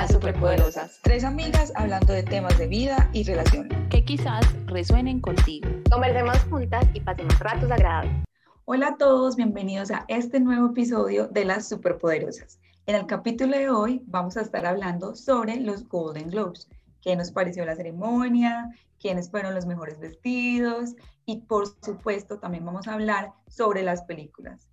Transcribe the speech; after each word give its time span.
Las 0.00 0.12
Superpoderosas. 0.12 0.98
Tres 1.02 1.24
amigas 1.24 1.74
hablando 1.76 2.14
de 2.14 2.22
temas 2.22 2.56
de 2.56 2.66
vida 2.66 3.10
y 3.12 3.22
relaciones. 3.22 3.76
Que 3.90 4.02
quizás 4.02 4.46
resuenen 4.64 5.20
contigo. 5.20 5.68
Conversemos 5.90 6.38
juntas 6.44 6.86
y 6.94 7.00
pasemos 7.00 7.38
ratos 7.38 7.70
agradables. 7.70 8.24
Hola 8.64 8.88
a 8.88 8.96
todos, 8.96 9.36
bienvenidos 9.36 9.90
a 9.90 10.06
este 10.08 10.40
nuevo 10.40 10.68
episodio 10.68 11.28
de 11.28 11.44
Las 11.44 11.68
Superpoderosas. 11.68 12.60
En 12.86 12.94
el 12.94 13.04
capítulo 13.04 13.54
de 13.58 13.68
hoy 13.68 14.00
vamos 14.06 14.38
a 14.38 14.40
estar 14.40 14.64
hablando 14.64 15.14
sobre 15.14 15.60
los 15.60 15.86
Golden 15.86 16.30
Globes. 16.30 16.66
¿Qué 17.02 17.14
nos 17.14 17.30
pareció 17.30 17.66
la 17.66 17.76
ceremonia? 17.76 18.70
¿Quiénes 18.98 19.30
fueron 19.30 19.54
los 19.54 19.66
mejores 19.66 20.00
vestidos? 20.00 20.94
Y 21.26 21.42
por 21.42 21.66
supuesto 21.84 22.38
también 22.38 22.64
vamos 22.64 22.88
a 22.88 22.94
hablar 22.94 23.34
sobre 23.48 23.82
las 23.82 24.00
películas. 24.04 24.69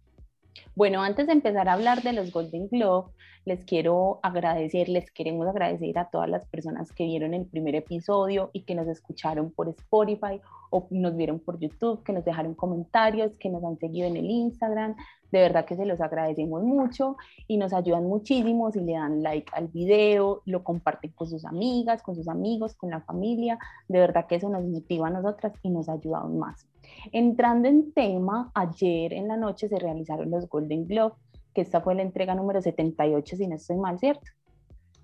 Bueno, 0.75 1.01
antes 1.01 1.27
de 1.27 1.33
empezar 1.33 1.69
a 1.69 1.73
hablar 1.73 2.03
de 2.03 2.13
los 2.13 2.31
Golden 2.31 2.67
Globe, 2.67 3.11
les 3.45 3.63
quiero 3.63 4.19
agradecer, 4.23 4.89
les 4.89 5.09
queremos 5.11 5.47
agradecer 5.47 5.97
a 5.97 6.09
todas 6.09 6.29
las 6.29 6.45
personas 6.45 6.91
que 6.91 7.05
vieron 7.05 7.33
el 7.33 7.45
primer 7.45 7.75
episodio 7.75 8.49
y 8.53 8.63
que 8.63 8.75
nos 8.75 8.87
escucharon 8.87 9.51
por 9.51 9.69
Spotify 9.69 10.41
o 10.69 10.87
nos 10.91 11.15
vieron 11.15 11.39
por 11.39 11.59
YouTube, 11.59 12.03
que 12.03 12.13
nos 12.13 12.25
dejaron 12.25 12.53
comentarios, 12.53 13.33
que 13.39 13.49
nos 13.49 13.63
han 13.63 13.77
seguido 13.77 14.07
en 14.07 14.17
el 14.17 14.29
Instagram. 14.29 14.95
De 15.31 15.39
verdad 15.39 15.65
que 15.65 15.75
se 15.75 15.85
los 15.85 15.99
agradecemos 15.99 16.63
mucho 16.63 17.17
y 17.47 17.57
nos 17.57 17.73
ayudan 17.73 18.05
muchísimo 18.05 18.71
si 18.71 18.79
le 18.79 18.93
dan 18.93 19.21
like 19.21 19.51
al 19.53 19.67
video, 19.67 20.41
lo 20.45 20.63
comparten 20.63 21.11
con 21.11 21.27
sus 21.27 21.43
amigas, 21.45 22.01
con 22.01 22.15
sus 22.15 22.27
amigos, 22.27 22.75
con 22.75 22.89
la 22.89 23.01
familia. 23.01 23.59
De 23.87 23.99
verdad 23.99 24.25
que 24.27 24.35
eso 24.35 24.49
nos 24.49 24.63
motiva 24.63 25.07
a 25.07 25.11
nosotras 25.11 25.53
y 25.63 25.69
nos 25.69 25.89
ayuda 25.89 26.19
aún 26.19 26.39
más. 26.39 26.65
Entrando 27.11 27.67
en 27.67 27.91
tema, 27.91 28.51
ayer 28.53 29.13
en 29.13 29.27
la 29.27 29.35
noche 29.35 29.67
se 29.67 29.77
realizaron 29.77 30.31
los 30.31 30.47
Golden 30.47 30.87
Globe 30.87 31.13
que 31.57 31.61
esta 31.61 31.81
fue 31.81 31.95
la 31.95 32.03
entrega 32.03 32.35
número 32.35 32.61
78, 32.61 33.35
si 33.35 33.47
no 33.47 33.55
estoy 33.55 33.77
mal, 33.77 33.97
¿cierto? 33.97 34.27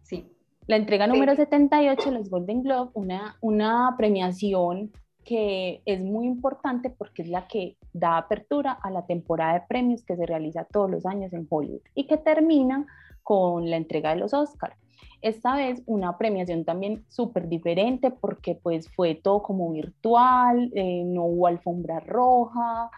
Sí. 0.04 0.32
La 0.68 0.76
entrega 0.76 1.08
número 1.08 1.36
78, 1.36 2.12
los 2.12 2.30
Golden 2.30 2.62
Globe, 2.62 2.92
una, 2.94 3.38
una 3.42 3.96
premiación 3.98 4.92
que 5.24 5.82
es 5.86 6.02
muy 6.02 6.28
importante 6.28 6.90
porque 6.90 7.22
es 7.22 7.30
la 7.30 7.48
que 7.48 7.78
da 7.94 8.18
apertura 8.18 8.72
a 8.72 8.90
la 8.90 9.06
temporada 9.06 9.54
de 9.54 9.66
premios 9.68 10.04
que 10.04 10.16
se 10.16 10.26
realiza 10.26 10.66
todos 10.66 10.90
los 10.90 11.06
años 11.06 11.34
en 11.34 11.48
Hollywood 11.50 11.82
y 11.96 12.08
que 12.08 12.18
termina 12.18 12.86
con 13.24 13.70
la 13.70 13.78
entrega 13.78 14.12
de 14.12 14.18
los 14.18 14.34
Oscars. 14.34 14.78
Esta 15.22 15.56
vez 15.56 15.82
una 15.86 16.18
premiación 16.18 16.66
también 16.66 17.06
súper 17.08 17.48
diferente 17.48 18.12
porque 18.12 18.56
pues 18.62 18.90
fue 18.90 19.16
todo 19.16 19.42
como 19.42 19.72
virtual, 19.72 20.70
eh, 20.76 21.04
no 21.06 21.24
hubo 21.24 21.48
alfombra 21.48 22.02
roja, 22.02 22.90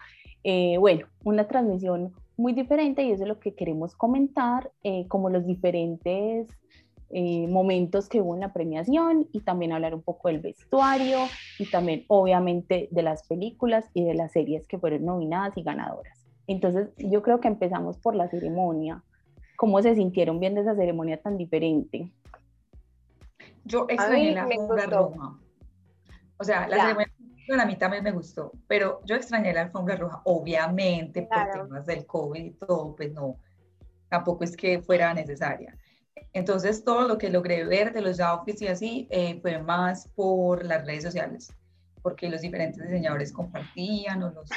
eh, 0.42 0.76
bueno, 0.78 1.06
una 1.24 1.46
transmisión 1.46 2.12
muy 2.36 2.52
diferente 2.52 3.02
y 3.02 3.12
eso 3.12 3.22
es 3.22 3.28
lo 3.28 3.38
que 3.38 3.54
queremos 3.54 3.94
comentar, 3.94 4.72
eh, 4.82 5.06
como 5.08 5.30
los 5.30 5.46
diferentes 5.46 6.48
eh, 7.10 7.46
momentos 7.48 8.08
que 8.08 8.20
hubo 8.20 8.34
en 8.34 8.40
la 8.40 8.52
premiación 8.52 9.28
y 9.32 9.40
también 9.40 9.72
hablar 9.72 9.94
un 9.94 10.02
poco 10.02 10.28
del 10.28 10.40
vestuario 10.40 11.18
y 11.58 11.70
también 11.70 12.04
obviamente 12.08 12.88
de 12.90 13.02
las 13.02 13.26
películas 13.26 13.84
y 13.94 14.04
de 14.04 14.14
las 14.14 14.32
series 14.32 14.66
que 14.66 14.78
fueron 14.78 15.04
nominadas 15.04 15.56
y 15.56 15.62
ganadoras. 15.62 16.26
Entonces 16.46 16.90
yo 16.98 17.22
creo 17.22 17.40
que 17.40 17.48
empezamos 17.48 17.98
por 17.98 18.14
la 18.14 18.28
ceremonia. 18.28 19.02
¿Cómo 19.56 19.80
se 19.82 19.94
sintieron 19.94 20.40
viendo 20.40 20.60
esa 20.60 20.74
ceremonia 20.74 21.20
tan 21.20 21.36
diferente? 21.36 22.12
Yo 23.64 23.86
extrañé 23.88 24.32
la 24.32 24.44
alfombra 24.44 24.86
roja. 24.86 25.34
O 26.38 26.44
sea, 26.44 26.68
la 26.68 26.76
ceremonia 26.76 27.12
bueno, 27.48 27.62
a 27.62 27.66
mí 27.66 27.76
también 27.76 28.02
me 28.02 28.10
gustó, 28.10 28.52
pero 28.66 29.00
yo 29.04 29.14
extrañé 29.14 29.52
la 29.52 29.62
alfombra 29.62 29.96
roja, 29.96 30.20
obviamente, 30.24 31.22
por 31.22 31.50
temas 31.50 31.86
del 31.86 32.04
COVID 32.04 32.44
y 32.44 32.50
todo, 32.52 32.96
pues 32.96 33.12
no, 33.12 33.36
tampoco 34.08 34.44
es 34.44 34.56
que 34.56 34.80
fuera 34.82 35.14
necesaria. 35.14 35.76
Entonces, 36.32 36.84
todo 36.84 37.08
lo 37.08 37.18
que 37.18 37.30
logré 37.30 37.64
ver 37.64 37.92
de 37.92 38.02
los 38.02 38.20
outfits 38.20 38.62
y 38.62 38.68
así 38.68 39.08
eh, 39.10 39.38
fue 39.40 39.58
más 39.58 40.08
por 40.14 40.64
las 40.64 40.84
redes 40.84 41.04
sociales, 41.04 41.52
porque 42.02 42.28
los 42.28 42.40
diferentes 42.40 42.82
diseñadores 42.82 43.32
compartían 43.32 44.22
o 44.22 44.30
los 44.30 44.48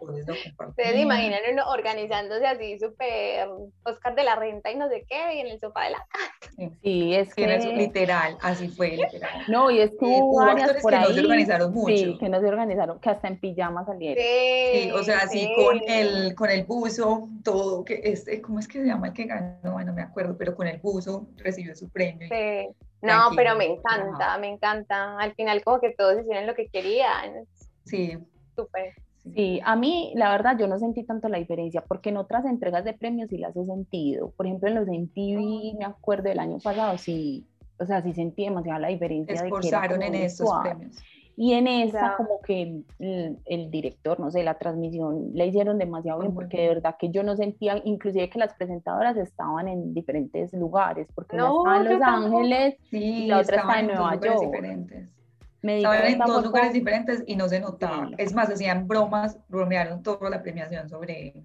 Ustedes 0.00 0.96
imaginan 0.96 1.40
uno 1.52 1.70
organizándose 1.70 2.46
así 2.46 2.78
súper 2.78 3.48
Oscar 3.84 4.14
de 4.14 4.24
la 4.24 4.36
Renta 4.36 4.70
y 4.70 4.76
no 4.76 4.88
sé 4.88 5.04
qué, 5.08 5.34
y 5.34 5.40
en 5.40 5.48
el 5.48 5.60
sofá 5.60 5.84
de 5.84 5.90
la 5.90 6.06
casa. 6.08 6.70
Sí, 6.82 7.14
es 7.14 7.34
que... 7.34 7.46
literal, 7.76 8.36
así 8.42 8.68
fue, 8.68 8.90
literal. 8.90 9.44
No, 9.48 9.70
y 9.70 9.80
es 9.80 9.90
que 9.90 10.04
hubo 10.04 10.44
varias 10.44 10.74
por 10.82 10.90
que 10.90 10.96
ahí, 10.96 11.08
no 11.08 11.14
se 11.14 11.20
organizaron 11.20 11.72
mucho. 11.72 11.96
Sí, 11.96 12.16
que 12.18 12.28
no 12.28 12.40
se 12.40 12.46
organizaron, 12.46 13.00
que 13.00 13.10
hasta 13.10 13.28
en 13.28 13.40
pijama 13.40 13.84
salieron. 13.84 14.24
Sí, 14.24 14.90
o 14.92 15.02
sea, 15.02 15.18
así 15.18 15.50
con 15.56 15.80
el, 15.86 16.34
con 16.34 16.50
el 16.50 16.64
buzo, 16.64 17.28
todo, 17.44 17.84
que 17.84 18.00
este, 18.04 18.40
¿cómo 18.40 18.58
es 18.58 18.68
que 18.68 18.80
se 18.80 18.86
llama 18.86 19.08
el 19.08 19.12
que 19.12 19.24
ganó? 19.24 19.72
Bueno, 19.72 19.90
no 19.90 19.94
me 19.94 20.02
acuerdo, 20.02 20.36
pero 20.38 20.54
con 20.54 20.66
el 20.66 20.78
buzo 20.78 21.26
recibió 21.36 21.74
su 21.74 21.90
premio. 21.90 22.28
Sí. 22.28 22.68
No, 23.02 23.30
pero 23.34 23.56
me 23.56 23.64
encanta, 23.64 24.36
me 24.38 24.48
encanta. 24.48 25.16
Al 25.18 25.34
final 25.34 25.64
como 25.64 25.80
que 25.80 25.94
todos 25.94 26.20
hicieron 26.20 26.46
lo 26.46 26.54
que 26.54 26.68
querían. 26.68 27.46
Sí. 27.84 28.18
Súper. 28.54 28.94
Sí, 29.34 29.60
a 29.64 29.76
mí 29.76 30.12
la 30.14 30.30
verdad 30.30 30.56
yo 30.58 30.66
no 30.66 30.78
sentí 30.78 31.04
tanto 31.04 31.28
la 31.28 31.38
diferencia 31.38 31.82
porque 31.86 32.08
en 32.08 32.16
otras 32.16 32.44
entregas 32.46 32.84
de 32.84 32.94
premios 32.94 33.28
sí 33.28 33.38
las 33.38 33.54
he 33.56 33.64
sentido. 33.64 34.30
Por 34.30 34.46
ejemplo, 34.46 34.68
en 34.68 34.74
los 34.74 34.88
MTV, 34.88 35.78
me 35.78 35.84
acuerdo 35.84 36.30
del 36.30 36.38
año 36.38 36.58
pasado, 36.58 36.96
sí, 36.96 37.46
o 37.78 37.84
sea, 37.84 38.02
sí 38.02 38.12
sentí 38.12 38.44
demasiado 38.44 38.80
la 38.80 38.88
diferencia. 38.88 39.34
Esforzaron 39.34 40.02
en 40.02 40.14
esos 40.14 40.50
premios. 40.62 40.96
Y 41.36 41.54
en 41.54 41.68
esa 41.68 42.16
como 42.16 42.42
que 42.42 42.82
el, 42.98 43.70
director, 43.70 44.20
no 44.20 44.30
sé, 44.30 44.42
la 44.42 44.58
transmisión 44.58 45.30
la 45.32 45.46
hicieron 45.46 45.78
demasiado 45.78 46.20
bien 46.20 46.34
porque 46.34 46.60
de 46.60 46.68
verdad 46.68 46.96
que 46.98 47.08
yo 47.08 47.22
no 47.22 47.34
sentía, 47.34 47.80
inclusive 47.84 48.28
que 48.28 48.38
las 48.38 48.52
presentadoras 48.54 49.16
estaban 49.16 49.66
en 49.66 49.94
diferentes 49.94 50.52
lugares, 50.52 51.08
porque 51.14 51.38
no, 51.38 51.62
una 51.62 51.80
estaba 51.80 52.16
en 52.16 52.22
Los 52.24 52.32
Ángeles 52.32 52.76
y 52.90 53.26
la 53.26 53.38
otra 53.38 53.56
estaba 53.56 53.80
en 53.80 53.86
Nueva 53.86 54.20
York. 54.20 54.40
Diferentes. 54.40 55.19
Estaban 55.62 56.06
en 56.06 56.18
dos 56.18 56.44
lugares 56.44 56.72
diferentes 56.72 57.22
y 57.26 57.36
no 57.36 57.48
se 57.48 57.60
notaba. 57.60 58.10
Es 58.16 58.34
más, 58.34 58.50
hacían 58.50 58.88
bromas, 58.88 59.38
bromearon 59.48 60.02
toda 60.02 60.30
la 60.30 60.42
premiación 60.42 60.88
sobre, 60.88 61.44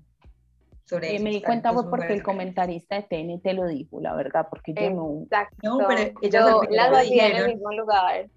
sobre 0.85 1.15
eso. 1.15 1.23
Me 1.23 1.31
di 1.31 1.41
cuenta 1.41 1.73
fue 1.73 1.89
porque 1.89 2.13
el 2.13 2.23
comentarista 2.23 2.95
de 2.95 3.03
TNT 3.03 3.53
lo 3.53 3.67
dijo, 3.67 3.99
la 3.99 4.15
verdad, 4.15 4.47
porque 4.49 4.73
yo 4.73 4.89
no. 4.89 5.23
Exacto. 5.23 5.57
No, 5.63 5.87
pero 5.87 6.13
ellas 6.21 6.45
al 6.45 6.59
principio 6.59 6.99
dijeron, 7.01 7.37
en 7.37 7.43
el 7.43 7.55
mismo 7.55 7.71
lugar. 7.73 8.29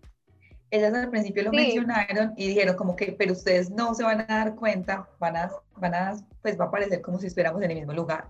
Ellas 0.70 0.94
al 0.94 1.10
principio 1.10 1.44
lo 1.44 1.52
mencionaron 1.52 2.34
y 2.36 2.48
dijeron 2.48 2.76
como 2.76 2.96
que, 2.96 3.12
pero 3.12 3.32
ustedes 3.32 3.70
no 3.70 3.94
se 3.94 4.02
van 4.02 4.20
a 4.22 4.26
dar 4.26 4.54
cuenta, 4.56 5.08
van 5.18 5.36
a, 5.36 5.50
van 5.76 5.94
a, 5.94 6.16
pues 6.42 6.60
va 6.60 6.66
a 6.66 6.70
parecer 6.70 7.00
como 7.00 7.18
si 7.18 7.28
estuviéramos 7.28 7.62
en 7.62 7.70
el 7.70 7.78
mismo 7.78 7.92
lugar 7.92 8.28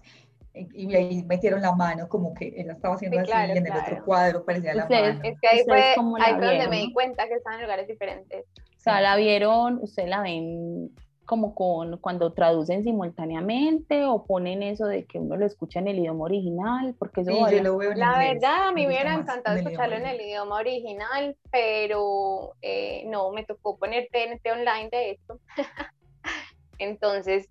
y 0.55 0.95
ahí 0.95 1.23
metieron 1.25 1.63
la 1.63 1.75
mano 1.75 2.09
como 2.09 2.35
que 2.35 2.53
ella 2.57 2.73
estaba 2.73 2.95
haciendo 2.95 3.21
así 3.21 3.31
y 3.31 3.57
en 3.59 3.67
el 3.67 3.73
otro 3.73 4.05
cuadro 4.05 4.45
parecía 4.45 4.75
la 4.75 4.89
mano. 4.89 5.21
Es 5.23 5.39
que 5.41 5.49
ahí 5.49 5.63
fue, 5.65 5.81
ahí 6.21 6.35
fue 6.35 6.47
donde 6.47 6.69
me 6.69 6.79
di 6.79 6.93
cuenta 6.93 7.29
que 7.29 7.35
estaban 7.35 7.61
en 7.61 7.67
lugares 7.67 7.87
diferentes. 7.87 8.45
O 8.57 8.81
sea, 8.81 9.01
la 9.01 9.17
vieron, 9.17 9.79
ustedes 9.83 10.09
la 10.09 10.23
ven 10.23 10.91
como 11.29 11.55
con 11.55 11.99
cuando 11.99 12.33
traducen 12.33 12.85
simultáneamente 12.85 14.07
o 14.07 14.25
ponen 14.25 14.63
eso 14.63 14.87
de 14.87 15.05
que 15.05 15.19
uno 15.19 15.37
lo 15.37 15.45
escucha 15.45 15.79
en 15.79 15.89
el 15.89 15.99
idioma 15.99 16.25
original, 16.25 16.95
porque 16.99 17.21
eso 17.21 17.31
sí, 17.31 17.57
yo 17.57 17.63
lo 17.63 17.77
veo 17.77 17.93
en 17.93 17.99
La 17.99 18.19
verdad, 18.19 18.69
a 18.69 18.73
mí 18.73 18.87
me 18.87 18.89
hubiera 18.89 19.13
encantado 19.13 19.59
escucharlo 19.59 19.97
en 19.97 20.07
el 20.07 20.19
idioma 20.19 20.57
original, 20.57 21.37
pero 21.51 22.55
eh, 22.63 23.05
no, 23.09 23.31
me 23.31 23.45
tocó 23.45 23.77
poner 23.77 24.09
TNT 24.11 24.51
online 24.51 24.89
de 24.91 25.11
esto. 25.11 25.39
Entonces, 26.79 27.51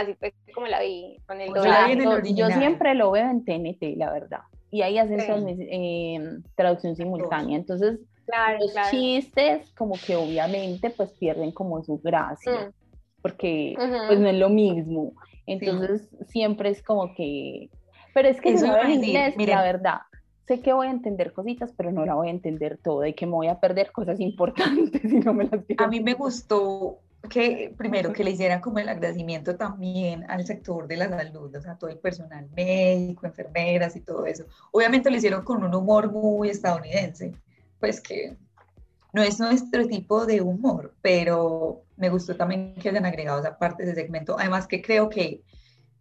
así 0.00 0.14
fue 0.14 0.34
como 0.54 0.66
la 0.66 0.80
vi 0.80 1.18
con 1.26 1.40
el 1.40 1.52
doblaje. 1.52 2.34
Yo 2.34 2.48
siempre 2.48 2.94
lo 2.94 3.10
veo 3.10 3.30
en 3.30 3.44
TNT, 3.44 3.96
la 3.96 4.12
verdad. 4.12 4.40
Y 4.70 4.82
ahí 4.82 4.98
hacen 4.98 5.20
eh, 5.20 6.40
traducción 6.54 6.94
simultánea. 6.96 7.56
Entonces, 7.56 7.98
los 8.60 8.90
chistes, 8.90 9.72
como 9.72 9.94
que 9.94 10.16
obviamente, 10.16 10.90
pues 10.90 11.10
pierden 11.12 11.52
como 11.52 11.82
su 11.82 11.98
gracia. 11.98 12.52
Mm. 12.52 12.72
Porque, 13.22 13.74
pues 13.76 14.18
no 14.18 14.28
es 14.28 14.36
lo 14.36 14.48
mismo. 14.48 15.12
Entonces, 15.46 16.08
siempre 16.28 16.70
es 16.70 16.82
como 16.82 17.14
que. 17.14 17.70
Pero 18.14 18.28
es 18.28 18.40
que 18.40 18.50
Eso 18.50 18.66
no 18.66 18.82
en 18.82 19.04
inglés, 19.04 19.34
la 19.36 19.62
verdad 19.62 20.00
sé 20.48 20.60
que 20.60 20.72
voy 20.72 20.86
a 20.86 20.90
entender 20.90 21.32
cositas, 21.32 21.72
pero 21.76 21.92
no 21.92 22.06
la 22.06 22.14
voy 22.14 22.28
a 22.28 22.30
entender 22.30 22.78
todo 22.82 23.04
y 23.04 23.12
que 23.12 23.26
me 23.26 23.32
voy 23.32 23.48
a 23.48 23.60
perder 23.60 23.92
cosas 23.92 24.18
importantes 24.18 25.02
si 25.10 25.20
no 25.20 25.34
me 25.34 25.44
las 25.44 25.60
A 25.76 25.86
mí 25.86 26.00
me 26.00 26.14
gustó 26.14 26.98
que 27.28 27.74
primero 27.76 28.12
que 28.12 28.24
le 28.24 28.30
hicieran 28.30 28.60
como 28.60 28.78
el 28.78 28.88
agradecimiento 28.88 29.56
también 29.56 30.24
al 30.30 30.46
sector 30.46 30.86
de 30.86 30.96
la 30.96 31.08
salud, 31.08 31.54
o 31.54 31.60
sea, 31.60 31.76
todo 31.76 31.90
el 31.90 31.98
personal 31.98 32.48
médico, 32.56 33.26
enfermeras 33.26 33.96
y 33.96 34.00
todo 34.00 34.24
eso. 34.24 34.44
Obviamente 34.70 35.10
lo 35.10 35.16
hicieron 35.16 35.44
con 35.44 35.62
un 35.64 35.74
humor 35.74 36.12
muy 36.12 36.48
estadounidense, 36.48 37.34
pues 37.80 38.00
que 38.00 38.36
no 39.12 39.22
es 39.22 39.40
nuestro 39.40 39.86
tipo 39.86 40.26
de 40.26 40.40
humor, 40.40 40.94
pero 41.02 41.82
me 41.96 42.08
gustó 42.08 42.36
también 42.36 42.74
que 42.76 42.88
hayan 42.88 43.04
agregado 43.04 43.40
esa 43.40 43.58
parte 43.58 43.84
de 43.84 43.94
segmento. 43.94 44.38
Además 44.38 44.66
que 44.66 44.80
creo 44.80 45.08
que 45.08 45.42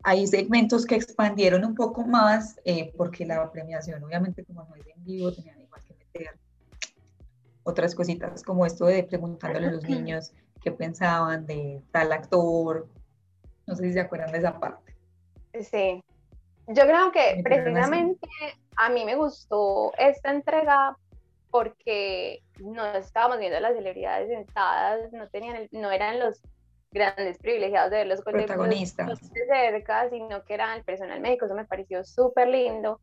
hay 0.03 0.27
segmentos 0.27 0.85
que 0.85 0.95
expandieron 0.95 1.65
un 1.65 1.73
poco 1.73 2.05
más, 2.05 2.59
eh, 2.63 2.93
porque 2.95 3.25
la 3.25 3.51
premiación 3.51 4.03
obviamente 4.03 4.43
como 4.43 4.63
no 4.65 4.75
es 4.75 4.85
en 4.87 5.03
vivo, 5.03 5.33
tenían 5.33 5.59
igual 5.59 5.81
que 5.83 5.95
meter 5.95 6.37
otras 7.63 7.95
cositas 7.95 8.43
como 8.43 8.65
esto 8.65 8.85
de 8.85 9.03
preguntándole 9.03 9.67
a 9.67 9.71
los 9.71 9.83
niños 9.83 10.31
qué 10.61 10.71
pensaban 10.71 11.45
de 11.45 11.81
tal 11.91 12.11
actor. 12.11 12.87
No 13.65 13.75
sé 13.75 13.83
si 13.83 13.93
se 13.93 13.99
acuerdan 14.01 14.31
de 14.31 14.37
esa 14.39 14.59
parte. 14.59 14.95
Sí. 15.61 16.03
Yo 16.67 16.83
creo 16.83 17.11
que 17.11 17.41
precisamente 17.43 18.27
a 18.75 18.89
mí 18.89 19.05
me 19.05 19.15
gustó 19.15 19.93
esta 19.97 20.31
entrega 20.31 20.97
porque 21.49 22.43
no 22.59 22.85
estábamos 22.93 23.39
viendo 23.39 23.57
a 23.57 23.61
las 23.61 23.73
celebridades 23.73 24.29
sentadas, 24.29 25.11
no, 25.13 25.29
tenían 25.29 25.67
no 25.71 25.91
eran 25.91 26.19
los 26.19 26.41
grandes 26.91 27.37
privilegiados 27.37 27.91
de 27.91 27.97
ver 27.97 28.07
los 28.07 28.21
protagonistas 28.21 29.31
de 29.31 29.45
cerca, 29.45 30.09
sino 30.09 30.43
que 30.43 30.53
eran 30.53 30.77
el 30.77 30.83
personal 30.83 31.19
médico, 31.19 31.45
eso 31.45 31.55
me 31.55 31.65
pareció 31.65 32.03
súper 32.03 32.47
lindo. 32.49 32.99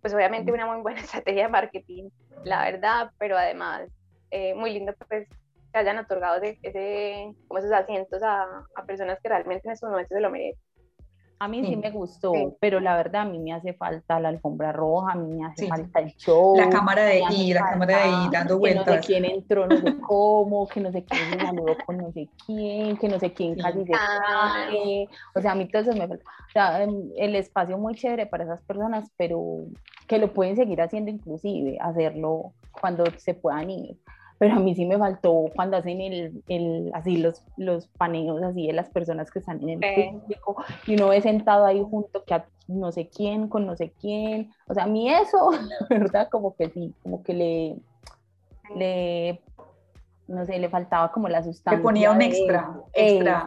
Pues 0.00 0.14
obviamente 0.14 0.52
una 0.52 0.66
muy 0.66 0.82
buena 0.82 1.00
estrategia 1.24 1.44
de 1.44 1.48
marketing, 1.48 2.10
la 2.44 2.64
verdad, 2.64 3.10
pero 3.18 3.36
además 3.36 3.88
eh, 4.30 4.54
muy 4.54 4.72
lindo 4.72 4.92
pues 5.08 5.28
que 5.76 5.80
hayan 5.80 5.98
otorgado 5.98 6.40
ese, 6.42 7.34
como 7.48 7.58
esos 7.58 7.72
asientos 7.72 8.22
a, 8.22 8.46
a 8.74 8.84
personas 8.86 9.18
que 9.22 9.28
realmente 9.28 9.68
en 9.68 9.74
estos 9.74 9.90
momentos 9.90 10.14
se 10.14 10.20
lo 10.22 10.30
merecen. 10.30 10.58
A 11.38 11.48
mí 11.48 11.62
sí, 11.66 11.76
me 11.76 11.90
gustó, 11.90 12.32
pero 12.60 12.80
la 12.80 12.96
verdad 12.96 13.20
a 13.20 13.24
mí 13.26 13.38
me 13.38 13.52
hace 13.52 13.74
falta 13.74 14.18
la 14.18 14.30
alfombra 14.30 14.72
roja, 14.72 15.12
a 15.12 15.16
mí 15.16 15.34
me 15.34 15.46
hace 15.46 15.68
falta 15.68 16.00
el 16.00 16.14
show. 16.14 16.56
La 16.56 16.70
cámara 16.70 17.04
de 17.04 17.20
I, 17.30 17.52
la 17.52 17.60
cámara 17.60 17.98
de 17.98 18.08
I 18.08 18.28
dando 18.32 18.58
vueltas. 18.58 18.84
Que 18.86 18.90
no 18.90 19.02
sé 19.02 19.06
quién 19.06 19.24
entró, 19.26 19.66
no 19.66 19.76
sé 19.76 19.98
cómo, 20.00 20.66
que 20.66 20.80
no 20.80 20.90
sé 20.90 21.04
quién 21.04 21.30
se 21.30 21.46
saludó 21.46 21.76
con 21.84 21.98
no 21.98 22.10
sé 22.12 22.30
quién, 22.46 22.96
que 22.96 23.08
no 23.10 23.20
sé 23.20 23.34
quién 23.34 23.54
casi 23.56 23.84
se 23.84 23.92
cae. 23.92 25.08
O 25.34 25.42
sea, 25.42 25.52
a 25.52 25.54
mí 25.54 25.68
todo 25.68 25.82
eso 25.82 25.92
me 25.92 26.08
falta. 26.08 26.24
O 26.24 26.52
sea, 26.54 26.82
em, 26.82 27.10
el 27.18 27.36
espacio 27.36 27.76
muy 27.76 27.96
chévere 27.96 28.24
para 28.24 28.44
esas 28.44 28.62
personas, 28.62 29.10
pero 29.18 29.66
que 30.06 30.16
lo 30.16 30.32
pueden 30.32 30.56
seguir 30.56 30.80
haciendo 30.80 31.10
inclusive, 31.10 31.76
hacerlo 31.82 32.54
cuando 32.80 33.04
se 33.18 33.34
puedan 33.34 33.68
ir 33.68 33.98
pero 34.38 34.54
a 34.54 34.58
mí 34.58 34.74
sí 34.74 34.84
me 34.84 34.98
faltó 34.98 35.46
cuando 35.54 35.76
hacen 35.76 36.00
el, 36.00 36.42
el, 36.48 36.90
así 36.94 37.16
los, 37.16 37.42
los 37.56 37.88
paneos 37.88 38.42
así 38.42 38.66
de 38.66 38.72
las 38.72 38.90
personas 38.90 39.30
que 39.30 39.38
están 39.38 39.62
en 39.62 39.82
el 39.82 40.12
público 40.20 40.56
y 40.86 40.94
uno 40.94 41.08
ve 41.08 41.20
sentado 41.22 41.64
ahí 41.64 41.82
junto 41.82 42.24
que 42.24 42.34
a 42.34 42.46
no 42.68 42.92
sé 42.92 43.08
quién 43.08 43.48
con 43.48 43.66
no 43.66 43.76
sé 43.76 43.92
quién, 44.00 44.52
o 44.66 44.74
sea, 44.74 44.84
a 44.84 44.86
mí 44.86 45.10
eso, 45.10 45.50
la 45.90 45.98
verdad, 45.98 46.28
como 46.30 46.54
que 46.56 46.68
sí, 46.70 46.94
como 47.02 47.22
que 47.22 47.34
le, 47.34 47.76
le 48.74 49.40
no 50.28 50.44
sé, 50.44 50.58
le 50.58 50.68
faltaba 50.68 51.12
como 51.12 51.28
la 51.28 51.42
sustancia. 51.42 51.78
Le 51.78 51.82
ponía 51.82 52.10
un 52.10 52.20
extra, 52.20 52.74
extra. 52.92 53.46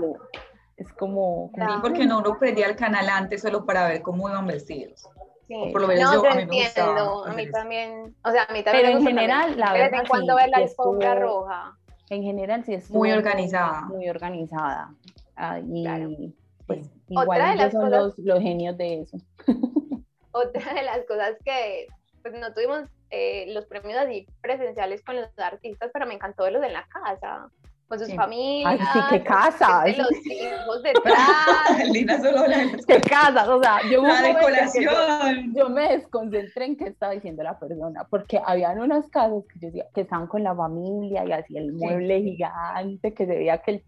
Es 0.78 0.94
como... 0.94 1.52
Sí, 1.54 1.62
porque 1.82 2.06
no 2.06 2.20
uno 2.20 2.40
prendía 2.40 2.68
el 2.68 2.78
canal 2.78 3.10
antes 3.10 3.42
solo 3.42 3.66
para 3.66 3.86
ver 3.88 4.02
cómo 4.02 4.30
iban 4.30 4.48
vestidos. 4.48 5.10
Sí. 5.50 5.70
por 5.72 5.82
lo 5.82 5.88
menos 5.88 6.14
no, 6.14 6.24
yo, 6.24 6.30
te 6.30 6.42
entiendo, 6.42 7.26
a 7.26 7.34
mí 7.34 7.50
también, 7.50 8.16
o 8.24 8.32
sea, 8.32 8.44
a 8.44 8.54
mí 8.54 8.62
también. 8.62 8.86
Pero 8.86 9.00
en 9.00 9.04
general, 9.04 9.58
la 9.58 9.74
verdad, 9.74 9.86
de 9.86 9.92
vez 9.92 10.02
en 10.02 10.08
cuando 10.08 10.36
ver 10.36 10.50
la 10.50 10.58
alfombra 10.58 11.16
roja. 11.16 11.76
En 12.12 12.22
general, 12.22 12.64
sí 12.64 12.76
es 12.76 12.92
muy 12.92 13.12
organizada. 13.12 13.82
Muy 13.88 14.08
organizada. 14.10 14.94
Ah, 15.36 15.60
y 15.60 16.36
pues 16.68 16.88
igual 17.08 17.58
ellos 17.58 17.72
son 17.72 17.90
los, 17.90 18.20
los, 18.20 18.40
genios 18.40 18.78
de 18.78 19.02
eso. 19.02 19.18
Otra 20.32 20.74
de 20.76 20.84
las 20.84 21.04
cosas 21.08 21.36
que 21.44 21.88
pues 22.22 22.36
no 22.36 22.54
tuvimos 22.54 22.84
eh, 23.10 23.46
los 23.52 23.66
premios 23.66 23.98
así 23.98 24.28
presenciales 24.42 25.04
con 25.04 25.16
los 25.16 25.30
artistas, 25.40 25.90
pero 25.92 26.06
me 26.06 26.14
encantó 26.14 26.44
verlos 26.44 26.64
en 26.64 26.74
la 26.74 26.88
casa 26.88 27.50
con 27.90 28.00
sus 28.00 28.14
familias. 28.14 28.80
Ay, 28.80 28.80
sí, 28.94 29.00
qué 29.10 29.24
casa. 29.24 29.86
los 29.88 30.26
hijos 30.26 30.84
detrás. 30.84 31.88
Lina 31.92 32.22
solo 32.22 32.44
Qué 32.88 33.02
casa, 33.02 33.54
o 33.54 33.62
sea, 33.62 33.80
yo, 33.92 34.04
la 34.04 34.22
decoración. 34.22 35.54
yo 35.56 35.70
me 35.70 35.98
desconcentré 35.98 36.66
en 36.66 36.78
qué 36.78 36.86
estaba 36.86 37.14
diciendo 37.14 37.44
la 37.44 37.58
persona, 37.60 38.06
porque 38.10 38.40
habían 38.46 38.80
unas 38.80 39.10
casas 39.10 39.44
que 39.52 39.60
yo 39.60 39.68
decía 39.68 39.86
que 39.94 40.02
estaban 40.02 40.28
con 40.28 40.44
la 40.44 40.56
familia 40.56 41.26
y 41.26 41.32
así 41.32 41.58
el 41.58 41.74
mueble 41.74 42.22
gigante, 42.22 43.14
que 43.14 43.26
se 43.26 43.36
veía 43.36 43.58
que 43.58 43.72
el... 43.72 43.84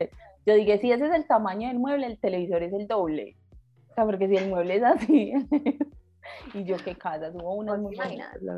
Yo 0.45 0.55
dije, 0.55 0.79
si 0.79 0.91
ese 0.91 1.05
es 1.05 1.13
el 1.13 1.27
tamaño 1.27 1.67
del 1.67 1.77
mueble, 1.77 2.07
el 2.07 2.19
televisor 2.19 2.63
es 2.63 2.73
el 2.73 2.87
doble. 2.87 3.35
O 3.91 3.93
sea, 3.93 4.05
porque 4.05 4.27
si 4.27 4.35
el 4.35 4.49
mueble 4.49 4.77
es 4.77 4.83
así... 4.83 5.33
y 6.53 6.63
yo 6.63 6.77
qué 6.77 6.95
casas, 6.95 7.33
hubo 7.35 7.55
unas 7.55 7.79
muy 7.79 7.97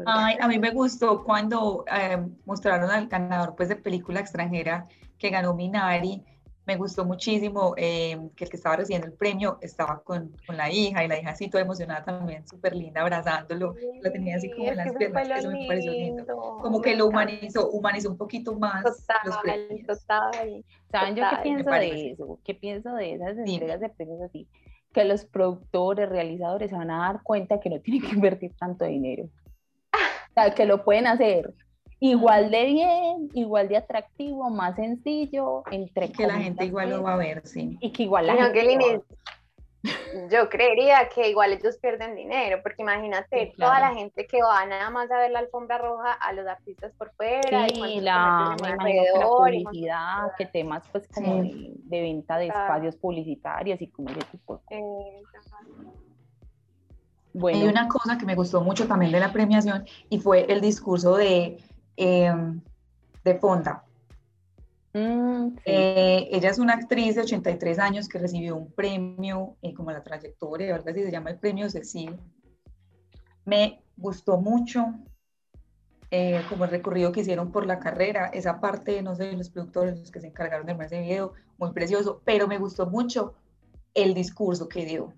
Ay, 0.05 0.37
a 0.39 0.47
mí 0.47 0.59
me 0.59 0.71
gustó 0.71 1.23
cuando 1.23 1.85
eh, 1.91 2.17
mostraron 2.45 2.89
al 2.89 3.07
ganador 3.07 3.55
pues, 3.55 3.69
de 3.69 3.75
película 3.75 4.19
extranjera 4.19 4.87
que 5.17 5.29
ganó 5.29 5.53
Minari. 5.53 6.23
Me 6.65 6.77
gustó 6.77 7.03
muchísimo 7.03 7.73
eh, 7.75 8.17
que 8.37 8.45
el 8.45 8.49
que 8.49 8.55
estaba 8.55 8.77
recibiendo 8.77 9.07
el 9.07 9.13
premio 9.13 9.57
estaba 9.59 10.01
con, 10.01 10.33
con, 10.47 10.55
la 10.55 10.71
hija 10.71 11.03
y 11.03 11.09
la 11.09 11.19
hija 11.19 11.31
así 11.31 11.49
toda 11.49 11.61
emocionada 11.61 12.05
también, 12.05 12.47
súper 12.47 12.73
linda, 12.73 13.01
abrazándolo. 13.01 13.75
La 14.01 14.13
tenía 14.13 14.37
así 14.37 14.49
como 14.49 14.69
en 14.69 14.77
las 14.77 14.93
piernas, 14.93 15.27
eso 15.29 15.51
me 15.51 15.67
pareció 15.67 15.91
lindo. 15.91 16.25
Como 16.61 16.81
que 16.81 16.95
lo 16.95 17.07
humanizó, 17.07 17.69
humanizó 17.69 18.11
un 18.11 18.17
poquito 18.17 18.57
más 18.57 18.81
total, 18.81 19.17
los 19.25 19.37
premios. 19.39 19.87
Total, 19.87 20.65
¿Saben 20.89 21.15
yo 21.17 21.23
qué 21.31 21.37
pienso 21.43 21.69
de 21.69 22.11
eso? 22.11 22.39
¿Qué 22.45 22.55
pienso 22.55 22.93
de 22.93 23.13
esas 23.15 23.37
entregas 23.39 23.81
de 23.81 23.89
premios 23.89 24.21
así? 24.21 24.47
Que 24.93 25.03
los 25.05 25.25
productores, 25.25 26.09
realizadores 26.09 26.69
se 26.69 26.75
van 26.75 26.91
a 26.91 26.99
dar 26.99 27.23
cuenta 27.23 27.59
que 27.59 27.69
no 27.69 27.79
tienen 27.81 28.07
que 28.07 28.15
invertir 28.15 28.53
tanto 28.55 28.85
dinero. 28.85 29.25
O 29.93 30.33
sea, 30.33 30.53
que 30.53 30.65
lo 30.65 30.83
pueden 30.83 31.07
hacer 31.07 31.53
igual 31.99 32.51
de 32.51 32.65
bien, 32.65 33.29
igual 33.33 33.69
de 33.69 33.77
atractivo, 33.77 34.49
más 34.49 34.75
sencillo, 34.75 35.63
entre 35.71 36.11
Que 36.11 36.27
la 36.27 36.35
gente 36.35 36.65
igual 36.65 36.89
lo 36.89 37.03
va 37.03 37.13
a 37.13 37.17
ver, 37.17 37.45
sí. 37.47 37.77
Y 37.79 37.91
que 37.91 38.03
igual 38.03 38.27
la 38.27 38.35
gente 38.35 39.01
yo 40.29 40.49
creería 40.49 41.09
que 41.09 41.29
igual 41.29 41.51
ellos 41.53 41.77
pierden 41.77 42.15
dinero, 42.15 42.59
porque 42.63 42.81
imagínate 42.81 43.53
toda 43.57 43.79
la 43.79 43.93
gente 43.93 44.25
que 44.27 44.41
va 44.41 44.65
nada 44.65 44.89
más 44.89 45.11
a 45.11 45.17
ver 45.17 45.31
la 45.31 45.39
alfombra 45.39 45.77
roja 45.77 46.13
a 46.13 46.31
los 46.33 46.47
artistas 46.47 46.93
por 46.97 47.11
fuera. 47.13 47.67
y 47.67 47.99
la, 47.99 48.55
publicidad, 48.57 50.31
que 50.37 50.45
temas 50.53 50.83
pues 50.91 51.07
como 51.13 51.43
de, 51.43 51.73
venta 51.89 52.37
de 52.37 52.47
espacios 52.47 52.95
publicitarios 52.95 53.81
y 53.81 53.87
como 53.87 54.09
ese 54.09 54.21
tipo 54.31 54.61
Bueno. 57.33 57.59
Hay 57.59 57.67
una 57.67 57.87
cosa 57.87 58.17
que 58.17 58.25
me 58.25 58.35
gustó 58.35 58.61
mucho 58.61 58.87
también 58.87 59.11
de 59.11 59.19
la 59.19 59.33
premiación 59.33 59.85
y 60.09 60.19
fue 60.19 60.45
el 60.51 60.61
discurso 60.61 61.17
de, 61.17 61.57
em, 61.97 62.61
de 63.23 63.35
Fonda. 63.35 63.83
Mm, 64.93 65.57
eh, 65.65 66.29
ella 66.31 66.51
es 66.51 66.59
una 66.59 66.73
actriz 66.73 67.15
de 67.15 67.21
83 67.21 67.79
años 67.79 68.07
que 68.07 68.19
recibió 68.19 68.55
un 68.55 68.71
premio 68.71 69.57
eh, 69.63 69.73
como 69.73 69.91
la 69.91 70.03
trayectoria, 70.03 70.71
¿verdad? 70.71 70.93
Si 70.93 71.03
se 71.03 71.11
llama 71.11 71.31
el 71.31 71.39
premio 71.39 71.69
Cecil. 71.69 72.19
Me 73.45 73.81
gustó 73.97 74.37
mucho 74.37 74.93
eh, 76.11 76.43
como 76.47 76.65
el 76.65 76.71
recorrido 76.71 77.11
que 77.11 77.21
hicieron 77.21 77.51
por 77.51 77.65
la 77.65 77.79
carrera, 77.79 78.27
esa 78.27 78.59
parte, 78.61 79.01
no 79.01 79.15
sé, 79.15 79.33
los 79.33 79.49
productores, 79.49 79.99
los 79.99 80.11
que 80.11 80.21
se 80.21 80.27
encargaron 80.27 80.67
de 80.67 80.73
armar 80.73 80.85
ese 80.85 81.01
video, 81.01 81.33
muy 81.57 81.71
precioso, 81.71 82.21
pero 82.23 82.47
me 82.47 82.59
gustó 82.59 82.85
mucho 82.85 83.33
el 83.95 84.13
discurso 84.13 84.69
que 84.69 84.85
dio. 84.85 85.11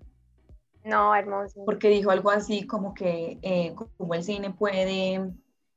No, 0.84 1.14
hermoso. 1.14 1.64
Porque 1.66 1.90
dijo 1.90 2.10
algo 2.10 2.30
así 2.30 2.66
como 2.66 2.94
que 2.94 3.74
como 3.96 4.14
el 4.14 4.22
cine 4.22 4.50
puede 4.52 5.32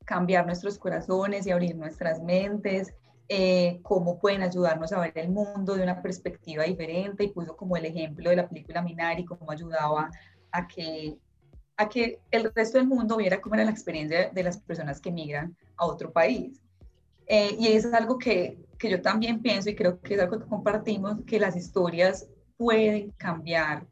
cambiar 0.06 0.46
nuestros 0.46 0.78
corazones 0.78 1.46
y 1.46 1.50
abrir 1.50 1.76
nuestras 1.76 2.22
mentes, 2.22 2.94
eh, 3.32 3.78
cómo 3.84 4.18
pueden 4.18 4.42
ayudarnos 4.42 4.92
a 4.92 4.98
ver 4.98 5.12
el 5.14 5.28
mundo 5.28 5.76
de 5.76 5.84
una 5.84 6.02
perspectiva 6.02 6.64
diferente 6.64 7.22
y 7.22 7.28
puso 7.28 7.56
como 7.56 7.76
el 7.76 7.84
ejemplo 7.84 8.28
de 8.28 8.34
la 8.34 8.48
película 8.48 8.82
Minari, 8.82 9.24
cómo 9.24 9.52
ayudaba 9.52 10.10
a 10.50 10.66
que, 10.66 11.16
a 11.76 11.88
que 11.88 12.18
el 12.32 12.52
resto 12.52 12.78
del 12.78 12.88
mundo 12.88 13.16
viera 13.16 13.40
cómo 13.40 13.54
era 13.54 13.64
la 13.64 13.70
experiencia 13.70 14.30
de 14.30 14.42
las 14.42 14.58
personas 14.58 15.00
que 15.00 15.12
migran 15.12 15.56
a 15.76 15.86
otro 15.86 16.10
país. 16.10 16.60
Eh, 17.28 17.54
y 17.56 17.68
es 17.68 17.84
algo 17.94 18.18
que, 18.18 18.58
que 18.76 18.90
yo 18.90 19.00
también 19.00 19.40
pienso 19.40 19.70
y 19.70 19.76
creo 19.76 20.00
que 20.00 20.14
es 20.14 20.20
algo 20.20 20.40
que 20.40 20.46
compartimos, 20.46 21.18
que 21.24 21.38
las 21.38 21.54
historias 21.54 22.26
pueden 22.56 23.12
cambiar 23.12 23.86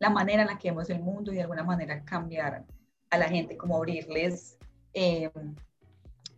la 0.00 0.10
manera 0.10 0.42
en 0.42 0.48
la 0.48 0.58
que 0.58 0.70
vemos 0.70 0.90
el 0.90 0.98
mundo 0.98 1.30
y 1.30 1.36
de 1.36 1.42
alguna 1.42 1.62
manera 1.62 2.04
cambiar 2.04 2.64
a 3.08 3.18
la 3.18 3.28
gente, 3.28 3.56
como 3.56 3.76
abrirles 3.76 4.58
eh, 4.94 5.30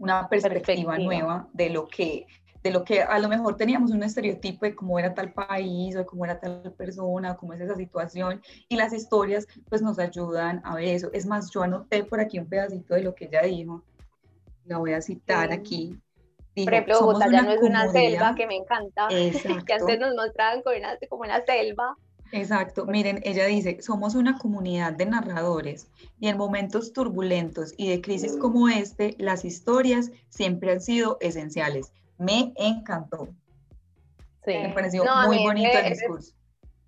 una 0.03 0.29
perspectiva, 0.29 0.99
nueva 0.99 1.49
de 1.53 1.71
lo 1.71 1.87
que 1.87 2.27
de 2.65 2.71
lo 2.71 2.85
que 2.85 3.03
a 3.03 3.19
lo 3.19 3.29
mejor 3.29 3.57
teníamos 3.57 3.91
un 3.91 4.05
estereotipo 4.05 4.67
de 4.67 4.75
cómo 4.75 4.97
era 4.99 5.15
tal 5.15 5.33
país 5.33 5.97
o 5.97 5.99
de 5.99 6.07
cómo 6.07 6.25
era 6.25 6.39
tal 6.39 6.73
persona, 6.77 7.37
cómo 7.37 7.55
es 7.55 7.61
esa 7.61 7.75
situación 7.75 8.41
y 8.69 8.77
las 8.77 8.93
historias 8.93 9.49
pues 9.69 9.83
nos 9.83 9.99
ayudan 9.99 10.61
a 10.65 10.77
ver 10.77 10.89
eso. 10.89 11.11
Es 11.13 11.27
más, 11.27 11.51
yo 11.51 11.63
anoté 11.63 12.05
por 12.05 12.21
aquí 12.21 12.39
un 12.39 12.49
pedacito 12.49 12.95
de 12.95 13.03
lo 13.03 13.15
que 13.15 13.25
ella 13.27 13.43
dijo, 13.43 13.83
la 14.65 14.79
voy 14.79 14.93
a 14.93 15.01
citar 15.01 15.53
aquí. 15.53 15.99
por 16.55 16.73
ejemplo, 16.73 17.01
Bogotá 17.01 17.29
ya 17.31 17.43
no 17.43 17.51
es 17.51 17.63
una 17.63 17.91
selva 17.91 18.35
que 18.37 18.47
me 18.47 18.57
encanta, 18.57 19.09
que 19.67 19.73
antes 19.73 19.99
nos 19.99 20.15
mostraban 20.15 20.63
como 21.09 21.23
una 21.23 21.45
selva 21.45 21.97
Exacto, 22.35 22.87
miren, 22.87 23.21
ella 23.25 23.45
dice, 23.45 23.83
somos 23.83 24.15
una 24.15 24.39
comunidad 24.39 24.95
de 24.95 25.05
narradores 25.05 25.91
y 26.19 26.29
en 26.29 26.39
momentos 26.39 26.95
turbulentos 26.95 27.75
y 27.77 27.91
de 27.91 28.01
crisis 28.01 28.39
como 28.39 28.71
este, 28.71 29.15
las 29.19 29.45
historias 29.45 30.11
siempre 30.31 30.73
han 30.73 30.81
sido 30.81 31.19
esenciales. 31.21 31.93
Me 32.17 32.55
encantó. 32.57 33.29
Sí. 34.47 34.55
Me 34.55 34.71
pareció 34.71 35.05
muy 35.27 35.45
bonito 35.45 35.77
el 35.77 35.91
discurso. 35.91 36.33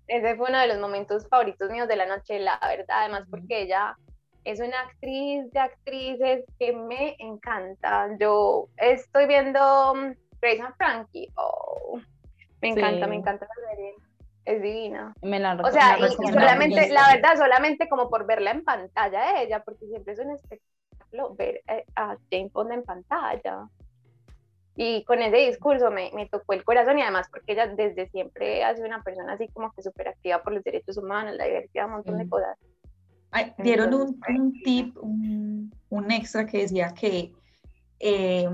Ese, 0.07 0.35
fue 0.35 0.49
uno 0.49 0.59
de 0.59 0.67
los 0.67 0.79
momentos 0.79 1.27
favoritos 1.27 1.69
míos 1.69 1.87
de 1.87 1.95
la 1.95 2.07
noche, 2.07 2.39
la 2.39 2.59
verdad, 2.59 2.85
además 2.89 3.27
porque 3.29 3.61
ella 3.61 3.95
es 4.45 4.59
una 4.59 4.79
actriz 4.79 5.51
de 5.51 5.59
actrices 5.59 6.45
que 6.57 6.73
me 6.73 7.15
encanta. 7.19 8.09
Yo 8.19 8.67
estoy 8.77 9.27
viendo 9.27 9.91
um, 9.91 10.15
Grace 10.41 10.61
and 10.61 10.75
Frankie, 10.77 11.31
oh, 11.35 11.99
me 12.63 12.69
encanta, 12.69 13.05
me 13.05 13.15
encanta 13.15 13.45
la 13.45 13.69
serie 13.69 14.04
es 14.45 14.61
divina. 14.61 15.13
Me 15.21 15.39
la 15.39 15.55
O 15.55 15.71
sea, 15.71 15.97
la 15.97 16.07
y 16.07 16.11
solamente, 16.11 16.89
la 16.89 17.07
verdad, 17.13 17.35
solamente 17.35 17.89
como 17.89 18.09
por 18.09 18.25
verla 18.25 18.51
en 18.51 18.63
pantalla 18.63 19.33
de 19.33 19.43
ella, 19.43 19.63
porque 19.63 19.87
siempre 19.87 20.13
es 20.13 20.19
un 20.19 20.31
espectáculo 20.31 21.35
ver 21.35 21.61
eh, 21.67 21.85
a 21.95 22.15
Jane 22.31 22.49
Fonda 22.51 22.75
en 22.75 22.83
pantalla. 22.83 23.67
Y 24.77 25.03
con 25.05 25.21
ese 25.21 25.37
discurso 25.37 25.89
me, 25.89 26.11
me 26.13 26.27
tocó 26.27 26.53
el 26.53 26.63
corazón 26.63 26.99
y 26.99 27.01
además 27.01 27.27
porque 27.31 27.53
ella 27.53 27.67
desde 27.67 28.09
siempre 28.09 28.63
ha 28.63 28.75
sido 28.75 28.87
una 28.87 29.01
persona 29.01 29.33
así 29.33 29.47
como 29.47 29.71
que 29.71 29.81
súper 29.81 30.09
activa 30.09 30.43
por 30.43 30.53
los 30.53 30.63
derechos 30.63 30.97
humanos, 30.97 31.35
la 31.35 31.45
diversidad, 31.45 31.85
un 31.85 31.93
montón 31.93 32.17
de 32.17 32.25
Mm. 32.25 32.29
cosas. 32.29 32.57
Ay, 33.31 33.53
dieron 33.57 33.93
un, 33.93 34.01
Entonces, 34.01 34.35
un 34.37 34.61
tip, 34.61 34.97
un, 34.97 35.73
un 35.89 36.11
extra 36.11 36.45
que 36.45 36.59
decía 36.59 36.93
que 36.93 37.31
eh, 37.99 38.49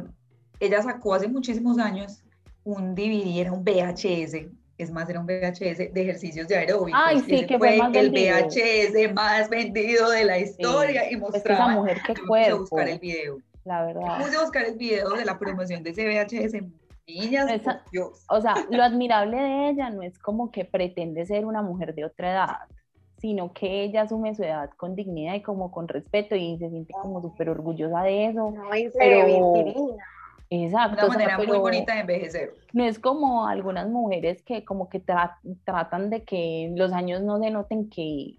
ella 0.60 0.82
sacó 0.82 1.16
hace 1.16 1.28
muchísimos 1.28 1.78
años 1.80 2.24
un 2.64 2.94
DVD, 2.94 3.42
era 3.42 3.52
un 3.52 3.64
VHS, 3.64 4.48
es 4.84 4.92
más, 4.92 5.10
era 5.10 5.20
un 5.20 5.26
VHS 5.26 5.94
de 5.94 6.02
ejercicios 6.02 6.48
de 6.48 6.58
aeróbicos. 6.58 7.00
Ay, 7.04 7.20
sí, 7.20 7.36
ese 7.36 7.46
que 7.48 7.58
fue 7.58 7.78
más 7.78 7.94
el 7.96 8.12
vendido. 8.12 8.36
VHS 8.38 9.14
más 9.14 9.50
vendido 9.50 10.10
de 10.10 10.26
la 10.26 10.40
historia 10.40 11.10
y 11.12 11.16
Es 11.16 11.20
que 11.22 11.26
esa 11.28 11.32
mostraba. 11.32 11.68
mujer, 11.70 11.98
qué 12.06 12.14
yo 12.14 12.22
me 12.24 12.28
puse 12.28 12.40
a 12.42 12.46
cuerpo, 12.46 12.60
buscar 12.60 12.90
el 12.90 13.00
video. 13.00 13.38
la 13.64 13.86
verdad. 13.86 14.18
puse 14.22 14.38
a 14.38 14.42
buscar 14.42 14.66
el 14.66 14.76
video 14.78 15.10
de 15.12 15.26
la 15.26 15.38
promoción 15.38 15.84
de 15.84 15.90
ese 15.92 16.06
VHS. 16.08 16.64
Niñas, 17.08 17.52
Esa- 17.52 17.84
Dios. 17.92 18.24
O 18.30 18.40
sea, 18.42 18.54
lo 18.70 18.84
admirable 18.84 19.36
de 19.38 19.70
ella 19.70 19.90
no 19.90 20.02
es 20.04 20.18
como 20.20 20.52
que 20.52 20.66
pretende 20.66 21.26
ser 21.26 21.46
una 21.46 21.62
mujer 21.62 21.94
de 21.94 22.06
otra 22.06 22.32
edad, 22.32 22.58
sino 23.18 23.52
que 23.54 23.84
ella 23.84 24.04
asume 24.04 24.34
su 24.34 24.44
edad 24.44 24.70
con 24.78 24.96
dignidad 24.96 25.34
y 25.36 25.42
como 25.42 25.72
con 25.72 25.88
respeto 25.88 26.36
y 26.36 26.58
se 26.58 26.70
siente 26.70 26.94
como 27.02 27.22
súper 27.22 27.50
orgullosa 27.50 28.04
de 28.04 28.28
eso. 28.28 28.52
No, 28.52 28.76
y 28.76 28.84
se 28.90 28.98
Pero- 28.98 29.26
ve 29.26 29.64
divina. 29.64 30.04
Exacto. 30.54 31.06
Una 31.06 31.16
o 31.16 31.18
sea, 31.18 31.28
manera 31.30 31.38
muy 31.38 31.58
bonita 31.58 31.94
de 31.96 32.02
envejecer. 32.02 32.54
No 32.74 32.84
es 32.84 33.00
como 33.00 33.48
algunas 33.48 33.88
mujeres 33.90 34.44
que 34.44 34.64
como 34.66 34.90
que 34.90 35.04
tra- 35.04 35.38
tratan 35.64 36.10
de 36.10 36.24
que 36.24 36.72
los 36.76 36.92
años 36.92 37.22
no 37.22 37.40
denoten 37.40 37.90
que, 37.90 38.36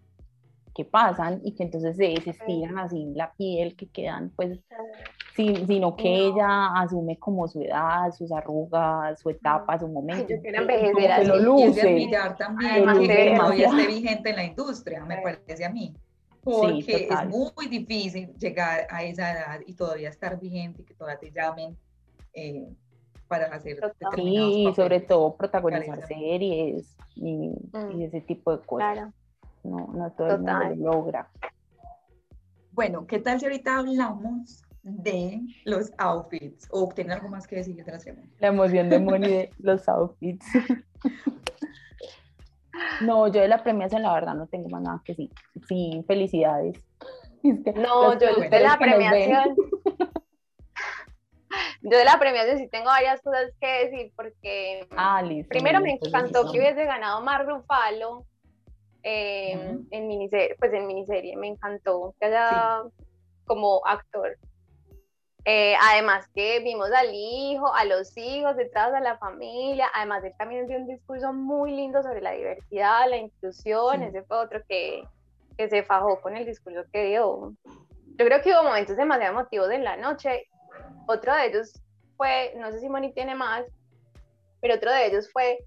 que 0.75 0.85
pasan 0.85 1.40
y 1.42 1.54
que 1.54 1.62
entonces 1.62 1.97
se, 1.97 2.12
estiran 2.12 2.78
así 2.78 3.12
la 3.14 3.33
piel, 3.33 3.75
que 3.76 3.88
quedan 3.88 4.31
pues 4.37 4.61
Sí, 5.35 5.64
sino 5.66 5.97
que 5.97 6.11
No. 6.11 6.35
ella 6.37 6.66
asume 6.83 7.19
como 7.19 7.49
su 7.49 7.62
edad, 7.62 8.12
sus 8.12 8.31
arrugas, 8.31 9.19
su 9.19 9.31
etapa, 9.31 9.78
su 9.78 9.88
momento. 9.88 10.26
yo 10.28 10.42
quiero 10.42 10.61
envejecer 10.61 11.11
así. 11.12 11.26
lo 11.26 11.59
Y 11.59 11.62
es 11.62 11.76
de 11.76 11.83
luce. 11.83 11.88
admirar 11.88 12.37
también 12.37 12.71
Además 12.73 12.99
que 12.99 13.35
todavía 13.38 13.69
esté 13.69 13.87
vigente 13.87 14.28
en 14.31 14.37
la 14.37 14.45
industria, 14.45 15.04
me 15.07 15.16
Sí. 15.16 15.21
parece 15.23 15.64
a 15.64 15.71
mí. 15.71 15.95
Porque 16.45 16.85
es 16.97 17.09
total. 17.09 17.28
muy 17.31 17.66
difícil 17.71 18.35
llegar 18.37 18.87
a 18.90 19.02
esa 19.04 19.33
edad 19.33 19.61
y 19.66 19.73
todavía 19.75 20.11
estar 20.11 20.38
vigente 20.38 20.83
y 20.83 20.85
que 20.85 20.92
todavía 20.92 21.19
te 21.19 21.31
llamen 21.31 21.78
eh, 22.35 22.69
para 23.29 23.47
hacer 23.47 23.77
Total. 23.81 23.93
determinados 24.11 24.55
Sí, 24.55 24.61
y 24.62 24.65
sobre 24.75 24.83
papeles. 25.01 25.07
todo 25.09 25.37
protagonizar 25.37 26.01
Parece. 26.01 26.15
series 26.15 26.97
y, 27.15 27.49
Mm. 27.73 28.01
y 28.01 28.05
ese 28.05 28.21
tipo 28.21 28.57
de 28.57 28.65
cosas. 28.65 28.93
Claro. 28.95 29.12
No, 29.65 29.87
no 29.95 30.11
todo 30.12 30.27
el 30.29 30.37
mundo 30.39 30.53
Total. 30.53 30.79
lo 30.79 30.93
logra. 30.93 31.29
Bueno, 32.73 33.07
¿qué 33.07 33.19
tal 33.19 33.39
si 33.39 33.47
ahorita 33.47 33.79
hablamos 33.79 34.62
de 34.83 35.41
los 35.65 35.93
outfits? 35.99 36.67
¿O 36.71 36.89
tienen 36.89 37.12
algo 37.12 37.29
más 37.29 37.47
que 37.47 37.57
decir 37.57 37.77
de 37.85 37.93
la 37.93 38.01
ceremonia? 38.01 38.31
La 38.41 38.49
emoción 38.49 38.89
de 38.91 38.99
Moni 38.99 39.29
de 39.29 39.51
los 39.61 39.89
outfits. 39.89 40.45
No, 43.03 43.29
yo 43.29 43.41
de 43.41 43.49
la 43.49 43.62
premiación 43.62 44.03
la 44.03 44.12
verdad 44.15 44.35
no 44.35 44.47
tengo 44.47 44.69
más 44.69 44.83
nada 44.83 45.03
que 45.05 45.15
sí. 45.15 45.31
Sí, 45.69 46.03
felicidades. 46.07 46.77
Es 47.43 47.61
que 47.62 47.73
No, 47.73 48.12
yo 48.19 48.41
de 48.41 48.61
la 48.61 48.79
premiación. 48.79 49.55
Yo 51.85 51.99
de 51.99 52.05
la 52.05 52.19
premiación 52.19 52.59
sí 52.59 52.69
tengo 52.69 52.87
varias 52.87 53.21
cosas 53.23 53.51
que 53.61 53.89
decir 53.89 54.12
porque 54.17 54.87
Ah, 54.97 55.21
listo. 55.23 55.49
primero 55.49 55.81
muy 55.81 55.89
me 55.89 55.99
encantó 56.01 56.43
listo. 56.43 56.53
que 56.53 56.59
hubiese 56.61 56.85
ganado 56.85 57.21
Mark 57.23 57.49
Ruffalo 57.49 58.25
eh, 59.03 59.57
Ujú. 59.57 59.87
en 59.91 60.07
miniserie, 60.07 60.55
pues 60.61 60.73
en 60.73 60.87
miniserie, 60.87 61.37
me 61.37 61.49
encantó 61.49 62.15
que 62.21 62.27
haya 62.27 62.83
como 63.47 63.81
actor. 63.85 64.39
Eh, 65.45 65.75
además 65.83 66.29
que 66.37 66.61
vimos 66.61 66.89
al 66.93 67.11
hijo, 67.12 67.75
a 67.75 67.85
los 67.85 68.17
hijos 68.17 68.57
detrás 68.57 68.93
de 68.93 69.01
la 69.01 69.19
familia, 69.19 69.89
además 69.93 70.23
él 70.23 70.33
también 70.39 70.69
dio 70.69 70.79
un 70.79 70.87
discurso 70.87 71.33
muy 71.33 71.73
lindo 71.73 72.01
sobre 72.01 72.21
la 72.21 72.31
diversidad, 72.31 73.09
la 73.11 73.17
inclusión, 73.17 73.99
Sí. 73.99 74.05
ese 74.05 74.23
fue 74.23 74.37
otro 74.37 74.61
que, 74.69 75.03
que 75.59 75.69
se 75.69 75.83
fajó 75.83 76.21
con 76.21 76.37
el 76.37 76.47
discurso 76.47 76.85
que 76.93 77.07
dio. 77.07 77.55
Yo 77.65 78.25
creo 78.27 78.41
que 78.41 78.53
hubo 78.53 78.62
momentos 78.62 78.97
demasiado 78.97 79.33
emotivos 79.33 79.69
en 79.73 79.83
la 79.83 79.97
noche, 79.97 80.47
otro 81.07 81.35
de 81.35 81.47
ellos 81.47 81.73
fue, 82.17 82.53
no 82.57 82.71
sé 82.73 82.81
si 82.81 82.89
Moni 82.89 83.12
tiene 83.12 83.35
más, 83.35 83.65
pero 84.61 84.75
otro 84.75 84.91
de 84.93 85.07
ellos 85.07 85.31
fue 85.33 85.59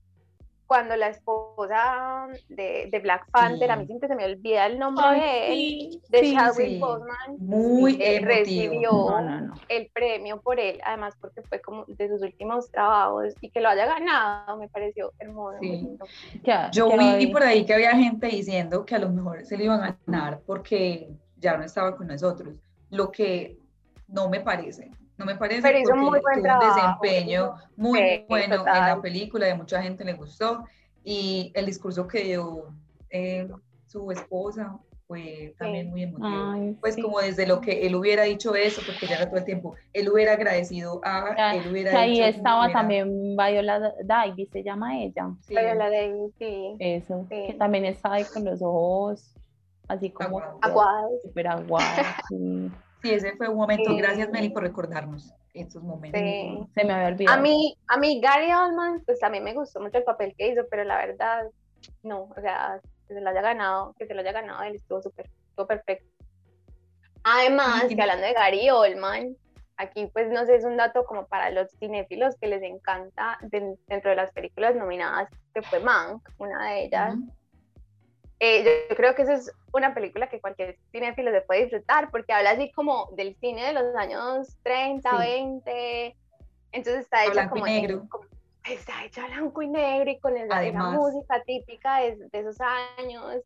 cuando 0.67 0.95
la 0.95 1.09
esposa 1.09 2.25
de, 2.49 2.87
de 2.91 2.99
Black 2.99 3.29
Panther, 3.29 3.69
a 3.69 3.75
mí 3.75 3.83
Sí. 3.83 3.87
siempre 3.87 4.07
se 4.09 4.15
me 4.15 4.25
olvida 4.25 4.65
el 4.65 4.79
nombre 4.79 5.05
Ay, 5.05 5.19
de 5.19 5.47
él, 5.47 5.53
sí, 5.53 6.01
de 6.09 6.19
sí, 6.21 6.33
Chadwick 6.33 6.67
sí. 6.69 6.79
Boseman, 6.79 7.35
Muy 7.37 7.97
eh, 8.01 8.19
recibió 8.23 8.89
No, 8.91 9.21
no, 9.21 9.41
no. 9.41 9.53
el 9.69 9.91
premio 9.93 10.41
por 10.41 10.59
él, 10.59 10.79
además 10.83 11.13
porque 11.21 11.43
fue 11.43 11.61
como 11.61 11.85
de 11.85 12.09
sus 12.09 12.21
últimos 12.23 12.71
trabajos 12.71 13.35
y 13.41 13.51
que 13.51 13.61
lo 13.61 13.69
haya 13.69 13.85
ganado 13.85 14.57
me 14.57 14.67
pareció 14.67 15.11
hermoso. 15.19 15.59
Sí. 15.61 15.97
Ya, 16.43 16.71
Yo 16.71 16.89
ya 16.89 17.15
vi 17.17 17.27
por 17.27 17.43
ahí 17.43 17.63
que 17.63 17.73
había 17.75 17.95
gente 17.95 18.25
diciendo 18.25 18.85
que 18.87 18.95
a 18.95 18.99
lo 18.99 19.09
mejor 19.09 19.45
se 19.45 19.57
le 19.57 19.65
iban 19.65 19.83
a 19.83 19.99
ganar 20.07 20.41
porque 20.47 21.11
ya 21.37 21.57
no 21.57 21.63
estaba 21.63 21.95
con 21.95 22.07
nosotros, 22.07 22.55
lo 22.89 23.11
que 23.11 23.59
no 24.07 24.29
me 24.29 24.39
parece. 24.39 24.89
No 25.17 25.25
me 25.25 25.35
parece 25.35 25.61
Pero 25.61 25.77
hizo 25.79 25.89
porque 25.91 26.01
muy 26.01 26.09
buen 26.19 26.21
tuvo 26.21 26.35
un 26.37 26.43
trabajo, 26.43 26.75
desempeño 27.01 27.53
muy 27.77 27.99
Sí, 27.99 28.25
bueno 28.27 28.53
en 28.55 28.59
total. 28.59 28.95
la 28.97 29.01
película, 29.01 29.45
de 29.47 29.53
mucha 29.55 29.81
gente 29.81 30.03
le 30.03 30.13
gustó 30.13 30.65
y 31.03 31.51
el 31.55 31.65
discurso 31.65 32.07
que 32.07 32.23
dio 32.23 32.65
eh, 33.09 33.47
su 33.87 34.11
esposa 34.11 34.77
fue 35.07 35.55
también 35.59 35.85
Sí. 35.85 35.91
muy 35.91 36.03
emotivo. 36.03 36.51
Ay, 36.51 36.77
Pues 36.81 36.95
sí. 36.95 37.01
como 37.01 37.19
desde 37.21 37.45
lo 37.47 37.61
que 37.61 37.85
él 37.85 37.95
hubiera 37.95 38.23
dicho 38.23 38.55
eso, 38.55 38.81
porque 38.85 39.05
ya 39.07 39.15
era 39.17 39.27
todo 39.29 39.37
el 39.37 39.45
tiempo, 39.45 39.75
él 39.93 40.09
hubiera 40.09 40.33
agradecido 40.33 40.99
a, 41.03 41.33
Ya, 41.37 41.55
él 41.55 41.71
hubiera 41.71 41.91
Que 41.91 41.97
ahí 41.97 42.11
dicho, 42.13 42.23
estaba 42.25 42.65
hubiera- 42.65 42.79
también 42.79 43.37
Viola 43.37 43.93
Davis, 44.03 44.49
se 44.51 44.63
llama 44.63 44.99
ella. 44.99 45.29
sí, 45.41 45.53
Pero 45.53 45.75
la 45.75 45.89
de 45.91 46.13
sí, 46.39 46.75
Eso, 46.79 47.25
Sí. 47.29 47.43
que 47.47 47.53
también 47.53 47.85
está 47.85 48.13
ahí 48.13 48.23
con 48.33 48.43
los 48.43 48.61
ojos 48.63 49.31
así 49.87 50.09
como 50.09 50.41
Aguados. 50.61 51.21
súper- 51.21 51.47
aguados. 51.47 52.05
Sí. 53.09 53.13
ese 53.15 53.35
fue 53.37 53.47
un 53.49 53.57
momento. 53.57 53.89
Sí. 53.89 53.97
Gracias, 53.97 54.29
Meli, 54.29 54.49
por 54.49 54.63
recordarnos 54.63 55.33
estos 55.53 55.81
momentos. 55.83 56.19
Sí. 56.21 56.59
Se 56.75 56.83
me 56.85 56.93
había 56.93 57.07
olvidado. 57.07 57.37
A 57.37 57.41
mí, 57.41 57.77
a 57.87 57.97
mí 57.97 58.19
Gary 58.21 58.51
Oldman, 58.51 59.01
pues 59.05 59.19
también 59.19 59.43
me 59.43 59.53
gustó 59.53 59.79
mucho 59.79 59.97
el 59.97 60.03
papel 60.03 60.35
que 60.37 60.49
hizo, 60.49 60.63
pero 60.69 60.83
la 60.83 60.97
verdad, 60.97 61.43
no, 62.03 62.23
o 62.35 62.41
sea, 62.41 62.79
que 63.07 63.13
se 63.13 63.21
lo 63.21 63.29
haya 63.29 63.41
ganado, 63.41 63.93
que 63.97 64.05
se 64.07 64.13
lo 64.13 64.21
haya 64.21 64.31
ganado 64.31 64.63
él 64.63 64.75
estuvo 64.75 65.01
súper, 65.01 65.29
estuvo 65.49 65.67
perfecto. 65.67 66.07
Además, 67.23 67.85
Sí. 67.87 67.95
que 67.95 68.01
hablando 68.01 68.25
de 68.25 68.33
Gary 68.33 68.69
Oldman, 68.69 69.35
aquí 69.77 70.07
pues 70.13 70.29
no 70.29 70.45
sé, 70.45 70.55
es 70.55 70.63
un 70.65 70.77
dato 70.77 71.05
como 71.05 71.25
para 71.27 71.49
los 71.49 71.71
cinéfilos 71.79 72.35
que 72.39 72.47
les 72.47 72.61
encanta 72.63 73.37
de- 73.41 73.75
dentro 73.87 74.09
de 74.11 74.15
las 74.15 74.31
películas 74.31 74.75
nominadas, 74.75 75.29
que 75.53 75.61
fue 75.63 75.79
Mank, 75.79 76.21
una 76.37 76.69
de 76.71 76.85
ellas. 76.85 77.15
Ujú. 77.15 77.31
Eh, 78.39 78.63
yo, 78.63 78.71
yo 78.89 78.95
creo 78.95 79.15
que 79.15 79.21
esa 79.21 79.33
es 79.35 79.51
una 79.73 79.93
película 79.93 80.27
que 80.29 80.41
cualquier 80.41 80.77
cinéfilo 80.91 81.31
se 81.31 81.41
puede 81.41 81.61
disfrutar 81.61 82.11
porque 82.11 82.33
habla 82.33 82.51
así 82.51 82.71
como 82.71 83.09
del 83.15 83.35
cine 83.39 83.65
de 83.67 83.73
los 83.73 83.95
años 83.95 84.57
30, 84.63 85.09
Sí. 85.09 85.17
20. 85.17 86.15
Entonces 86.73 87.03
está 87.03 87.23
hecha 87.23 87.31
blanco 87.33 87.55
y 87.57 87.59
como, 87.61 87.67
en- 87.67 87.81
negro. 87.81 88.05
como- 88.09 88.25
está 88.65 89.05
hecha 89.05 89.25
blanco 89.27 89.61
y 89.61 89.67
negro 89.69 90.11
y 90.11 90.19
con 90.19 90.35
esa, 90.35 90.63
esa 90.65 90.83
música 90.91 91.41
típica 91.45 91.99
de, 92.01 92.17
de 92.31 92.39
esos 92.39 92.57
años. 92.97 93.41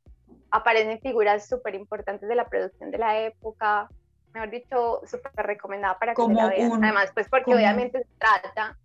Aparecen 0.51 0.99
figuras 1.01 1.47
súper 1.47 1.75
importantes 1.75 2.27
de 2.27 2.35
la 2.35 2.45
producción 2.47 2.89
de 2.89 2.97
la 2.97 3.19
época. 3.19 3.87
Mejor 4.33 4.49
dicho, 4.49 5.01
súper 5.05 5.31
recomendada 5.45 5.97
para 5.99 6.13
que 6.15 6.21
se 6.23 6.33
la 6.33 6.47
vean. 6.47 6.71
un- 6.71 6.83
Además, 6.83 7.11
pues 7.13 7.27
porque 7.29 7.45
como- 7.45 7.57
obviamente 7.57 7.99
se 7.99 8.09
trata 8.17 8.77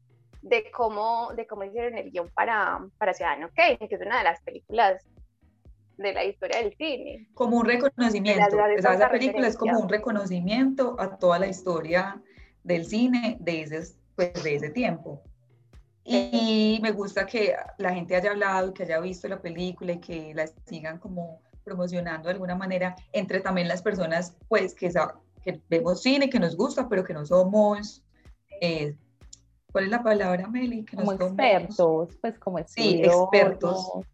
de 0.43 0.71
cómo, 0.71 1.33
de 1.35 1.47
cómo 1.47 1.65
hicieron 1.65 1.97
el 1.97 2.11
guion 2.11 2.29
para, 2.31 2.81
para 2.99 3.15
Ciudadano 3.15 3.49
Kane, 3.55 3.79
que 3.79 3.95
es 3.95 4.01
una 4.03 4.19
de 4.19 4.25
las 4.25 4.43
películas 4.43 5.03
de 5.97 6.13
la 6.13 6.25
historia 6.25 6.59
del 6.63 6.75
cine. 6.77 7.29
Como 7.35 7.59
un 7.59 7.67
reconocimiento. 7.67 8.57
O 8.57 8.83
sea, 8.83 8.95
esa 8.95 9.11
película 9.11 9.47
es 9.47 9.57
como 9.57 9.79
un 9.79 9.89
reconocimiento 9.89 10.97
a 10.99 11.17
toda 11.19 11.39
la 11.39 11.47
historia 11.47 12.23
del 12.63 12.87
cine 12.87 13.37
de 13.41 13.63
ese, 13.63 13.97
pues, 14.17 14.43
de 14.43 14.57
ese 14.57 14.71
tiempo. 14.71 15.23
Y 16.05 16.79
me 16.83 16.91
gusta 16.91 17.25
que 17.25 17.55
la 17.79 17.95
gente 17.95 18.15
haya 18.15 18.33
hablado 18.33 18.75
que 18.75 18.83
haya 18.83 19.01
visto 19.01 19.27
la 19.27 19.41
película 19.41 19.93
y 19.93 20.01
que 20.01 20.35
la 20.35 20.47
sigan 20.67 20.99
como 20.99 21.41
promocionando 21.65 22.29
de 22.29 22.35
alguna 22.35 22.55
manera 22.55 22.95
entre 23.13 23.41
también 23.41 23.69
las 23.69 23.81
personas 23.81 24.37
pues 24.49 24.75
que, 24.75 24.93
que 25.43 25.63
vemos 25.71 26.03
cine, 26.03 26.29
que 26.29 26.39
nos 26.39 26.57
gusta, 26.57 26.91
pero 26.91 27.05
que 27.05 27.15
no 27.15 27.25
somos, 27.25 28.05
eh, 28.61 28.95
¿cuál 29.73 29.85
es 29.85 29.91
la 29.91 30.03
palabra, 30.03 30.47
Meli? 30.47 30.85
Que 30.85 30.95
no 30.97 31.05
como 31.05 31.17
somos 31.17 31.31
expertos, 31.31 32.19
pues 32.21 32.39
como 32.39 32.59
Sí, 32.59 33.01
estudiosos. 33.01 33.29
expertos 33.33 34.07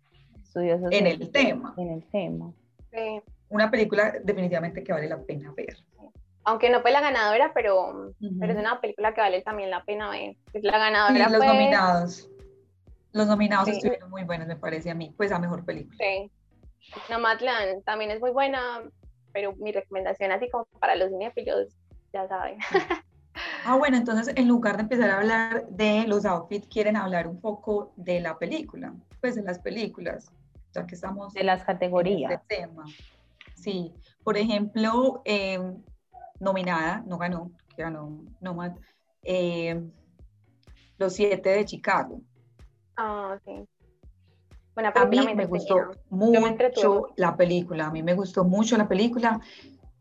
estudiosos 0.51 0.89
en 0.91 1.07
el 1.07 1.31
tema. 1.31 1.75
En 1.77 1.91
el 1.91 2.05
tema. 2.11 2.53
Sí. 2.93 3.23
Una 3.49 3.71
película 3.71 4.15
definitivamente 4.23 4.83
que 4.83 4.93
vale 4.93 5.09
la 5.09 5.19
pena 5.23 5.53
ver. 5.57 5.77
Aunque 6.45 6.71
no 6.71 6.81
fue 6.81 6.91
la 6.91 7.01
ganadora, 7.01 7.53
pero, 7.55 8.13
pero 8.41 8.53
es 8.53 8.59
una 8.59 8.81
película 8.81 9.15
que 9.15 9.21
vale 9.21 9.43
también 9.43 9.71
la 9.71 9.85
pena 9.85 10.11
ver. 10.11 10.37
Pues 10.51 10.65
la 10.65 10.79
ganadora 10.79 11.29
los 11.29 11.37
fue 11.37 11.47
nominados. 11.47 12.29
Los 13.13 13.27
nominados 13.27 13.69
estuvieron 13.69 14.11
muy 14.11 14.25
buenos, 14.25 14.49
me 14.49 14.57
parece 14.57 14.91
a 14.91 14.95
mí, 14.95 15.13
pues 15.17 15.33
a 15.33 15.39
mejor 15.39 15.65
película. 15.65 15.97
Sí. 15.99 16.31
Nomadland 17.09 17.85
también 17.85 18.11
es 18.11 18.21
muy 18.21 18.31
buena, 18.31 18.83
pero 19.33 19.55
mi 19.57 19.73
recomendación 19.73 20.33
así 20.33 20.49
como 20.49 20.65
para 20.81 20.97
los 20.97 21.11
cinéfilos, 21.11 21.77
ya 22.13 22.27
saben. 22.29 22.59
Ah, 23.65 23.77
bueno, 23.77 23.97
entonces 23.97 24.35
en 24.37 24.49
lugar 24.49 24.77
de 24.77 24.83
empezar 24.83 25.11
a 25.11 25.19
hablar 25.19 25.67
de 25.69 26.05
los 26.07 26.25
outfits, 26.25 26.67
quieren 26.67 26.97
hablar 26.97 27.29
un 27.29 27.41
poco 27.41 27.93
de 27.97 28.21
la 28.21 28.39
película, 28.39 28.93
pues 29.21 29.35
de 29.35 29.43
las 29.43 29.59
películas, 29.59 30.33
ya 30.75 30.87
que 30.87 30.95
estamos... 30.95 31.33
De 31.33 31.45
las 31.45 31.65
categorías. 31.65 32.33
este 32.33 32.57
tema. 32.57 32.85
Sí, 33.55 33.93
por 34.25 34.37
ejemplo, 34.37 35.23
em, 35.25 35.83
nominada, 36.39 37.03
no 37.07 37.19
ganó, 37.19 37.51
ganó 37.77 38.25
Nomad, 38.41 38.73
eh, 39.23 39.83
Los 40.99 41.15
Siete 41.15 41.51
de 41.51 41.65
Chicago. 41.65 42.21
Ah, 42.97 43.39
sí. 43.45 43.67
a 44.77 45.05
mí 45.07 45.35
me, 45.35 45.47
gustó 45.47 45.91
mucho 46.11 47.09
la 47.17 47.37
película, 47.37 47.87
a 47.87 47.91
mí 47.91 48.03
me 48.03 48.15
gustó 48.15 48.45
mucho 48.45 48.77
la 48.77 48.89
película. 48.89 49.41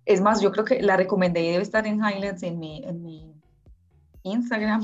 Es 0.06 0.22
más, 0.22 0.42
yo 0.42 0.52
creo 0.52 0.66
que 0.66 0.82
la 0.82 0.98
recomendé 0.98 1.42
y 1.42 1.52
debe 1.52 1.64
estar 1.64 1.86
en 1.86 1.96
highlights 1.96 2.44
en 2.44 2.60
mi, 2.60 2.84
en 2.84 3.04
mi 3.04 3.34
Instagram. 4.24 4.84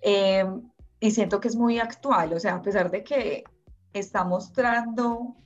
Em, 0.00 0.70
y 1.00 1.10
siento 1.10 1.40
que 1.40 1.48
es 1.48 1.56
muy 1.56 1.78
actual, 1.78 2.32
o 2.32 2.40
sea, 2.40 2.56
a 2.56 2.62
pesar 2.62 2.90
de 2.90 3.04
que 3.04 3.44
está 3.94 4.24
mostrando 4.24 5.36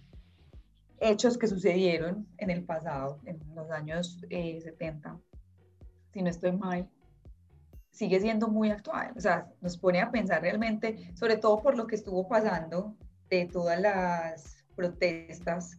hechos 1.01 1.39
que 1.39 1.47
sucedieron 1.47 2.27
en 2.39 2.51
el 2.51 2.65
pasado, 2.65 3.21
en 3.25 3.39
los 3.55 3.71
años 3.71 4.21
70, 4.29 5.11
eh, 5.11 5.13
si 6.13 6.23
no 6.23 6.31
estoy 6.31 6.53
mal, 6.53 6.89
sigue 7.91 8.21
siendo 8.21 8.49
muy 8.49 8.71
actual. 8.71 9.13
O 9.17 9.21
sea, 9.21 9.49
nos 9.61 9.77
pone 9.77 10.01
a 10.01 10.11
pensar 10.11 10.43
realmente, 10.43 11.13
sobre 11.15 11.37
todo 11.37 11.63
por 11.63 11.77
lo 11.77 11.87
que 11.87 11.95
estuvo 11.95 12.27
pasando 12.27 12.97
de 13.29 13.47
todas 13.47 13.81
las 13.81 14.65
protestas, 14.75 15.79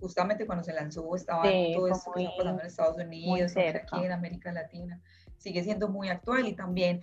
justamente 0.00 0.46
cuando 0.46 0.62
se 0.62 0.72
lanzó, 0.72 1.14
estaba 1.16 1.42
todo 1.42 1.88
esto 1.88 2.12
que 2.12 2.22
estaba 2.22 2.36
pasando 2.36 2.60
en 2.60 2.66
Estados 2.66 2.96
Unidos, 2.98 3.52
aquí 3.56 4.04
en 4.04 4.12
América 4.12 4.52
Latina, 4.52 5.00
sigue 5.38 5.64
siendo 5.64 5.88
muy 5.88 6.08
actual 6.08 6.46
y 6.46 6.54
también 6.54 7.02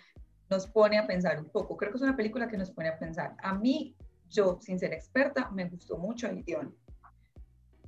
nos 0.50 0.68
pone 0.68 0.98
a 0.98 1.08
pensar 1.08 1.40
un 1.40 1.50
poco. 1.50 1.76
Creo 1.76 1.92
que 1.92 1.98
es 1.98 2.04
una 2.04 2.16
película 2.16 2.48
que 2.48 2.58
nos 2.58 2.72
pone 2.72 2.90
a 2.90 2.98
pensar. 3.00 3.36
A 3.42 3.54
mí, 3.56 3.96
yo, 4.34 4.60
sin 4.62 4.80
ser 4.80 4.94
experta, 4.94 5.50
me 5.52 5.66
gustó 5.66 5.98
mucho 5.98 6.28
el 6.28 6.44
guion. 6.44 6.76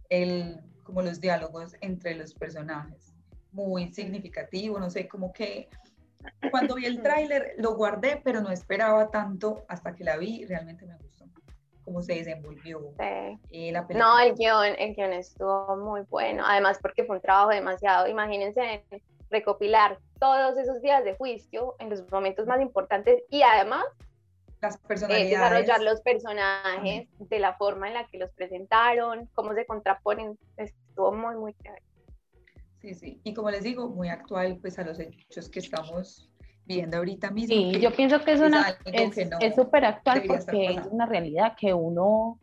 El, 0.10 0.62
como 0.84 1.02
los 1.02 1.20
diálogos 1.20 1.76
entre 1.82 2.16
los 2.16 2.34
personajes. 2.34 3.14
Muy 3.52 3.94
significativo, 3.94 4.80
no 4.80 4.90
sé, 4.90 5.08
como 5.08 5.34
que 5.34 5.70
cuando 6.52 6.76
vi 6.76 6.86
el 6.86 7.02
tráiler 7.04 7.54
lo 7.58 7.76
guardé, 7.76 8.22
pero 8.24 8.42
no 8.42 8.52
esperaba 8.52 9.10
tanto 9.10 9.66
hasta 9.68 9.96
que 9.96 10.04
la 10.04 10.18
vi, 10.18 10.46
realmente 10.46 10.86
me 10.86 10.96
gustó 10.98 11.26
cómo 11.86 12.02
se 12.02 12.16
desenvolvió 12.16 12.94
eh, 13.00 13.72
la 13.72 13.88
película. 13.88 14.10
No, 14.10 14.20
el 14.20 14.34
guion, 14.34 14.76
el 14.78 14.96
guion 14.96 15.14
estuvo 15.14 15.78
muy 15.78 16.02
bueno, 16.10 16.44
además 16.46 16.80
porque 16.82 17.06
fue 17.06 17.18
un 17.18 17.22
trabajo 17.22 17.52
demasiado, 17.52 18.08
imagínense 18.08 18.84
recopilar 19.30 20.00
todos 20.20 20.58
esos 20.58 20.82
días 20.82 21.04
de 21.04 21.16
juicio 21.16 21.76
en 21.80 21.90
los 21.90 22.10
momentos 22.12 22.48
más 22.48 22.60
importantes 22.60 23.24
y 23.30 23.44
además 23.44 23.86
las 24.62 24.78
personalidades. 24.78 25.30
desarrollar 25.30 25.82
los 25.82 26.02
personajes 26.02 27.08
de 27.20 27.40
la 27.40 27.56
forma 27.56 27.88
en 27.88 27.94
la 27.96 28.08
que 28.08 28.18
los 28.18 28.32
presentaron, 28.32 29.30
cómo 29.34 29.54
se 29.54 29.66
contraponen, 29.66 30.38
estuvo 30.58 31.12
muy, 31.12 31.36
muy 31.36 31.54
chévere. 31.54 31.84
Sí, 32.82 32.94
sí, 32.94 33.22
y 33.24 33.34
como 33.34 33.50
les 33.50 33.64
digo, 33.64 33.90
muy 33.90 34.10
actual 34.10 34.58
pues 34.62 34.78
a 34.78 34.84
los 34.84 35.00
hechos 35.00 35.50
que 35.50 35.60
estamos 35.60 36.30
viendo 36.66 36.98
ahorita 36.98 37.32
mismo. 37.32 37.56
Sí, 37.56 37.80
yo 37.80 37.92
pienso 37.92 38.20
que 38.24 38.34
es 38.34 38.42
una 38.42 38.78
es 38.86 39.56
súper 39.56 39.86
actual 39.86 40.24
porque 40.28 40.66
es 40.68 40.86
una 40.90 41.06
realidad 41.06 41.56
que 41.60 41.74
uno 41.74 42.40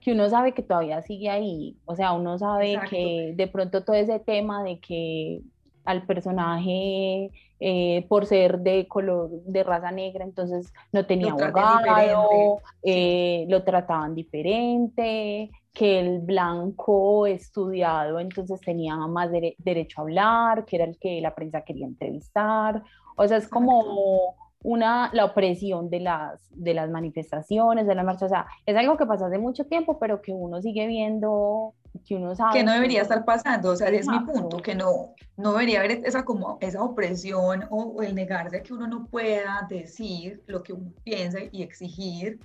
que 0.00 0.12
uno 0.12 0.28
sabe 0.30 0.54
que 0.54 0.62
todavía 0.62 1.02
sigue 1.02 1.28
ahí, 1.28 1.76
o 1.84 1.94
sea, 1.94 2.12
uno 2.12 2.38
sabe 2.38 2.80
que 2.88 3.34
de 3.36 3.46
pronto 3.48 3.84
todo 3.84 3.96
ese 3.96 4.18
tema 4.18 4.64
de 4.64 4.80
que 4.80 5.42
al 5.90 6.06
personaje 6.06 7.30
eh, 7.58 8.06
por 8.08 8.24
ser 8.24 8.60
de 8.60 8.88
color, 8.88 9.30
de 9.44 9.62
raza 9.62 9.90
negra, 9.90 10.24
entonces 10.24 10.72
no 10.92 11.04
tenía 11.04 11.32
abogado, 11.32 12.60
eh, 12.82 13.44
lo 13.48 13.62
trataban 13.64 14.14
diferente, 14.14 15.50
que 15.72 16.00
el 16.00 16.20
blanco 16.20 17.26
estudiado 17.26 18.18
entonces 18.18 18.60
tenía 18.60 18.96
más 18.96 19.30
derecho 19.58 20.00
a 20.00 20.02
hablar, 20.02 20.64
que 20.64 20.76
era 20.76 20.86
el 20.86 20.98
que 20.98 21.20
la 21.20 21.34
prensa 21.34 21.60
quería 21.62 21.86
entrevistar. 21.86 22.82
O 23.16 23.28
sea, 23.28 23.36
es 23.36 23.48
como 23.48 24.34
una, 24.62 25.10
la 25.12 25.24
opresión 25.24 25.88
de 25.88 26.00
las, 26.00 26.40
de 26.50 26.74
las 26.74 26.90
manifestaciones, 26.90 27.86
de 27.86 27.94
las 27.94 28.04
marchas. 28.04 28.24
O 28.24 28.28
sea, 28.28 28.46
es 28.66 28.76
algo 28.76 28.96
que 28.96 29.06
pasó 29.06 29.26
hace 29.26 29.38
mucho 29.38 29.64
tiempo, 29.64 29.98
pero 29.98 30.20
que 30.20 30.32
uno 30.32 30.60
sigue 30.60 30.86
viendo, 30.86 31.74
que 32.06 32.16
uno 32.16 32.34
sabe. 32.34 32.58
Que 32.58 32.64
no 32.64 32.72
debería 32.72 33.02
estar 33.02 33.24
pasando, 33.24 33.70
o 33.70 33.76
sea, 33.76 33.88
es 33.88 34.06
mi 34.06 34.20
punto, 34.20 34.58
que 34.58 34.74
no, 34.74 35.14
no 35.36 35.52
debería 35.52 35.80
haber 35.80 36.02
esa, 36.04 36.24
como, 36.24 36.58
esa 36.60 36.82
opresión 36.82 37.64
o, 37.70 38.02
el 38.02 38.14
negarse 38.14 38.58
a 38.58 38.62
que 38.62 38.74
uno 38.74 38.86
no 38.86 39.06
pueda 39.06 39.66
decir 39.68 40.42
lo 40.46 40.62
que 40.62 40.74
uno 40.74 40.92
piensa 41.04 41.38
y 41.50 41.62
exigir 41.62 42.38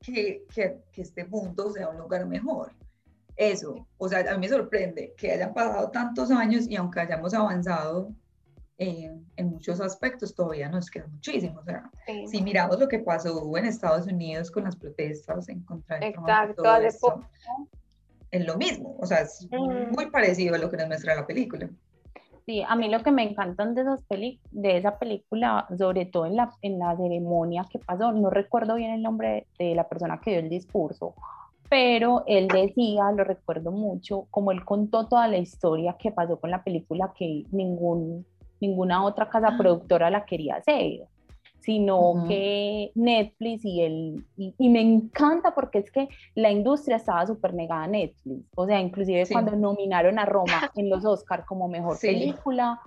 que, 0.00 0.44
que, 0.54 0.78
que 0.92 1.02
este 1.02 1.24
mundo 1.24 1.70
sea 1.70 1.88
un 1.88 1.98
lugar 1.98 2.26
mejor. 2.26 2.72
Eso, 3.34 3.86
o 3.96 4.08
sea, 4.08 4.30
a 4.30 4.34
mí 4.34 4.40
me 4.40 4.48
sorprende 4.48 5.14
que 5.16 5.32
hayan 5.32 5.54
pasado 5.54 5.90
tantos 5.90 6.30
años 6.30 6.68
y 6.68 6.76
aunque 6.76 7.00
hayamos 7.00 7.32
avanzado 7.32 8.12
eh, 8.78 9.12
en 9.36 9.46
muchos 9.46 9.80
aspectos, 9.80 10.34
todavía 10.34 10.68
nos 10.68 10.90
queda 10.90 11.06
muchísimo. 11.06 11.60
O 11.60 11.64
sea, 11.64 11.90
si 12.26 12.42
miramos 12.42 12.78
lo 12.78 12.88
que 12.88 12.98
pasó 12.98 13.56
en 13.56 13.66
Estados 13.66 14.06
Unidos 14.06 14.50
con 14.50 14.64
las 14.64 14.76
protestas 14.76 15.48
en 15.48 15.62
contra 15.62 15.98
de 15.98 16.08
Exacto, 16.08 16.64
es 18.30 18.46
lo 18.46 18.56
mismo, 18.56 18.96
o 18.98 19.06
sea, 19.06 19.18
es 19.20 19.46
muy 19.50 20.10
parecido 20.10 20.54
a 20.54 20.58
lo 20.58 20.70
que 20.70 20.78
nos 20.78 20.86
muestra 20.86 21.14
la 21.14 21.26
película. 21.26 21.68
Sí, 22.46 22.62
a 22.66 22.74
mí 22.74 22.88
lo 22.88 23.02
que 23.02 23.12
me 23.12 23.22
encantan 23.22 23.74
de, 23.74 23.82
esas 23.82 24.02
peli 24.04 24.40
de 24.50 24.78
esa 24.78 24.98
película, 24.98 25.66
sobre 25.78 26.06
todo 26.06 26.26
en 26.26 26.36
la, 26.36 26.50
en 26.62 26.78
la 26.78 26.96
ceremonia 26.96 27.66
que 27.70 27.78
pasó, 27.78 28.10
no 28.10 28.30
recuerdo 28.30 28.74
bien 28.74 28.90
el 28.90 29.02
nombre 29.02 29.46
de 29.58 29.74
la 29.74 29.88
persona 29.88 30.20
que 30.20 30.32
dio 30.32 30.40
el 30.40 30.48
discurso, 30.48 31.14
pero 31.68 32.24
él 32.26 32.48
decía, 32.48 33.12
lo 33.12 33.22
recuerdo 33.22 33.70
mucho, 33.70 34.26
como 34.30 34.50
él 34.50 34.64
contó 34.64 35.06
toda 35.06 35.28
la 35.28 35.38
historia 35.38 35.96
que 35.98 36.10
pasó 36.10 36.40
con 36.40 36.50
la 36.50 36.64
película, 36.64 37.12
que 37.16 37.44
ningún, 37.52 38.26
ninguna 38.62 39.04
otra 39.04 39.28
casa 39.28 39.48
ah. 39.48 39.58
productora 39.58 40.08
la 40.08 40.24
quería 40.24 40.56
hacer, 40.56 41.00
sino 41.58 42.24
que 42.26 42.92
Netflix 42.94 43.64
y 43.64 43.82
él, 43.82 44.24
y, 44.36 44.68
me 44.68 44.80
encanta 44.80 45.54
porque 45.54 45.78
es 45.78 45.90
que 45.90 46.08
la 46.34 46.50
industria 46.50 46.96
estaba 46.96 47.26
súper 47.26 47.54
negada 47.54 47.84
a 47.84 47.88
Netflix, 47.88 48.46
o 48.56 48.66
sea, 48.66 48.80
inclusive 48.80 49.24
cuando 49.30 49.54
nominaron 49.56 50.18
a 50.18 50.24
Roma 50.24 50.70
en 50.76 50.88
los 50.88 51.04
Oscars 51.04 51.44
como 51.44 51.68
mejor 51.68 51.98
película, 52.00 52.80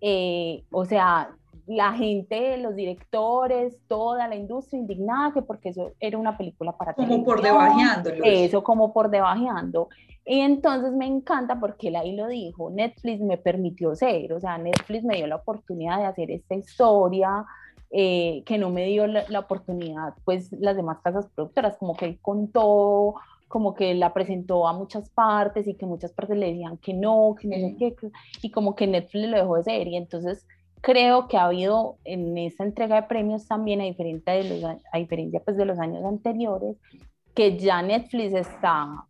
eh, 0.00 0.64
o 0.70 0.84
sea, 0.84 1.30
la 1.70 1.92
gente, 1.92 2.56
los 2.56 2.74
directores, 2.74 3.78
toda 3.86 4.26
la 4.26 4.34
industria 4.34 4.80
indignada 4.80 5.32
que 5.32 5.40
porque 5.40 5.68
eso 5.68 5.92
era 6.00 6.18
una 6.18 6.36
película 6.36 6.72
para 6.72 6.94
Como 6.94 7.22
por 7.22 7.40
debajeando. 7.40 8.10
Eso, 8.24 8.64
como 8.64 8.92
por 8.92 9.08
debajeando. 9.08 9.88
Y 10.24 10.40
entonces 10.40 10.92
me 10.92 11.06
encanta 11.06 11.60
porque 11.60 11.88
él 11.88 11.96
ahí 11.96 12.16
lo 12.16 12.26
dijo, 12.26 12.70
Netflix 12.70 13.20
me 13.20 13.38
permitió 13.38 13.94
ser, 13.94 14.32
o 14.32 14.40
sea, 14.40 14.58
Netflix 14.58 15.04
me 15.04 15.14
dio 15.14 15.28
la 15.28 15.36
oportunidad 15.36 15.98
de 15.98 16.06
hacer 16.06 16.32
esta 16.32 16.56
historia, 16.56 17.46
eh, 17.92 18.42
que 18.46 18.58
no 18.58 18.70
me 18.70 18.86
dio 18.86 19.06
la, 19.06 19.38
oportunidad, 19.38 20.14
pues 20.24 20.50
las 20.50 20.74
demás 20.74 20.98
casas 21.04 21.28
productoras, 21.36 21.76
como 21.78 21.96
que 21.96 22.06
él 22.06 22.18
contó, 22.20 23.14
como 23.46 23.74
que 23.74 23.94
la 23.94 24.12
presentó 24.12 24.66
a 24.66 24.72
muchas 24.72 25.08
partes 25.10 25.68
y 25.68 25.74
que 25.74 25.86
muchas 25.86 26.10
partes 26.12 26.36
le 26.36 26.46
decían 26.46 26.78
que 26.78 26.94
no, 26.94 27.36
que 27.40 27.46
no 27.46 27.54
sé 27.54 27.76
qué, 27.78 27.96
y 28.42 28.50
como 28.50 28.74
que 28.74 28.88
Netflix 28.88 29.28
lo 29.28 29.36
dejó 29.36 29.56
de 29.56 29.62
ser. 29.62 29.86
Y 29.86 29.96
entonces 29.96 30.46
creo 30.80 31.28
que 31.28 31.36
ha 31.36 31.44
habido 31.44 31.96
en 32.04 32.36
esa 32.38 32.64
entrega 32.64 32.96
de 32.96 33.02
premios 33.04 33.46
también, 33.46 33.80
a 33.80 33.84
diferencia 33.84 34.32
de 34.32 34.44
los, 34.44 34.64
a 34.92 34.98
diferencia 34.98 35.40
pues 35.40 35.56
de 35.56 35.64
los 35.64 35.78
años 35.78 36.04
anteriores, 36.04 36.76
que 37.34 37.58
ya 37.58 37.82
Netflix 37.82 38.34
está, 38.34 39.06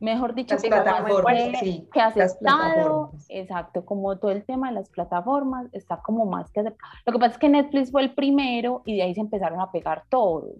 mejor 0.00 0.34
dicho, 0.34 0.54
las 0.54 0.64
plataformas, 0.64 1.58
sí, 1.60 1.88
que 1.92 2.00
ha 2.00 2.06
aceptado, 2.06 3.12
exacto, 3.28 3.84
como 3.84 4.16
todo 4.18 4.30
el 4.30 4.44
tema 4.44 4.68
de 4.68 4.74
las 4.74 4.90
plataformas, 4.90 5.66
está 5.72 5.98
como 5.98 6.26
más 6.26 6.50
que 6.50 6.60
aceptado. 6.60 6.92
Lo 7.06 7.12
que 7.12 7.18
pasa 7.18 7.32
es 7.32 7.38
que 7.38 7.48
Netflix 7.48 7.90
fue 7.90 8.02
el 8.02 8.14
primero 8.14 8.82
y 8.84 8.96
de 8.96 9.02
ahí 9.02 9.14
se 9.14 9.20
empezaron 9.20 9.60
a 9.60 9.72
pegar 9.72 10.04
todos. 10.08 10.56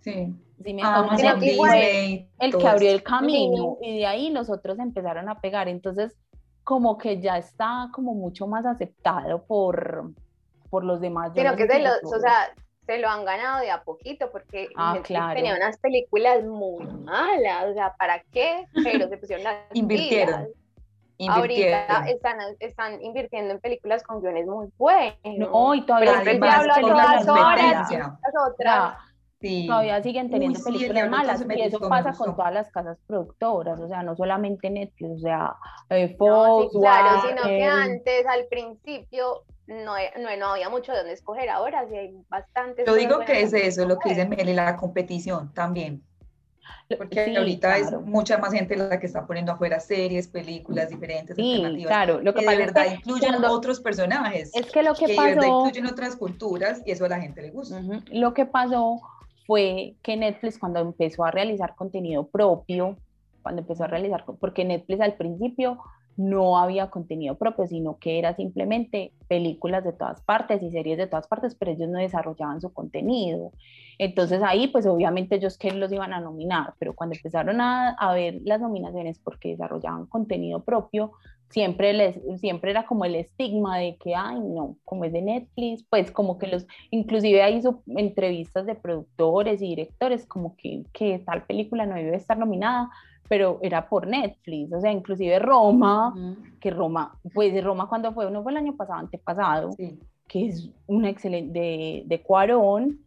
Sí. 0.00 0.34
sí 0.64 0.74
me 0.74 0.80
ah, 0.82 1.06
el 2.38 2.56
que 2.56 2.66
abrió 2.66 2.90
el 2.90 3.02
camino 3.02 3.76
y 3.82 3.98
de 3.98 4.06
ahí 4.06 4.30
los 4.30 4.48
otros 4.48 4.78
empezaron 4.78 5.28
a 5.28 5.40
pegar. 5.40 5.68
Entonces, 5.68 6.16
como 6.64 6.98
que 6.98 7.20
ya 7.20 7.38
está 7.38 7.88
como 7.92 8.14
mucho 8.14 8.46
más 8.46 8.66
aceptado 8.66 9.42
por, 9.44 10.10
por 10.68 10.84
los 10.84 11.00
demás. 11.00 11.32
Pero 11.34 11.56
que 11.56 11.66
se 11.66 11.80
lo, 11.80 11.90
o 12.04 12.18
sea, 12.20 12.54
se 12.86 12.98
lo 12.98 13.08
han 13.08 13.24
ganado 13.24 13.60
de 13.60 13.70
a 13.70 13.82
poquito 13.82 14.30
porque 14.30 14.68
ah, 14.76 14.98
tenía 15.34 15.54
unas 15.56 15.78
películas 15.78 16.44
muy 16.44 16.86
malas, 16.86 17.66
o 17.70 17.74
sea, 17.74 17.94
¿para 17.98 18.22
qué? 18.32 18.66
Pero 18.84 19.08
se 19.08 19.16
pusieron 19.16 19.44
las 19.44 19.56
Invirtieron. 19.72 20.48
Ahorita 21.28 22.08
están, 22.08 22.38
están 22.60 23.02
invirtiendo 23.02 23.52
en 23.52 23.60
películas 23.60 24.02
con 24.02 24.22
guiones 24.22 24.46
muy 24.46 24.68
buenos. 24.78 25.16
No, 25.24 25.74
y 25.74 25.82
todavía 25.82 26.22
Pero 26.24 26.38
todas 26.38 27.28
horas, 27.28 27.90
las 27.90 28.34
otras 28.48 28.94
todavía 29.66 30.02
siguen 30.02 30.30
teniendo 30.30 30.62
películas 30.62 31.08
malas 31.08 31.44
y 31.48 31.60
eso 31.62 31.80
pasa 31.88 32.12
con 32.12 32.36
todas 32.36 32.52
las 32.52 32.70
casas 32.70 32.98
productoras, 33.06 33.80
o 33.80 33.88
sea, 33.88 34.02
no 34.02 34.14
solamente 34.14 34.68
Netflix, 34.68 35.10
o 35.10 35.18
sea, 35.18 35.54
eh, 35.88 36.14
Fox, 36.18 36.72
claro, 36.78 37.22
sino 37.26 37.42
que 37.42 37.64
antes, 37.64 38.26
al 38.26 38.46
principio, 38.46 39.44
no, 39.66 39.94
no, 40.38 40.46
había 40.46 40.68
mucho 40.68 40.92
de 40.92 40.98
dónde 40.98 41.14
escoger, 41.14 41.48
ahora 41.48 41.86
sí 41.88 41.96
hay 41.96 42.14
bastantes. 42.28 42.86
Yo 42.86 42.94
digo 42.94 43.20
que 43.20 43.42
es 43.42 43.54
eso, 43.54 43.86
lo 43.86 43.98
que 43.98 44.10
dice 44.10 44.26
Meli, 44.26 44.52
la 44.52 44.76
competición 44.76 45.52
también. 45.54 46.02
Porque 46.98 47.36
ahorita 47.36 47.78
es 47.78 47.92
mucha 48.00 48.38
más 48.38 48.52
gente 48.52 48.76
la 48.76 48.98
que 48.98 49.06
está 49.06 49.24
poniendo 49.24 49.52
afuera 49.52 49.78
series, 49.78 50.26
películas 50.26 50.90
diferentes, 50.90 51.36
sí, 51.36 51.54
alternativas. 51.54 51.88
Claro, 51.88 52.20
lo 52.20 52.34
que, 52.34 52.44
de 52.44 52.56
verdad 52.56 52.86
incluyen 52.92 53.44
otros 53.44 53.80
personajes. 53.80 54.50
Es 54.54 54.70
que 54.72 54.82
lo 54.82 54.94
que, 54.94 55.14
pasó. 55.14 55.22
De 55.22 55.34
verdad 55.36 55.46
incluyen 55.46 55.86
otras 55.86 56.16
culturas 56.16 56.82
y 56.84 56.90
eso 56.90 57.04
a 57.04 57.08
la 57.08 57.20
gente 57.20 57.42
le 57.42 57.50
gusta. 57.50 57.80
Lo 58.10 58.34
que 58.34 58.44
pasó 58.44 59.00
fue 59.50 59.96
que 60.04 60.16
Netflix, 60.16 60.60
cuando 60.60 60.78
empezó 60.78 61.24
a 61.24 61.32
realizar 61.32 61.74
contenido 61.74 62.28
propio, 62.28 62.96
cuando 63.42 63.62
empezó 63.62 63.82
a 63.82 63.88
realizar, 63.88 64.24
porque 64.38 64.64
Netflix 64.64 65.00
al 65.00 65.14
principio 65.14 65.80
no 66.16 66.56
había 66.56 66.88
contenido 66.88 67.34
propio, 67.34 67.66
sino 67.66 67.98
que 67.98 68.20
era 68.20 68.36
simplemente 68.36 69.12
películas 69.26 69.82
de 69.82 69.92
todas 69.92 70.22
partes 70.22 70.62
y 70.62 70.70
series 70.70 70.98
de 70.98 71.08
todas 71.08 71.26
partes, 71.26 71.56
pero 71.56 71.72
ellos 71.72 71.88
no 71.88 71.98
desarrollaban 71.98 72.60
su 72.60 72.72
contenido. 72.72 73.50
Entonces 73.98 74.40
ahí, 74.44 74.68
pues 74.68 74.86
obviamente 74.86 75.34
ellos 75.34 75.58
que 75.58 75.72
los 75.72 75.90
iban 75.90 76.12
a 76.12 76.20
nominar, 76.20 76.74
pero 76.78 76.94
cuando 76.94 77.16
empezaron 77.16 77.60
a, 77.60 77.96
a 77.98 78.14
ver 78.14 78.42
las 78.44 78.60
nominaciones 78.60 79.18
porque 79.18 79.48
desarrollaban 79.48 80.06
contenido 80.06 80.62
propio, 80.62 81.10
siempre, 81.50 81.92
les, 81.92 82.16
siempre 82.40 82.70
era 82.70 82.86
como 82.86 83.04
el 83.04 83.16
estigma 83.16 83.78
de 83.78 83.96
que, 83.96 84.14
ay, 84.14 84.40
no, 84.40 84.76
como 84.84 85.04
es 85.04 85.12
de 85.12 85.20
Netflix, 85.20 85.84
pues 85.88 86.10
como 86.10 86.38
que 86.38 86.46
los, 86.46 86.66
inclusive 86.90 87.48
hizo 87.50 87.82
entrevistas 87.86 88.66
de 88.66 88.76
productores 88.76 89.60
y 89.60 89.68
directores, 89.68 90.26
como 90.26 90.56
que, 90.56 90.84
que 90.92 91.18
tal 91.18 91.44
película 91.44 91.86
no 91.86 91.96
debe 91.96 92.16
estar 92.16 92.38
nominada, 92.38 92.90
pero 93.28 93.58
era 93.62 93.88
por 93.88 94.06
Netflix, 94.06 94.72
o 94.72 94.80
sea, 94.80 94.92
inclusive 94.92 95.38
Roma, 95.38 96.14
que 96.60 96.70
Roma, 96.70 97.18
pues 97.34 97.62
Roma 97.62 97.88
cuando 97.88 98.12
fue, 98.12 98.30
no 98.30 98.42
fue 98.42 98.52
el 98.52 98.58
año 98.58 98.76
pasado, 98.76 99.00
antepasado, 99.00 99.70
que 100.26 100.46
es 100.46 100.70
una 100.86 101.10
excelente, 101.10 101.58
de, 101.58 102.02
de 102.06 102.22
Cuarón, 102.22 103.00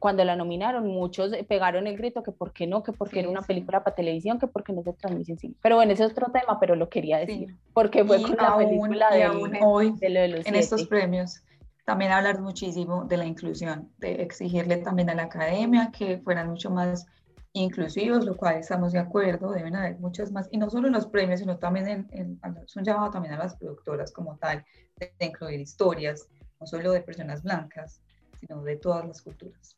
cuando 0.00 0.24
la 0.24 0.34
nominaron, 0.34 0.86
muchos 0.88 1.30
pegaron 1.46 1.86
el 1.86 1.96
grito 1.98 2.22
que 2.22 2.32
por 2.32 2.52
qué 2.52 2.66
no, 2.66 2.82
que 2.82 2.92
porque 2.92 3.20
era 3.20 3.28
una 3.28 3.42
película 3.42 3.84
para 3.84 3.94
televisión, 3.94 4.38
que 4.38 4.46
porque 4.46 4.72
no 4.72 4.82
se 4.82 4.94
transmite 4.94 5.32
en 5.32 5.38
cine. 5.38 5.54
Pero 5.62 5.76
bueno, 5.76 5.92
ese 5.92 6.04
es 6.04 6.12
otro 6.12 6.32
tema, 6.32 6.58
pero 6.58 6.74
lo 6.74 6.88
quería 6.88 7.18
decir, 7.18 7.54
porque 7.74 8.02
fue 8.04 8.22
con 8.22 8.34
la 8.34 8.56
película 8.56 9.10
de, 9.10 9.28
hoy, 9.60 9.94
en 10.00 10.54
estos 10.54 10.86
premios. 10.86 11.42
También 11.84 12.12
hablar 12.12 12.40
muchísimo 12.40 13.04
de 13.04 13.18
la 13.18 13.26
inclusión, 13.26 13.90
de 13.98 14.22
exigirle 14.22 14.78
también 14.78 15.10
a 15.10 15.14
la 15.14 15.24
academia 15.24 15.92
que 15.96 16.18
fueran 16.18 16.48
mucho 16.48 16.70
más 16.70 17.06
inclusivos, 17.52 18.24
lo 18.24 18.36
cual 18.36 18.56
estamos 18.56 18.92
de 18.92 19.00
acuerdo, 19.00 19.52
deben 19.52 19.76
haber 19.76 19.98
muchas 19.98 20.32
más, 20.32 20.48
y 20.50 20.56
no 20.56 20.70
solo 20.70 20.86
en 20.86 20.94
los 20.94 21.06
premios, 21.06 21.40
sino 21.40 21.58
también 21.58 21.88
en, 21.88 22.08
en, 22.12 22.56
es 22.64 22.74
un 22.74 22.84
llamado 22.84 23.10
también 23.10 23.34
a 23.34 23.38
las 23.38 23.56
productoras 23.56 24.12
como 24.12 24.38
tal, 24.38 24.64
de, 24.96 25.12
incluir 25.20 25.60
historias, 25.60 26.26
no 26.58 26.66
solo 26.66 26.92
de 26.92 27.02
personas 27.02 27.42
blancas, 27.42 28.00
sino 28.38 28.62
de 28.62 28.76
todas 28.76 29.06
las 29.06 29.20
culturas. 29.20 29.74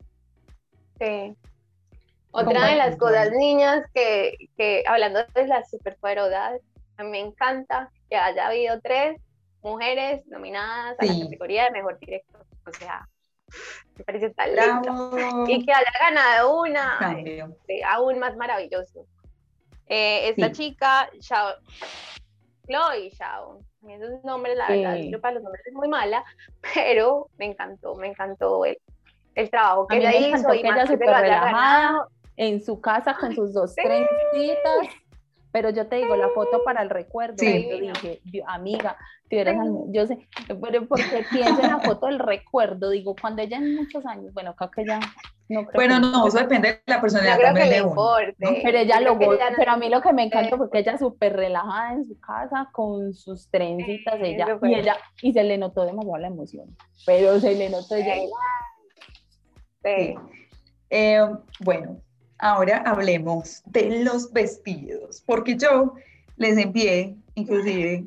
Sí. 0.99 1.35
Otra 2.31 2.67
de 2.67 2.75
las 2.75 2.97
cosas, 2.97 3.31
niñas, 3.31 3.85
que, 3.93 4.35
que 4.57 4.83
hablando 4.87 5.23
de 5.35 5.47
las 5.47 5.69
superpoderosas, 5.69 6.61
a 6.97 7.03
mí 7.03 7.09
me 7.11 7.19
encanta 7.19 7.91
que 8.09 8.15
haya 8.15 8.47
habido 8.47 8.81
tres 8.81 9.21
mujeres 9.61 10.25
nominadas 10.27 10.97
a 10.99 11.05
la 11.05 11.23
categoría 11.23 11.65
de 11.65 11.71
mejor 11.71 11.99
director. 11.99 12.45
O 12.65 12.71
sea, 12.71 13.07
me 13.97 14.03
parece 14.03 14.29
tan 14.31 14.55
lindo. 14.55 15.45
Y 15.47 15.65
que 15.65 15.71
haya 15.71 15.91
ganado 15.99 16.61
una, 16.61 17.17
este, 17.23 17.83
aún 17.83 18.19
más 18.19 18.35
maravilloso. 18.35 19.05
Eh, 19.87 20.29
esta 20.29 20.51
chica, 20.51 21.09
Xiao, 21.19 21.55
Chloe 22.67 23.11
Xiao, 23.11 23.59
esos 23.87 24.23
nombres, 24.23 24.57
la 24.57 24.67
verdad, 24.69 24.95
yo 24.95 25.19
para 25.19 25.35
los 25.35 25.43
nombres 25.43 25.65
es 25.67 25.73
muy 25.73 25.87
mala, 25.87 26.23
pero 26.73 27.29
me 27.37 27.45
encantó, 27.45 27.95
me 27.95 28.07
encantó 28.07 28.65
el, 28.65 28.77
el 29.35 29.49
trabajo 29.49 29.87
que 29.87 29.97
ella 29.97 30.15
hizo. 30.15 30.53
y 30.53 30.61
que 30.61 30.67
ella 30.67 30.85
súper 30.85 31.09
relajada 31.09 32.07
en 32.35 32.63
su 32.63 32.81
casa 32.81 33.15
con 33.19 33.33
sus 33.33 33.53
dos 33.53 33.75
trencitas 33.75 34.89
pero 35.53 35.69
yo 35.69 35.85
te 35.85 35.97
digo, 35.97 36.15
la 36.15 36.29
foto 36.29 36.63
para 36.65 36.81
el 36.81 36.89
recuerdo, 36.89 37.35
sí. 37.37 37.69
yo 37.69 37.77
dije, 37.77 38.19
amiga, 38.47 38.97
yo 39.89 40.07
sé, 40.07 40.27
pero 40.47 40.87
porque 40.87 41.25
pienso 41.31 41.61
en 41.61 41.69
la 41.69 41.79
foto 41.79 42.07
del 42.07 42.17
recuerdo, 42.19 42.89
digo, 42.89 43.15
cuando 43.19 43.43
ella 43.43 43.57
en 43.57 43.75
muchos 43.75 44.03
años, 44.05 44.33
bueno, 44.33 44.55
creo 44.55 44.71
que 44.71 44.85
ya 44.85 44.99
no 45.49 45.65
creo 45.65 45.73
Bueno, 45.75 45.99
no, 45.99 46.27
eso 46.27 46.39
depende 46.39 46.69
de 46.69 46.81
la 46.87 46.99
personalidad 46.99 47.39
también 47.39 47.69
de 47.69 47.81
uno. 47.83 48.15
Pero 48.63 48.77
ella 48.77 48.99
lo 48.99 49.19
pero 49.19 49.71
a 49.71 49.77
mí 49.77 49.89
lo 49.89 50.01
que 50.01 50.11
me 50.11 50.23
encanta 50.23 50.57
porque 50.57 50.79
ella 50.79 50.97
súper 50.97 51.35
relajada 51.35 51.93
en 51.93 52.07
su 52.07 52.19
casa 52.19 52.69
con 52.71 53.13
sus 53.13 53.47
trencitas, 53.49 54.15
ella, 54.21 54.57
y 54.63 54.73
ella, 54.73 54.97
y 55.21 55.33
se 55.33 55.43
le 55.43 55.59
notó 55.59 55.85
demasiado 55.85 56.17
la 56.17 56.27
emoción, 56.27 56.75
pero 57.05 57.39
se 57.39 57.53
le 57.53 57.69
notó 57.69 57.95
ella. 57.95 58.15
Sí. 59.83 60.15
Eh, 60.89 61.27
bueno, 61.59 62.01
ahora 62.37 62.83
hablemos 62.85 63.61
de 63.65 64.03
los 64.03 64.31
vestidos, 64.31 65.23
porque 65.25 65.57
yo 65.57 65.93
les 66.37 66.57
envié 66.57 67.15
inclusive 67.35 68.05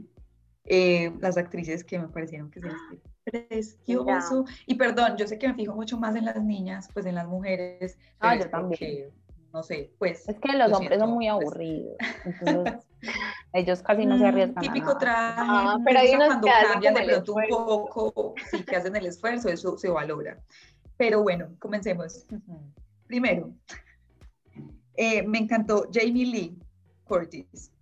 eh, 0.64 1.12
las 1.20 1.36
actrices 1.36 1.84
que 1.84 1.98
me 1.98 2.08
parecieron 2.08 2.50
que 2.50 2.60
se 2.60 2.68
vestían 2.68 3.16
precioso. 3.24 4.44
Y 4.66 4.74
perdón, 4.76 5.16
yo 5.16 5.26
sé 5.26 5.38
que 5.38 5.48
me 5.48 5.54
fijo 5.54 5.74
mucho 5.74 5.98
más 5.98 6.14
en 6.16 6.24
las 6.24 6.40
niñas, 6.42 6.88
pues 6.92 7.06
en 7.06 7.16
las 7.16 7.26
mujeres. 7.26 7.98
Ah, 8.20 8.36
yo 8.36 8.48
también. 8.48 9.10
no 9.52 9.62
sé, 9.62 9.90
pues. 9.98 10.28
Es 10.28 10.38
que 10.38 10.52
los 10.56 10.72
hombres 10.72 10.98
son 10.98 11.10
muy 11.10 11.28
aburridos. 11.28 11.96
Entonces, 12.24 12.74
ellos 13.52 13.82
casi 13.82 14.06
no 14.06 14.18
se 14.18 14.24
mm, 14.24 14.28
arriesgan. 14.28 14.62
Típico 14.62 14.96
traje. 14.96 15.42
Ah, 15.44 15.78
pero 15.84 15.98
hay 15.98 16.14
unos 16.14 16.28
cuando 16.28 16.48
cambian 16.70 16.94
de 16.94 17.04
pronto 17.04 17.34
un 17.34 17.48
poco, 17.48 18.34
sí, 18.50 18.62
que 18.64 18.76
hacen 18.76 18.94
el 18.96 19.06
esfuerzo, 19.06 19.48
eso 19.48 19.76
se 19.76 19.88
valora. 19.88 20.38
Pero 20.96 21.22
bueno, 21.22 21.54
comencemos. 21.58 22.26
Primero, 23.06 23.52
eh, 24.96 25.22
me 25.22 25.38
encantó 25.38 25.88
Jamie 25.92 26.26
Lee 26.26 26.58
Curtis 27.04 27.72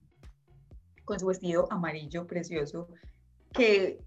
con 1.05 1.19
su 1.21 1.27
vestido 1.27 1.67
amarillo 1.71 2.27
precioso, 2.27 2.89
que 3.53 3.99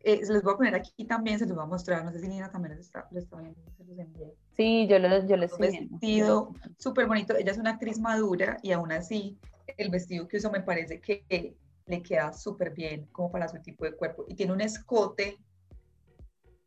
eh, 0.00 0.24
se 0.24 0.32
los 0.32 0.42
voy 0.42 0.54
a 0.54 0.56
poner 0.56 0.74
aquí 0.74 1.04
también, 1.04 1.38
se 1.38 1.46
los 1.46 1.54
voy 1.54 1.64
a 1.64 1.68
mostrar, 1.68 2.04
no 2.04 2.12
sé 2.12 2.20
si 2.20 2.28
Nina 2.28 2.50
también 2.50 2.76
los 2.76 2.86
está, 2.86 3.06
está 3.14 3.36
viendo, 3.36 3.60
se 3.76 3.84
los 3.84 3.98
envié. 3.98 4.34
Sí, 4.56 4.86
yo, 4.88 4.98
lo, 4.98 5.26
yo 5.26 5.36
les 5.36 5.52
Un 5.52 5.58
vestido 5.58 6.54
súper 6.78 7.06
bonito, 7.06 7.36
ella 7.36 7.52
es 7.52 7.58
una 7.58 7.72
actriz 7.72 7.98
madura 7.98 8.56
y 8.62 8.72
aún 8.72 8.90
así 8.92 9.38
el 9.76 9.90
vestido 9.90 10.26
que 10.26 10.38
usó 10.38 10.50
me 10.50 10.62
parece 10.62 11.00
que 11.00 11.54
le 11.86 12.02
queda 12.02 12.32
súper 12.32 12.72
bien 12.72 13.06
como 13.12 13.30
para 13.30 13.48
su 13.48 13.60
tipo 13.60 13.84
de 13.84 13.92
cuerpo. 13.94 14.24
Y 14.28 14.34
tiene 14.34 14.52
un 14.52 14.60
escote 14.60 15.38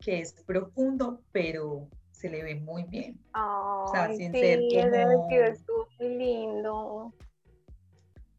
que 0.03 0.19
es 0.19 0.33
profundo, 0.45 1.21
pero 1.31 1.87
se 2.11 2.29
le 2.29 2.43
ve 2.43 2.55
muy 2.55 2.83
bien. 2.83 3.19
o 3.35 3.89
sea, 3.91 4.13
sin 4.13 4.31
sí, 4.33 4.39
ser 4.39 4.59
como... 4.59 5.27
vestido 5.27 5.43
estuvo 5.45 5.87
muy 5.99 6.17
lindo. 6.17 7.13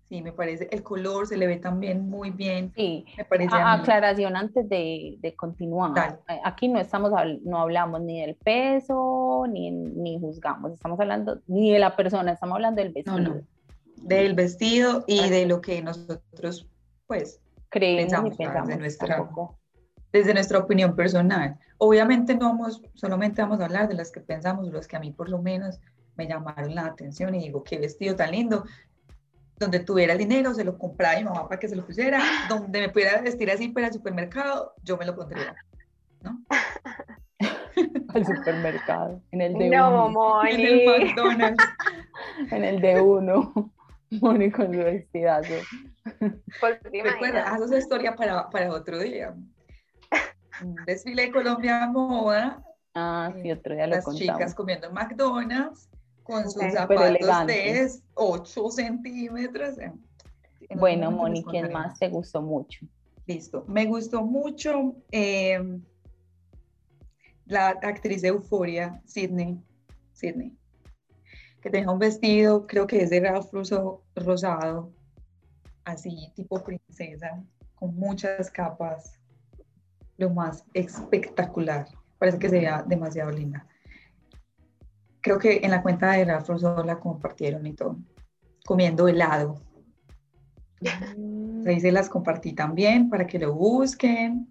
Sí, 0.09 0.23
me 0.23 0.33
parece, 0.33 0.69
el 0.71 0.83
color 0.83 1.27
se 1.27 1.37
le 1.37 1.47
ve 1.47 1.57
también 1.57 2.09
muy 2.09 2.31
bien. 2.31 2.73
Sí, 2.77 3.07
me 3.17 3.25
parece 3.25 3.57
aclaración 3.57 4.37
antes 4.37 4.69
de, 4.69 5.17
de 5.19 5.35
continuar. 5.35 6.21
Eh, 6.29 6.41
aquí 6.45 6.69
no 6.69 6.79
estamos 6.79 7.11
no 7.43 7.59
hablamos 7.59 8.03
ni 8.03 8.21
del 8.21 8.37
peso, 8.37 9.47
ni, 9.49 9.71
ni 9.71 10.21
juzgamos, 10.21 10.73
estamos 10.73 11.01
hablando 11.01 11.41
ni 11.47 11.73
de 11.73 11.79
la 11.79 11.97
persona, 11.97 12.33
estamos 12.33 12.57
hablando 12.57 12.83
del 12.83 12.93
vestido. 12.93 13.19
No, 13.19 13.35
no. 13.35 13.41
Del 13.97 14.35
vestido 14.35 15.05
y 15.07 15.31
de 15.31 15.47
lo 15.47 15.63
que 15.63 15.81
nosotros, 15.83 16.69
pues, 17.07 17.41
creemos 17.71 18.13
pensamos, 18.13 18.37
desde, 18.37 18.77
nuestra, 18.79 19.29
desde 20.15 20.33
nuestra 20.33 20.61
opinión 20.61 20.95
personal. 20.95 21.59
Obviamente 21.77 22.37
no 22.37 22.47
vamos, 22.47 22.81
solamente 22.95 23.43
vamos 23.43 23.61
a 23.61 23.65
hablar 23.65 23.89
de 23.89 23.95
las 23.95 24.13
que 24.13 24.21
pensamos, 24.21 24.69
los 24.69 24.87
que 24.87 24.95
a 24.95 25.01
mí 25.01 25.11
por 25.11 25.29
lo 25.29 25.43
menos 25.43 25.81
me 26.15 26.29
llamaron 26.29 26.73
la 26.73 26.87
atención 26.87 27.35
y 27.35 27.41
digo, 27.41 27.65
qué 27.65 27.79
vestido 27.79 28.15
tan 28.15 28.31
lindo 28.31 28.65
donde 29.59 29.81
tuviera 29.81 30.13
el 30.13 30.21
dinero, 30.21 30.55
se 30.55 30.63
lo 30.63 30.79
compraba 30.79 31.15
a 31.15 31.19
mi 31.19 31.25
mamá 31.25 31.49
para 31.49 31.59
que 31.59 31.69
se 31.69 31.75
lo 31.75 31.85
pusiera, 31.85 32.23
donde 32.49 32.81
me 32.81 32.91
pudiera 32.91 33.21
vestir 33.23 33.51
así 33.51 33.69
para 33.69 33.89
el 33.89 33.93
supermercado, 33.93 34.75
yo 34.85 34.97
me 34.97 35.05
lo 35.05 35.17
pondría, 35.17 35.57
¿no? 36.23 36.41
Al 38.15 38.25
supermercado, 38.25 39.21
en 39.33 39.41
el 39.41 39.55
de 39.55 39.71
no, 39.71 40.07
uno. 40.07 40.45
En 40.49 40.61
el 40.61 40.87
McDonald's. 40.87 41.65
en 42.53 42.65
el 42.65 42.81
de 42.81 43.01
uno. 43.01 43.73
Moni 44.11 44.49
con 44.53 44.73
su 44.73 44.79
vestidazo. 44.79 45.55
Pues, 46.61 46.79
Recuerda, 46.85 47.53
haz 47.53 47.63
esa 47.63 47.79
historia 47.79 48.15
para, 48.15 48.49
para 48.49 48.71
otro 48.71 49.01
día. 49.01 49.35
Un 50.63 50.77
desfile 50.87 51.23
de 51.23 51.33
Colombia 51.33 51.87
moda. 51.87 52.65
Ah, 52.95 53.33
sí, 53.43 53.51
otro 53.51 53.75
día 53.75 53.87
lo 53.87 53.97
Las 53.97 54.15
chicas 54.15 54.55
comiendo 54.55 54.87
en 54.89 54.95
McDonald's 54.95 55.89
con 56.23 56.51
sus 56.51 56.63
zapatos 56.73 57.47
de 57.47 57.91
8 58.15 58.71
centímetros. 58.71 59.77
Bueno, 60.77 61.11
Moni, 61.11 61.45
¿quién 61.45 61.73
más 61.73 61.99
te 61.99 62.09
gustó 62.09 62.41
mucho? 62.41 62.87
Listo, 63.27 63.65
me 63.69 63.87
gustó 63.87 64.23
mucho 64.23 64.97
eh, 65.11 65.81
la 67.47 67.69
actriz 67.69 68.23
de 68.23 68.29
Euforia, 68.29 69.01
Sydney. 69.07 69.59
Sydney, 70.13 70.57
que 71.61 71.71
tenía 71.71 71.91
un 71.91 71.99
vestido, 71.99 72.67
creo 72.67 72.87
que 72.87 73.03
es 73.03 73.11
de 73.11 73.21
Ralph 73.21 73.53
rosado, 74.15 74.93
así 75.85 76.33
tipo 76.35 76.63
princesa, 76.63 77.43
con 77.75 77.95
muchas 77.97 78.51
capas, 78.51 79.19
lo 80.17 80.31
más 80.31 80.65
espectacular. 80.75 81.87
Parece 82.19 82.39
que 82.39 82.49
sería 82.49 82.83
demasiado 82.87 83.31
linda. 83.31 83.67
Creo 85.21 85.39
que 85.39 85.61
en 85.63 85.71
la 85.71 85.83
cuenta 85.83 86.13
de 86.13 86.25
Ralph 86.25 86.49
Lauren 86.49 86.87
la 86.87 87.01
compartieron 87.01 87.67
y 87.67 87.73
todo, 87.73 87.97
comiendo 88.65 89.09
helado. 89.09 89.61
Ahí 91.67 91.81
se 91.81 91.93
las 91.93 92.09
compartí 92.09 92.53
también 92.53 93.09
para 93.09 93.27
que 93.27 93.39
lo 93.39 93.55
busquen. 93.55 94.49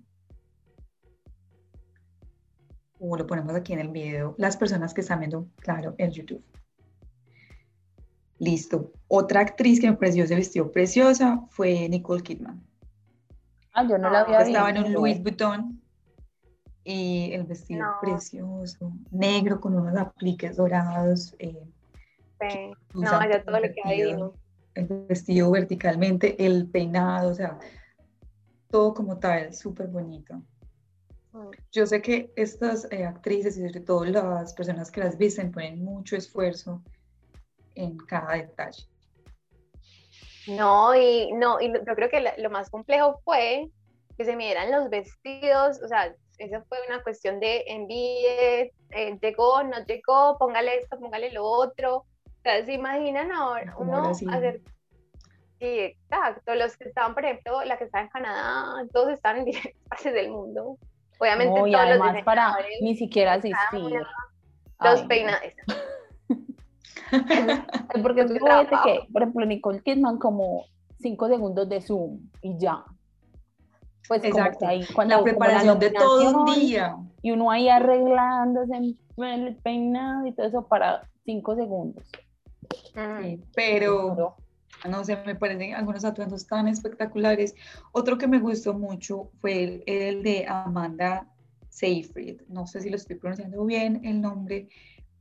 O 2.99 3.17
lo 3.17 3.27
ponemos 3.27 3.53
aquí 3.53 3.73
en 3.73 3.79
el 3.79 3.89
video, 3.89 4.33
las 4.37 4.57
personas 4.57 4.93
que 4.93 5.01
están 5.01 5.19
viendo, 5.19 5.47
claro, 5.57 5.93
en 5.97 6.11
YouTube. 6.11 6.43
Listo. 8.39 8.91
Otra 9.07 9.41
actriz 9.41 9.79
que 9.79 9.89
me 9.89 9.97
pareció 9.97 10.25
se 10.25 10.35
vistió 10.35 10.71
preciosa 10.71 11.45
fue 11.49 11.87
Nicole 11.89 12.23
Kidman. 12.23 12.65
Ah, 13.73 13.87
yo 13.87 13.97
no 13.97 14.09
la 14.09 14.21
había 14.21 14.41
Estaba 14.41 14.69
en 14.69 14.77
un 14.77 14.93
Louis 14.93 15.21
Vuitton 15.21 15.81
y 16.83 17.31
el 17.33 17.43
vestido 17.43 17.85
precioso, 18.01 18.91
negro 19.11 19.59
con 19.59 19.75
unos 19.75 19.97
apliques 19.97 20.57
dorados. 20.57 21.33
Eh, 21.39 21.65
sí. 22.41 22.71
No, 22.93 23.29
ya 23.29 23.43
todo 23.43 23.59
le 23.59 23.73
queda 23.73 23.91
divino. 23.91 24.33
El 24.75 24.87
vestido 25.07 25.49
verticalmente, 25.51 26.45
el 26.45 26.67
peinado, 26.67 27.31
o 27.31 27.33
sea, 27.33 27.57
todo 28.69 28.93
como 28.93 29.17
tal, 29.17 29.53
súper 29.53 29.87
bonito. 29.87 30.35
Mm. 31.31 31.49
Yo 31.71 31.85
sé 31.85 32.01
que 32.01 32.31
estas 32.35 32.87
eh, 32.91 33.05
actrices 33.05 33.57
y 33.57 33.67
sobre 33.67 33.81
todo 33.81 34.05
las 34.05 34.53
personas 34.53 34.91
que 34.91 35.01
las 35.01 35.17
visten 35.17 35.51
ponen 35.51 35.83
mucho 35.83 36.15
esfuerzo 36.15 36.81
en 37.75 37.97
cada 37.97 38.33
detalle. 38.35 38.87
No, 40.47 40.95
y 40.95 41.31
no, 41.33 41.59
y 41.61 41.71
yo 41.71 41.95
creo 41.95 42.09
que 42.09 42.33
lo 42.37 42.49
más 42.49 42.69
complejo 42.69 43.19
fue 43.23 43.69
que 44.17 44.25
se 44.25 44.35
midieran 44.35 44.71
los 44.71 44.89
vestidos, 44.89 45.81
o 45.81 45.87
sea, 45.87 46.13
eso 46.37 46.63
fue 46.67 46.77
una 46.87 47.01
cuestión 47.03 47.39
de 47.39 47.63
envíe, 47.67 48.71
eh, 48.91 49.17
llegó, 49.21 49.63
no 49.63 49.85
llegó, 49.85 50.37
póngale 50.37 50.77
esto, 50.77 50.99
póngale 50.99 51.31
lo 51.31 51.45
otro. 51.45 51.97
O 51.97 52.41
sea, 52.43 52.65
se 52.65 52.73
imaginan 52.73 53.31
ahora 53.31 53.73
uno 53.77 54.09
hacer. 54.09 54.61
Sí, 55.59 55.79
exacto. 55.79 56.55
Los 56.55 56.75
que 56.75 56.89
estaban, 56.89 57.13
por 57.13 57.23
ejemplo, 57.23 57.63
la 57.63 57.77
que 57.77 57.85
estaba 57.85 58.03
en 58.03 58.09
Canadá, 58.09 58.85
todos 58.91 59.13
están 59.13 59.37
en 59.37 59.45
diferentes 59.45 59.81
partes 59.89 60.13
del 60.13 60.29
mundo. 60.29 60.77
Obviamente, 61.19 61.59
no, 61.59 61.67
y 61.67 61.75
además 61.75 62.21
para 62.23 62.57
ni 62.81 62.95
siquiera 62.95 63.33
asistir. 63.33 64.01
Los 64.81 65.03
peinados. 65.03 65.41
Porque 68.03 68.25
tú 68.25 68.33
que, 68.33 69.07
por 69.11 69.21
ejemplo, 69.21 69.45
Nicole 69.45 69.81
Kidman 69.81 70.17
como 70.17 70.65
cinco 70.99 71.27
segundos 71.27 71.69
de 71.69 71.81
Zoom 71.81 72.19
y 72.41 72.57
ya. 72.57 72.83
Pues 74.07 74.23
Exacto. 74.23 74.67
ahí, 74.67 74.85
cuando, 74.93 75.17
la 75.17 75.23
preparación 75.23 75.79
de 75.79 75.91
todo 75.91 76.43
un 76.43 76.53
día. 76.55 76.97
Y 77.21 77.31
uno 77.31 77.51
ahí 77.51 77.69
arreglándose 77.69 78.75
el 79.17 79.55
peinado 79.63 80.25
y 80.27 80.33
todo 80.33 80.47
eso 80.47 80.67
para 80.67 81.07
cinco 81.23 81.55
segundos. 81.55 82.03
Sí, 82.93 83.41
pero 83.55 84.35
no 84.89 85.03
sé, 85.05 85.17
me 85.25 85.35
parecen 85.35 85.75
algunos 85.75 86.03
atuendos 86.03 86.45
tan 86.47 86.67
espectaculares. 86.67 87.55
Otro 87.91 88.17
que 88.17 88.27
me 88.27 88.39
gustó 88.39 88.73
mucho 88.73 89.29
fue 89.39 89.83
el, 89.85 90.23
de 90.23 90.45
Amanda 90.47 91.27
Seyfried. 91.69 92.41
No 92.49 92.67
sé 92.67 92.81
si 92.81 92.89
lo 92.89 92.97
estoy 92.97 93.15
pronunciando 93.15 93.63
bien 93.65 94.01
el 94.03 94.21
nombre, 94.21 94.67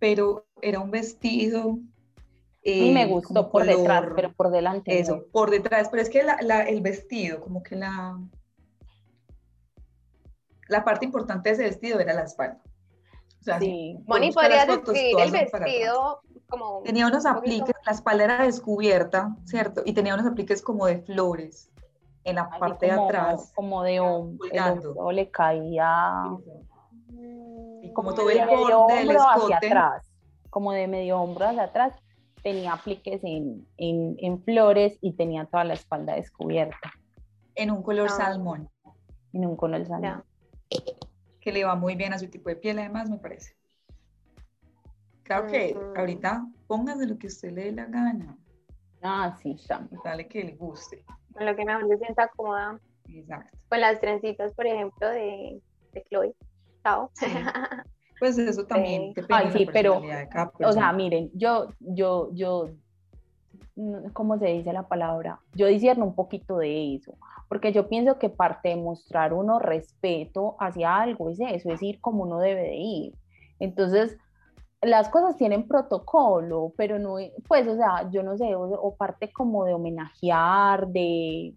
pero 0.02 0.48
era 0.60 0.80
un 0.80 0.90
vestido. 0.90 1.78
y 2.64 2.90
me 2.90 3.04
eh, 3.04 3.06
gustó 3.06 3.48
por 3.48 3.64
detrás, 3.64 4.08
pero 4.16 4.32
por 4.32 4.50
delante. 4.50 4.98
Eso, 4.98 5.26
por 5.30 5.48
detrás, 5.48 5.90
pero 5.90 6.02
es 6.02 6.10
que 6.10 6.24
el 6.66 6.80
vestido, 6.80 7.40
como 7.40 7.62
que 7.62 7.76
la, 7.76 8.18
la 10.66 10.82
parte 10.82 11.04
importante 11.04 11.50
de 11.50 11.54
ese 11.54 11.62
vestido 11.62 12.00
era 12.00 12.14
la 12.14 12.24
espalda. 12.24 12.60
O 13.40 13.44
sea, 13.44 13.60
sí. 13.60 13.96
Moni 14.08 14.32
podría 14.32 14.66
describir 14.66 15.20
el 15.20 15.30
vestido 15.30 16.22
como... 16.48 16.82
Tenía 16.82 17.06
unos 17.06 17.24
apliques, 17.24 17.76
la 17.86 17.92
espalda 17.92 18.24
era 18.24 18.42
descubierta, 18.42 19.36
¿cierto? 19.44 19.82
Y 19.84 19.92
tenía 19.92 20.14
unos 20.14 20.26
apliques 20.26 20.62
como 20.62 20.86
de 20.86 20.98
flores 21.02 21.70
en 22.24 22.34
la 22.34 22.50
parte 22.50 22.86
de 22.86 22.92
atrás. 22.92 23.52
Como 23.54 23.84
de 23.84 24.00
hombro, 24.00 25.12
le 25.12 25.30
caía... 25.30 26.24
Y 27.82 27.92
como, 27.92 28.14
todo 28.14 28.30
el 28.30 28.38
borde 28.46 28.94
del 28.94 29.10
escote. 29.10 29.54
Hacia 29.54 29.56
atrás, 29.56 30.10
como 30.50 30.72
de 30.72 30.86
medio 30.86 31.20
hombro 31.20 31.46
hacia 31.46 31.64
atrás, 31.64 31.94
tenía 32.42 32.72
apliques 32.72 33.22
en, 33.24 33.66
en, 33.76 34.42
flores 34.44 34.98
y 35.00 35.12
tenía 35.12 35.44
toda 35.46 35.64
la 35.64 35.74
espalda 35.74 36.14
descubierta. 36.14 36.92
En 37.54 37.70
un 37.70 37.82
color 37.82 38.08
ah. 38.10 38.16
salmón. 38.16 38.70
En 39.32 39.46
un 39.46 39.56
color 39.56 39.84
salmón 39.86 40.24
que 41.42 41.52
le 41.52 41.64
va 41.64 41.74
muy 41.74 41.96
bien 41.96 42.12
a 42.12 42.18
su 42.18 42.30
tipo 42.30 42.48
de 42.48 42.56
piel, 42.56 42.78
además, 42.78 43.10
me 43.10 43.18
parece. 43.18 43.54
Claro 45.24 45.48
que 45.48 45.76
ahorita 45.96 46.46
póngase 46.66 47.06
lo 47.06 47.18
que 47.18 47.26
usted 47.26 47.50
le 47.50 47.64
dé 47.64 47.72
la 47.72 47.86
gana. 47.86 48.38
Ah, 49.02 49.36
sí, 49.42 49.56
Dale 50.04 50.28
que 50.28 50.44
le 50.44 50.54
guste. 50.54 51.04
Con 51.34 51.44
lo 51.44 51.56
que 51.56 51.64
mejor 51.64 51.88
se 51.88 51.98
sienta 51.98 52.28
cómoda. 52.36 52.78
Exacto. 53.08 53.58
Con 53.68 53.80
las 53.80 54.00
trencitas, 54.00 54.54
por 54.54 54.66
ejemplo, 54.66 55.08
de, 55.08 55.60
de 55.92 56.04
Chloe. 56.04 56.34
Chao. 56.82 57.10
Pues 58.18 58.38
eso 58.38 58.64
también 58.64 59.12
eh, 59.16 59.26
Ay, 59.30 59.50
sí, 59.50 59.66
pero, 59.72 60.00
o 60.64 60.72
sea, 60.72 60.92
miren, 60.92 61.32
yo, 61.34 61.70
yo, 61.80 62.30
yo, 62.32 62.68
¿cómo 64.12 64.38
se 64.38 64.46
dice 64.46 64.72
la 64.72 64.86
palabra? 64.86 65.40
Yo 65.54 65.66
disierno 65.66 66.04
un 66.04 66.14
poquito 66.14 66.58
de 66.58 66.94
eso 66.94 67.18
porque 67.52 67.70
yo 67.70 67.86
pienso 67.86 68.18
que 68.18 68.30
parte 68.30 68.70
de 68.70 68.76
mostrar 68.76 69.34
uno 69.34 69.58
respeto 69.58 70.56
hacia 70.58 70.96
algo 70.96 71.28
es 71.28 71.38
eso, 71.38 71.70
es 71.70 71.82
ir 71.82 72.00
como 72.00 72.22
uno 72.22 72.38
debe 72.38 72.62
de 72.62 72.76
ir. 72.76 73.14
Entonces, 73.58 74.16
las 74.80 75.10
cosas 75.10 75.36
tienen 75.36 75.68
protocolo, 75.68 76.72
pero 76.78 76.98
no, 76.98 77.16
pues, 77.46 77.68
o 77.68 77.76
sea, 77.76 78.08
yo 78.10 78.22
no 78.22 78.38
sé, 78.38 78.54
o, 78.56 78.96
parte 78.96 79.30
como 79.30 79.66
de 79.66 79.74
homenajear, 79.74 80.88
de, 80.88 81.52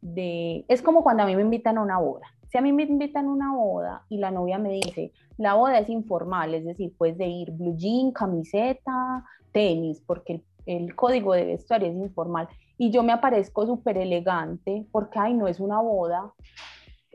de, 0.00 0.64
es 0.68 0.80
como 0.80 1.02
cuando 1.02 1.24
a 1.24 1.26
mí 1.26 1.34
me 1.34 1.42
invitan 1.42 1.76
a 1.76 1.82
una 1.82 1.98
boda. 1.98 2.28
Si 2.48 2.58
a 2.58 2.60
mí 2.60 2.72
me 2.72 2.84
invitan 2.84 3.26
a 3.26 3.30
una 3.30 3.52
boda 3.54 4.04
y 4.08 4.18
la 4.18 4.30
novia 4.30 4.58
me 4.58 4.70
dice, 4.70 5.12
la 5.36 5.54
boda 5.54 5.78
es 5.78 5.88
informal, 5.88 6.54
es 6.54 6.64
decir, 6.64 6.92
puedes 6.96 7.18
de 7.18 7.26
ir 7.26 7.50
blue 7.52 7.76
jean, 7.76 8.12
camiseta, 8.12 9.24
tenis, 9.52 10.02
porque 10.06 10.34
el, 10.34 10.44
el 10.66 10.94
código 10.94 11.34
de 11.34 11.44
vestuario 11.44 11.88
es 11.88 11.96
informal 11.96 12.48
y 12.78 12.90
yo 12.90 13.02
me 13.02 13.12
aparezco 13.12 13.66
súper 13.66 13.98
elegante 13.98 14.86
porque, 14.92 15.18
ay, 15.18 15.34
no 15.34 15.48
es 15.48 15.60
una 15.60 15.80
boda. 15.80 16.32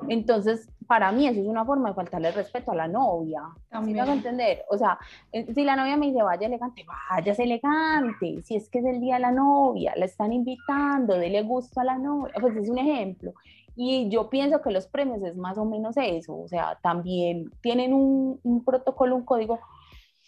Entonces, 0.09 0.67
para 0.87 1.11
mí 1.11 1.27
eso 1.27 1.39
es 1.39 1.47
una 1.47 1.63
forma 1.63 1.89
de 1.89 1.95
faltarle 1.95 2.31
respeto 2.31 2.71
a 2.71 2.75
la 2.75 2.87
novia. 2.87 3.41
¿Sí 3.83 3.93
me 3.93 4.01
hago 4.01 4.11
entender? 4.11 4.63
O 4.69 4.77
sea, 4.77 4.97
eh, 5.31 5.45
si 5.53 5.63
la 5.63 5.75
novia 5.75 5.95
me 5.97 6.07
dice, 6.07 6.21
vaya 6.21 6.47
elegante, 6.47 6.83
vayas 7.09 7.39
elegante. 7.39 8.41
Si 8.43 8.55
es 8.55 8.69
que 8.69 8.79
es 8.79 8.85
el 8.85 8.99
día 8.99 9.15
de 9.15 9.21
la 9.21 9.31
novia, 9.31 9.93
la 9.95 10.05
están 10.05 10.33
invitando, 10.33 11.17
dele 11.17 11.43
gusto 11.43 11.79
a 11.79 11.83
la 11.83 11.97
novia. 11.97 12.33
Pues 12.41 12.55
es 12.57 12.69
un 12.69 12.79
ejemplo. 12.79 13.33
Y 13.75 14.09
yo 14.09 14.29
pienso 14.29 14.61
que 14.61 14.71
los 14.71 14.87
premios 14.87 15.23
es 15.23 15.35
más 15.35 15.57
o 15.57 15.65
menos 15.65 15.95
eso. 15.97 16.37
O 16.37 16.47
sea, 16.47 16.77
también 16.81 17.49
tienen 17.61 17.93
un, 17.93 18.39
un 18.43 18.63
protocolo, 18.63 19.15
un 19.15 19.25
código. 19.25 19.59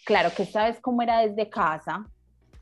Claro 0.04 0.30
que 0.36 0.44
sabes 0.44 0.80
cómo 0.80 1.02
era 1.02 1.20
desde 1.20 1.48
casa, 1.48 2.06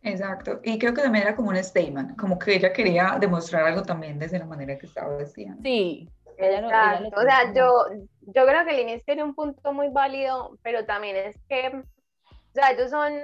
Exacto, 0.04 0.60
y 0.62 0.78
creo 0.78 0.92
que 0.92 1.00
también 1.00 1.24
era 1.26 1.34
como 1.34 1.48
un 1.48 1.56
statement, 1.56 2.14
como 2.18 2.38
que 2.38 2.54
ella 2.56 2.74
quería 2.74 3.16
demostrar 3.18 3.64
algo 3.64 3.82
también 3.82 4.18
desde 4.18 4.38
la 4.38 4.44
manera 4.44 4.76
que 4.78 4.84
estaba 4.84 5.16
vestida. 5.16 5.56
Sí, 5.62 6.10
Exacto. 6.36 7.08
o 7.16 7.22
sea, 7.22 7.54
yo, 7.54 7.72
yo 8.20 8.46
creo 8.46 8.66
que 8.66 8.82
Inés 8.82 9.02
tiene 9.06 9.24
un 9.24 9.34
punto 9.34 9.72
muy 9.72 9.88
válido, 9.88 10.58
pero 10.62 10.84
también 10.84 11.16
es 11.16 11.40
que, 11.48 11.68
o 11.78 12.52
sea, 12.52 12.72
ellos 12.72 12.90
son 12.90 13.14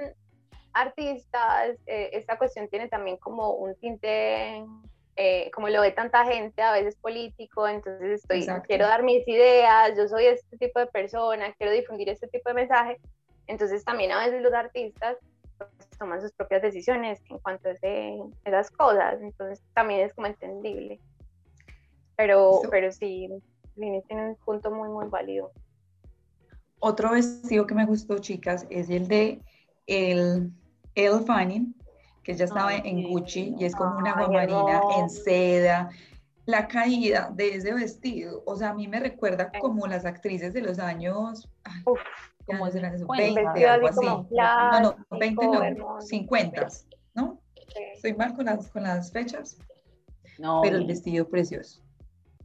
artistas, 0.73 1.77
eh, 1.85 2.09
esta 2.13 2.39
cuestión 2.39 2.67
tiene 2.67 2.89
también 2.89 3.17
como 3.17 3.51
un 3.51 3.75
tinte, 3.75 4.65
eh, 5.15 5.51
como 5.51 5.69
lo 5.69 5.81
ve 5.81 5.91
tanta 5.91 6.25
gente, 6.25 6.61
a 6.61 6.73
veces 6.73 6.95
político, 6.95 7.67
entonces 7.67 8.21
estoy, 8.21 8.47
quiero 8.65 8.87
dar 8.87 9.03
mis 9.03 9.27
ideas, 9.27 9.97
yo 9.97 10.07
soy 10.07 10.25
este 10.25 10.57
tipo 10.57 10.79
de 10.79 10.87
persona, 10.87 11.53
quiero 11.53 11.73
difundir 11.73 12.09
este 12.09 12.27
tipo 12.27 12.49
de 12.49 12.55
mensaje, 12.55 12.97
entonces 13.47 13.83
también 13.83 14.11
a 14.11 14.25
veces 14.25 14.41
los 14.41 14.53
artistas 14.53 15.17
toman 15.99 16.21
sus 16.21 16.31
propias 16.31 16.61
decisiones 16.61 17.19
en 17.29 17.37
cuanto 17.39 17.69
a 17.69 17.73
esas 18.45 18.71
cosas, 18.71 19.21
entonces 19.21 19.63
también 19.73 20.01
es 20.01 20.13
como 20.13 20.27
entendible. 20.27 20.99
Pero, 22.15 22.61
pero 22.69 22.91
sí, 22.91 23.29
tiene 23.75 24.03
un 24.09 24.35
punto 24.37 24.71
muy, 24.71 24.89
muy 24.89 25.07
válido. 25.07 25.51
Otro 26.79 27.11
vestido 27.11 27.67
que 27.67 27.75
me 27.75 27.85
gustó, 27.85 28.17
chicas, 28.19 28.65
es 28.69 28.89
el 28.89 29.07
de 29.07 29.39
el 29.87 30.51
Elle 30.95 31.19
Fanning, 31.25 31.75
que 32.23 32.33
ya 32.33 32.45
estaba 32.45 32.75
en 32.75 33.09
Gucci 33.09 33.55
y 33.57 33.65
es 33.65 33.75
como 33.75 33.97
una 33.97 34.11
agua 34.11 34.29
marina 34.29 34.81
en 34.97 35.09
seda. 35.09 35.89
La 36.45 36.67
caída 36.67 37.31
de 37.33 37.55
ese 37.55 37.73
vestido, 37.73 38.43
o 38.45 38.55
sea, 38.55 38.69
a 38.69 38.73
mí 38.73 38.87
me 38.87 38.99
recuerda 38.99 39.51
como 39.59 39.85
las 39.87 40.05
actrices 40.05 40.53
de 40.53 40.61
los 40.61 40.79
años 40.79 41.49
como 42.45 42.65
años 42.65 42.75
eran 42.75 42.95
esos? 42.95 43.07
50, 43.07 43.53
20, 43.53 43.67
algo 43.67 43.87
así. 43.87 43.95
como 43.97 44.27
No, 44.31 44.79
no, 44.81 44.95
20 45.11 45.35
plástico, 45.35 45.53
no, 45.53 45.63
hermoso. 45.63 46.07
50, 46.07 46.67
¿no? 47.15 47.39
Sí. 47.55 47.83
Estoy 47.93 48.13
mal 48.13 48.33
con 48.35 48.45
las, 48.45 48.69
con 48.69 48.83
las 48.83 49.11
fechas, 49.11 49.57
No, 50.39 50.61
pero 50.61 50.77
el 50.77 50.85
vestido 50.85 51.27
precioso. 51.27 51.81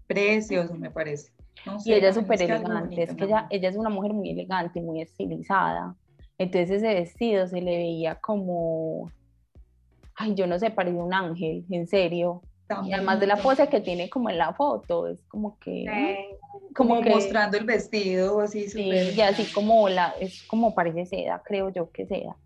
Precioso, 0.07 0.75
me 0.75 0.91
parece. 0.91 1.33
No 1.65 1.77
Y 1.77 1.81
sé, 1.81 1.97
ella 1.97 2.11
es 2.11 2.15
súper 2.15 2.41
elegante, 2.43 3.03
es 3.03 3.15
que 3.15 3.25
ella, 3.25 3.47
ella 3.51 3.69
es 3.69 3.77
una 3.77 3.91
mujer 3.91 4.13
muy 4.13 4.31
elegante, 4.31 4.81
muy 4.81 5.01
estilizada. 5.01 5.97
Entonces 6.39 6.83
ese 6.83 6.95
vestido 6.95 7.47
se 7.49 7.61
le 7.61 7.77
veía 7.77 8.17
como, 8.17 9.11
ay, 10.17 10.35
yo 10.35 10.47
no 10.47 10.59
sé, 10.59 10.71
parecía 10.71 11.03
un 11.03 11.15
ángel, 11.15 11.65
en 11.71 11.87
serio. 11.87 12.43
Y 12.85 12.93
además 12.93 13.21
de 13.21 13.29
la 13.29 13.37
pose 13.37 13.69
que 13.69 13.81
tiene 13.81 14.11
como 14.11 14.29
en 14.29 14.39
la 14.39 14.53
foto, 14.53 15.07
es 15.07 15.23
como 15.29 15.57
que, 15.61 15.85
Sí. 15.85 16.37
como, 16.75 16.97
como 16.97 17.03
que, 17.03 17.11
mostrando 17.11 17.57
el 17.57 17.65
vestido 17.65 18.41
así 18.41 18.63
sí, 18.69 18.83
súper 18.83 19.15
y 19.17 19.21
así 19.21 19.45
como 19.53 19.89
la, 19.89 20.15
es 20.21 20.43
como 20.45 20.75
parece 20.75 21.07
seda, 21.07 21.41
creo 21.45 21.69
yo 21.71 21.91
que 21.93 22.07
seda. 22.07 22.37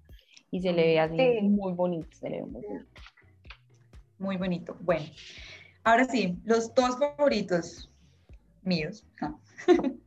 Y 0.50 0.60
se 0.60 0.72
le 0.72 0.82
ve 0.84 1.00
así 1.00 1.16
Sí. 1.16 1.40
muy 1.42 1.72
bonito, 1.72 2.08
se 2.12 2.28
le 2.28 2.42
ve 2.42 2.46
muy 2.46 2.62
bonito. 2.62 2.86
muy 4.18 4.36
bonito. 4.36 4.76
Bueno, 4.80 5.06
ahora 5.84 6.04
sí, 6.04 6.36
los 6.44 6.74
dos 6.74 6.98
favoritos 6.98 7.90
míos. 8.62 9.06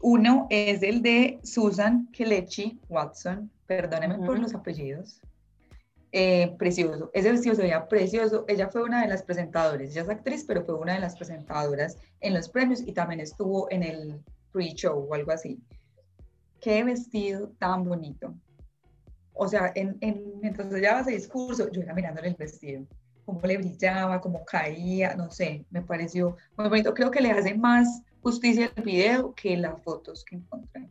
Uno 0.00 0.46
es 0.50 0.82
el 0.82 1.02
de 1.02 1.38
Susan 1.44 2.08
Kelechi 2.12 2.80
Watson, 2.88 3.50
perdóneme 3.66 4.18
por 4.26 4.38
los 4.40 4.54
apellidos. 4.54 5.20
Eh, 6.18 6.54
precioso, 6.56 7.10
ese 7.12 7.30
vestido 7.30 7.54
se 7.54 7.60
veía 7.60 7.88
precioso. 7.88 8.46
Ella 8.48 8.68
fue 8.70 8.82
una 8.82 9.02
de 9.02 9.08
las 9.08 9.22
presentadoras, 9.22 9.90
ella 9.90 10.00
es 10.00 10.08
actriz, 10.08 10.44
pero 10.48 10.64
fue 10.64 10.74
una 10.74 10.94
de 10.94 11.00
las 11.00 11.14
presentadoras 11.14 11.98
en 12.20 12.32
los 12.32 12.48
premios 12.48 12.80
y 12.80 12.92
también 12.92 13.20
estuvo 13.20 13.70
en 13.70 13.82
el 13.82 14.24
pre-show 14.50 15.06
o 15.10 15.12
algo 15.14 15.30
así. 15.32 15.60
Qué 16.58 16.82
vestido 16.84 17.50
tan 17.58 17.84
bonito. 17.84 18.32
O 19.34 19.46
sea, 19.46 19.70
en, 19.74 19.98
en- 20.00 20.40
mientras 20.40 20.72
ella 20.72 20.88
daba 20.88 21.00
ese 21.02 21.10
discurso, 21.10 21.70
yo 21.70 21.82
iba 21.82 21.92
mirándole 21.92 22.28
el 22.28 22.34
vestido, 22.34 22.86
cómo 23.26 23.38
le 23.42 23.58
brillaba, 23.58 24.18
cómo 24.22 24.42
caía, 24.46 25.14
no 25.16 25.30
sé, 25.30 25.66
me 25.68 25.82
pareció 25.82 26.38
muy 26.56 26.70
bonito. 26.70 26.94
Creo 26.94 27.10
que 27.10 27.20
le 27.20 27.30
hace 27.30 27.52
más 27.54 28.00
justicia 28.22 28.72
el 28.74 28.82
video 28.82 29.34
que 29.34 29.54
las 29.58 29.82
fotos 29.82 30.24
que 30.24 30.36
encontré. 30.36 30.88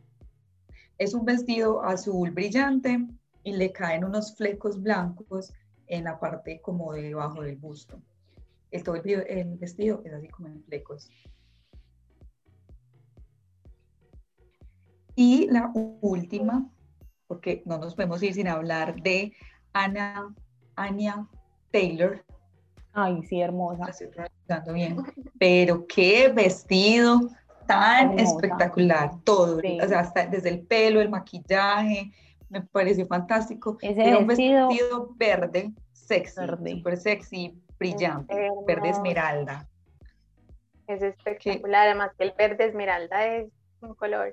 Es 0.98 1.14
un 1.14 1.24
vestido 1.24 1.82
azul 1.82 2.30
brillante 2.30 3.04
y 3.46 3.52
le 3.52 3.70
caen 3.70 4.04
unos 4.04 4.34
flecos 4.36 4.82
blancos 4.82 5.52
en 5.86 6.02
la 6.02 6.18
parte 6.18 6.60
como 6.60 6.92
debajo 6.92 7.42
del 7.42 7.54
busto. 7.54 8.02
El, 8.72 8.82
todo 8.82 8.96
el, 8.96 9.08
el 9.08 9.56
vestido 9.56 10.02
es 10.04 10.12
así 10.12 10.26
como 10.28 10.48
en 10.48 10.64
flecos. 10.64 11.08
Y 15.14 15.46
la 15.48 15.70
última, 16.00 16.68
porque 17.28 17.62
no 17.66 17.78
nos 17.78 17.94
podemos 17.94 18.20
ir 18.24 18.34
sin 18.34 18.48
hablar 18.48 19.00
de 19.00 19.32
Ana, 19.72 20.34
Anya 20.74 21.28
Taylor, 21.70 22.24
Ay, 22.92 23.22
sí, 23.28 23.40
hermosa. 23.40 23.84
estoy 23.90 24.08
pronunciando 24.08 24.72
bien, 24.72 24.96
pero 25.38 25.86
qué 25.86 26.30
vestido 26.30 27.20
tan 27.68 28.10
Hermosa. 28.18 28.22
espectacular, 28.24 29.10
todo, 29.22 29.60
Sí. 29.60 29.78
o 29.80 29.86
sea, 29.86 30.00
hasta 30.00 30.26
desde 30.26 30.48
el 30.48 30.66
pelo, 30.66 31.00
el 31.00 31.10
maquillaje, 31.10 32.10
me 32.48 32.60
pareció 32.62 33.06
fantástico. 33.06 33.78
Ese 33.80 34.06
Era 34.06 34.18
un 34.18 34.26
vestido- 34.26 34.68
vestido 34.68 35.14
verde, 35.16 35.72
sexy, 35.92 36.40
súper 36.76 36.96
sexy, 36.96 37.60
brillante, 37.78 38.50
verde 38.66 38.90
esmeralda. 38.90 39.68
Es 40.86 41.02
espectacular, 41.02 41.86
además 41.88 42.12
que 42.16 42.24
el 42.24 42.32
verde 42.38 42.66
esmeralda 42.66 43.26
es 43.26 43.48
un 43.80 43.94
color 43.94 44.32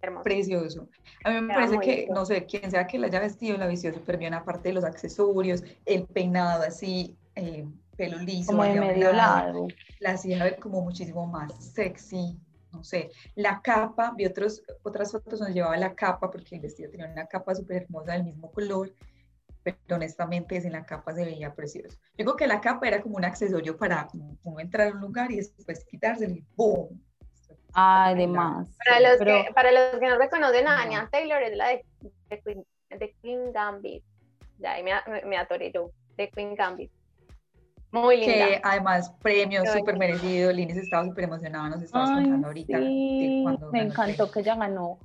hermoso. 0.00 0.22
Precioso. 0.24 0.88
A 1.24 1.30
mí 1.30 1.40
me 1.40 1.54
parece 1.54 1.78
que, 1.80 1.96
lindo. 1.98 2.14
no 2.14 2.24
sé, 2.26 2.44
quien 2.44 2.70
sea 2.70 2.86
que 2.86 2.98
la 2.98 3.06
haya 3.08 3.20
vestido, 3.20 3.56
la 3.56 3.66
vistió 3.66 3.92
súper 3.92 4.18
bien, 4.18 4.34
aparte 4.34 4.68
de 4.68 4.74
los 4.74 4.84
accesorios, 4.84 5.64
el 5.86 6.04
peinado 6.06 6.62
así, 6.62 7.16
eh, 7.34 7.66
pelo 7.96 8.18
liso, 8.18 8.52
Como 8.52 8.64
de 8.64 8.78
medio 8.78 9.12
lado. 9.12 9.66
la 10.00 10.10
hacía 10.12 10.42
ver 10.44 10.58
como 10.58 10.82
muchísimo 10.82 11.26
más 11.26 11.52
sexy, 11.72 12.38
no 12.74 12.84
sé. 12.84 13.10
La 13.34 13.60
capa, 13.62 14.12
vi 14.16 14.26
otros, 14.26 14.62
otras 14.82 15.12
fotos 15.12 15.38
donde 15.38 15.54
llevaba 15.54 15.76
la 15.76 15.94
capa, 15.94 16.30
porque 16.30 16.56
el 16.56 16.60
vestido 16.62 16.90
tenía 16.90 17.06
una 17.06 17.26
capa 17.26 17.54
súper 17.54 17.82
hermosa 17.82 18.12
del 18.12 18.24
mismo 18.24 18.50
color, 18.50 18.92
pero 19.62 19.76
honestamente 19.92 20.60
sin 20.60 20.72
la 20.72 20.84
capa 20.84 21.14
se 21.14 21.24
veía 21.24 21.54
precioso. 21.54 21.96
Yo 22.18 22.24
creo 22.24 22.36
que 22.36 22.46
la 22.46 22.60
capa 22.60 22.86
era 22.86 23.00
como 23.00 23.16
un 23.16 23.24
accesorio 23.24 23.76
para 23.76 24.08
uno 24.42 24.60
entrar 24.60 24.88
a 24.88 24.92
un 24.92 25.00
lugar 25.00 25.30
y 25.32 25.36
después 25.36 25.84
quitárselo 25.86 26.34
y 26.34 26.44
¡boom! 26.56 27.00
Además. 27.72 28.68
Para 28.84 29.00
los, 29.00 29.18
pero- 29.18 29.44
que, 29.44 29.52
para 29.52 29.72
los 29.72 30.00
que 30.00 30.08
no 30.08 30.18
reconocen 30.18 30.68
a 30.68 30.82
Anya 30.82 31.08
Taylor, 31.10 31.42
es 31.42 31.56
la 31.56 31.68
de, 31.68 31.84
de 32.28 32.40
Queen, 32.40 32.64
de 32.90 33.14
Queen 33.20 33.52
Gambit. 33.52 34.04
Ya 34.58 34.72
ahí 34.74 34.82
me, 34.82 34.92
me, 35.08 35.22
me 35.24 35.36
atoré 35.36 35.72
yo, 35.72 35.90
de 36.16 36.28
Queen 36.30 36.54
Gambit. 36.54 36.92
Muy 37.94 38.16
linda. 38.18 38.32
Que 38.34 38.60
además 38.62 39.14
premio 39.22 39.64
súper 39.66 39.96
merecido, 39.96 40.52
Linis 40.52 40.76
estaba 40.76 41.04
súper 41.04 41.24
emocionada, 41.24 41.68
nos 41.70 41.82
estabas 41.82 42.10
Ay, 42.10 42.22
contando 42.24 42.48
ahorita. 42.48 42.78
de 42.78 42.86
sí, 42.86 43.40
cuando 43.44 43.70
me 43.70 43.82
encantó 43.82 44.30
que 44.30 44.40
ella 44.40 44.56
ganó, 44.56 44.98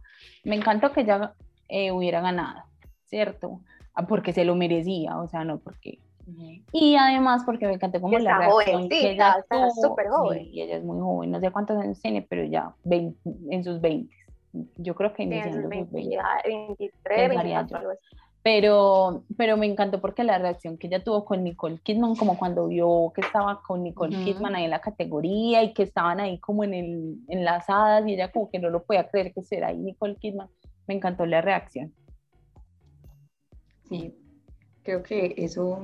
me 0.44 0.56
encantó 0.56 0.92
que 0.92 1.02
ella 1.02 1.34
eh, 1.68 1.92
hubiera 1.92 2.22
ganado, 2.22 2.64
¿cierto? 3.06 3.62
Ah, 3.94 4.08
Porque 4.08 4.34
se 4.34 4.44
lo 4.46 4.56
merecía, 4.56 5.18
o 5.20 5.28
sea, 5.28 5.44
no 5.44 5.60
porque... 5.60 6.00
Y 6.72 6.96
además 6.96 7.42
porque 7.44 7.66
me 7.66 7.74
encantó 7.74 8.00
como 8.02 8.18
la 8.20 8.38
reacción 8.38 8.88
que 8.88 9.12
ella 9.14 9.32
jovencita, 9.34 9.40
está 9.40 9.68
tuvo. 9.70 9.90
súper 9.90 10.08
joven. 10.10 10.44
Sí, 10.44 10.50
y 10.54 10.62
ella 10.62 10.78
es 10.78 10.84
muy 10.84 11.00
joven, 11.00 11.32
no 11.32 11.40
sé 11.40 11.50
cuántos 11.52 11.78
años 11.82 12.00
tiene, 12.02 12.22
pero 12.22 12.44
ya 12.44 12.74
20 12.84 13.20
en 13.50 13.64
sus 13.64 13.82
20. 13.82 14.16
Yo 14.78 14.94
creo 14.96 15.12
que 15.14 15.24
Sí, 15.24 15.24
en 15.24 15.34
iniciando 15.34 15.56
sus 15.58 15.64
sus 15.64 15.70
20, 15.70 15.96
20. 15.96 16.16
ya, 16.16 16.24
23, 16.46 16.94
Pensaría 17.04 17.64
24, 17.64 17.68
yo. 17.70 17.78
algo 17.78 17.92
así. 17.92 18.16
Pero, 18.52 19.26
pero 19.38 19.58
me 19.58 19.68
encantó 19.68 20.02
porque 20.02 20.24
la 20.24 20.40
reacción 20.40 20.80
que 20.80 20.88
ella 20.88 21.04
tuvo 21.04 21.24
con 21.24 21.44
Nicole 21.44 21.78
Kidman, 21.84 22.16
como 22.16 22.36
cuando 22.36 22.66
vio 22.66 23.12
que 23.14 23.22
estaba 23.22 23.62
con 23.62 23.84
Nicole 23.84 24.16
Ujú. 24.16 24.24
Kidman 24.26 24.56
ahí 24.56 24.64
en 24.64 24.72
la 24.72 24.82
categoría 24.82 25.62
y 25.62 25.72
que 25.72 25.84
estaban 25.84 26.20
ahí 26.20 26.40
como 26.40 26.64
en 26.64 26.74
el, 26.74 27.20
enlazadas 27.28 28.08
y 28.08 28.16
ella 28.16 28.32
como 28.32 28.50
que 28.50 28.58
no 28.58 28.72
lo 28.72 28.82
podía 28.82 29.08
creer 29.08 29.36
que 29.36 29.44
será 29.44 29.68
ahí 29.68 29.78
Nicole 29.78 30.16
Kidman. 30.16 30.50
Me 30.88 30.96
encantó 30.96 31.28
la 31.28 31.42
reacción. 31.42 31.94
Sí, 33.88 34.16
creo 34.82 35.04
que 35.04 35.36
eso, 35.38 35.82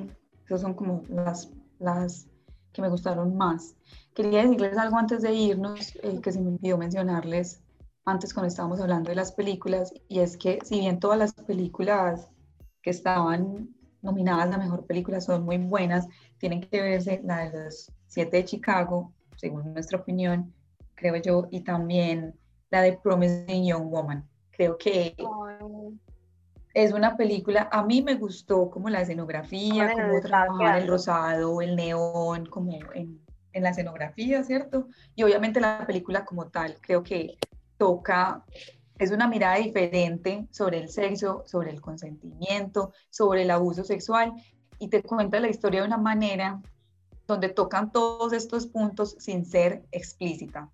esas 0.47 0.61
son 0.61 0.73
como 0.73 1.03
las, 1.07 1.51
las 1.77 2.27
que 2.73 2.81
me 2.81 2.89
gustaron 2.89 3.37
más. 3.37 3.75
Quería 4.15 4.41
decirles 4.41 4.75
algo 4.79 4.97
antes 4.97 5.21
de 5.21 5.31
irnos, 5.35 5.95
eh, 6.01 6.19
que 6.19 6.31
se 6.31 6.41
me 6.41 6.49
olvidó 6.49 6.79
mencionarles 6.79 7.61
antes 8.05 8.33
cuando 8.33 8.47
estábamos 8.47 8.79
hablando 8.79 9.11
de 9.11 9.15
las 9.15 9.33
películas, 9.33 9.93
y 10.07 10.21
es 10.21 10.35
que 10.35 10.61
si 10.63 10.79
bien 10.79 10.99
todas 10.99 11.19
las 11.19 11.33
películas 11.33 12.27
que 12.85 12.91
estaban 12.91 13.67
nominadas 14.03 14.53
a 14.53 14.59
Mejor 14.59 14.85
Película 14.85 15.19
son 15.19 15.43
muy 15.43 15.57
buenas, 15.57 16.07
tienen 16.37 16.61
que 16.61 16.79
verse 16.79 17.19
la 17.23 17.49
de 17.49 17.65
los 17.65 17.91
siete 18.05 18.37
de 18.37 18.45
Chicago, 18.45 19.11
según 19.37 19.73
nuestra 19.73 19.97
opinión, 19.97 20.53
creo 20.93 21.15
yo, 21.15 21.47
y 21.49 21.61
también 21.61 22.35
la 22.69 22.83
de 22.83 22.93
Promising 22.93 23.65
Young 23.65 23.89
Woman. 23.89 24.29
Creo 24.51 24.77
que 24.77 25.15
Ay, 25.17 25.99
es 26.75 26.93
una 26.93 27.17
película, 27.17 27.67
a 27.71 27.83
mí 27.83 28.03
me 28.03 28.13
gustó 28.13 28.69
como 28.69 28.87
la 28.87 29.01
escenografía, 29.01 29.91
cómo 29.91 30.17
estaba 30.17 30.45
trabajaban 30.45 30.83
el 30.83 30.87
rosado, 30.87 31.61
el 31.61 31.75
neón, 31.75 32.45
como 32.45 32.71
en, 32.93 33.19
en 33.51 33.63
la 33.63 33.71
escenografía, 33.71 34.43
¿cierto? 34.43 34.89
Y 35.15 35.23
obviamente 35.23 35.59
la 35.59 35.87
película 35.87 36.23
como 36.23 36.49
tal, 36.49 36.77
creo 36.81 37.01
que 37.01 37.35
toca, 37.77 38.45
es 38.97 39.11
una 39.11 39.27
mirada 39.27 39.57
diferente 39.57 40.47
sobre 40.51 40.77
el 40.79 40.89
sexo, 40.89 41.43
sobre 41.45 41.71
el 41.71 41.81
consentimiento, 41.81 42.93
sobre 43.09 43.43
el 43.43 43.51
abuso 43.51 43.83
sexual, 43.83 44.33
y 44.79 44.89
te 44.89 45.03
cuenta 45.03 45.39
la 45.39 45.49
historia 45.49 45.81
de 45.81 45.87
una 45.87 45.97
manera 45.97 46.61
donde 47.27 47.49
tocan 47.49 47.91
todos 47.91 48.33
estos 48.33 48.67
puntos 48.67 49.15
sin 49.19 49.45
ser 49.45 49.83
explícita. 49.91 50.69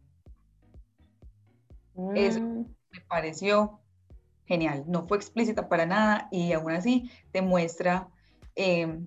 Eso. 2.16 2.40
Mm, 2.40 2.66
me 2.92 3.02
pareció 3.08 3.80
genial. 4.46 4.84
No 4.88 5.08
fue 5.08 5.18
explícita 5.18 5.70
para 5.70 5.86
nada 5.86 6.28
y 6.32 6.52
aún 6.52 6.72
así 6.72 7.10
demuestra 7.32 8.10
eh, 8.56 9.00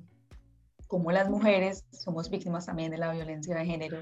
cómo 0.89 1.13
las 1.13 1.29
mujeres 1.29 1.85
somos 1.91 2.31
víctimas 2.31 2.67
también 2.67 2.91
de 2.91 2.99
la 2.99 3.13
violencia 3.13 3.55
de 3.57 3.67
género 3.67 3.99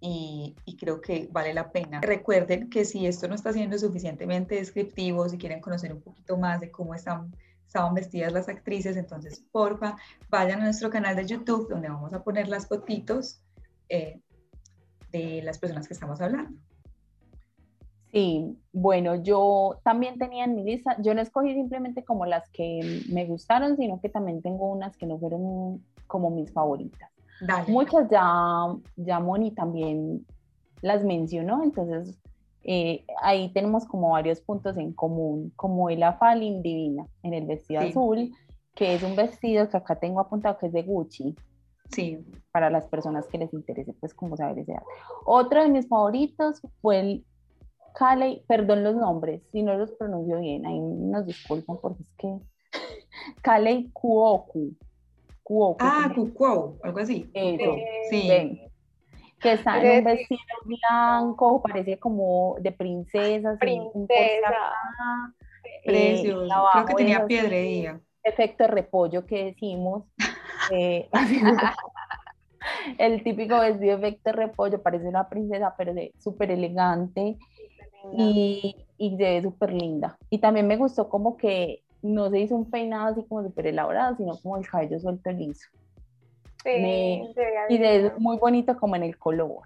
y, 0.00 0.56
creo 0.78 1.00
que 1.00 1.28
vale 1.30 1.52
la 1.52 1.70
pena. 1.70 2.00
Recuerden 2.00 2.70
que 2.70 2.84
si 2.84 3.06
esto 3.06 3.28
no 3.28 3.34
está 3.34 3.52
siendo 3.52 3.78
suficientemente 3.78 4.54
descriptivo, 4.54 5.28
si 5.28 5.36
quieren 5.36 5.60
conocer 5.60 5.92
un 5.92 6.00
poquito 6.00 6.38
más 6.38 6.60
de 6.60 6.70
cómo 6.70 6.94
están, 6.94 7.34
estaban 7.66 7.94
vestidas 7.94 8.32
las 8.32 8.48
actrices, 8.48 8.96
entonces 8.96 9.44
porfa, 9.52 9.96
vayan 10.30 10.60
a 10.60 10.64
nuestro 10.64 10.88
canal 10.88 11.16
de 11.16 11.26
YouTube 11.26 11.68
donde 11.68 11.88
vamos 11.88 12.14
a 12.14 12.24
poner 12.24 12.48
las 12.48 12.66
fotitos 12.66 13.42
eh, 13.90 14.20
de 15.12 15.42
las 15.42 15.58
personas 15.58 15.86
que 15.86 15.94
estamos 15.94 16.20
hablando. 16.20 16.58
Sí, 18.10 18.58
bueno, 18.72 19.22
yo 19.22 19.78
también 19.84 20.18
tenía 20.18 20.44
en 20.44 20.56
mi 20.56 20.64
lista, 20.64 20.96
yo 21.00 21.14
no 21.14 21.20
escogí 21.20 21.54
simplemente 21.54 22.04
como 22.04 22.26
las 22.26 22.48
que 22.50 23.02
me 23.08 23.24
gustaron, 23.26 23.76
sino 23.76 24.00
que 24.00 24.08
también 24.08 24.42
tengo 24.42 24.68
unas 24.68 24.96
que 24.96 25.06
no 25.06 25.18
fueron 25.18 25.84
como 26.06 26.30
mis 26.30 26.50
favoritas. 26.52 27.10
Dale. 27.40 27.70
Muchas 27.70 28.08
ya, 28.10 28.66
ya 28.96 29.20
Moni 29.20 29.52
también 29.52 30.26
las 30.82 31.04
mencionó, 31.04 31.62
entonces 31.62 32.18
eh, 32.62 33.04
ahí 33.22 33.52
tenemos 33.52 33.86
como 33.86 34.10
varios 34.10 34.40
puntos 34.40 34.76
en 34.76 34.92
común, 34.92 35.52
como 35.56 35.88
el 35.88 36.02
Afalin 36.02 36.62
Divina 36.62 37.06
en 37.22 37.34
el 37.34 37.46
vestido 37.46 37.80
azul, 37.80 38.32
que 38.74 38.94
es 38.94 39.02
un 39.02 39.16
vestido 39.16 39.68
que 39.68 39.76
acá 39.76 39.96
tengo 39.96 40.20
apuntado 40.20 40.58
que 40.58 40.66
es 40.66 40.72
de 40.72 40.82
Gucci. 40.82 41.34
Sí. 41.90 42.24
Para 42.52 42.70
las 42.70 42.86
personas 42.86 43.26
que 43.26 43.38
les 43.38 43.52
interese, 43.52 43.92
pues 43.94 44.14
como 44.14 44.36
saber 44.36 44.58
ese 44.60 44.74
arte. 44.74 44.86
Otro 45.26 45.62
de 45.62 45.70
mis 45.70 45.88
favoritos 45.88 46.60
fue 46.80 47.00
el 47.00 47.24
Kalei, 47.94 48.44
perdón 48.46 48.84
los 48.84 48.94
nombres, 48.94 49.42
si 49.50 49.62
no 49.62 49.74
los 49.76 49.90
pronuncio 49.92 50.38
bien, 50.38 50.64
ahí 50.66 50.78
nos 50.78 51.26
disculpan 51.26 51.78
porque 51.82 52.02
es 52.02 52.12
que 52.16 52.38
Kalei 53.42 53.90
Kuoku. 53.92 54.72
Ah, 55.80 56.12
Kuoku, 56.14 56.78
algo 56.82 56.98
así. 57.00 57.30
Eso, 57.34 57.76
sí 58.08 58.60
que 59.40 59.52
está 59.52 59.80
en 59.82 59.98
un 59.98 60.04
vestido 60.04 60.40
blanco, 60.64 61.62
parece 61.62 61.98
como 61.98 62.56
de 62.60 62.72
princesa. 62.72 63.56
Princesa. 63.58 64.54
Eh, 65.84 66.22
Creo 66.22 66.86
que 66.86 66.94
tenía 66.94 67.26
piedrería. 67.26 68.00
Efecto 68.22 68.66
repollo 68.66 69.24
que 69.26 69.46
decimos. 69.46 70.04
Eh, 70.70 71.08
el 72.98 73.24
típico 73.24 73.58
vestido 73.58 73.96
efecto 73.96 74.32
repollo, 74.32 74.82
parece 74.82 75.08
una 75.08 75.28
princesa, 75.28 75.74
pero 75.76 75.94
súper 76.18 76.50
elegante 76.50 77.38
y, 78.12 78.76
y 78.98 79.16
se 79.16 79.22
ve 79.22 79.42
súper 79.42 79.72
linda. 79.72 80.18
Y 80.28 80.38
también 80.38 80.66
me 80.66 80.76
gustó 80.76 81.08
como 81.08 81.38
que 81.38 81.82
no 82.02 82.30
se 82.30 82.40
hizo 82.40 82.56
un 82.56 82.70
peinado 82.70 83.08
así 83.08 83.24
como 83.28 83.42
súper 83.42 83.68
elaborado, 83.68 84.16
sino 84.16 84.36
como 84.38 84.56
el 84.56 84.68
cabello 84.68 84.98
suelto 84.98 85.30
liso 85.30 85.68
y 87.68 87.78
de 87.78 88.12
muy 88.18 88.36
bonito 88.38 88.76
como 88.78 88.96
en 88.96 89.02
el 89.02 89.18
color. 89.18 89.62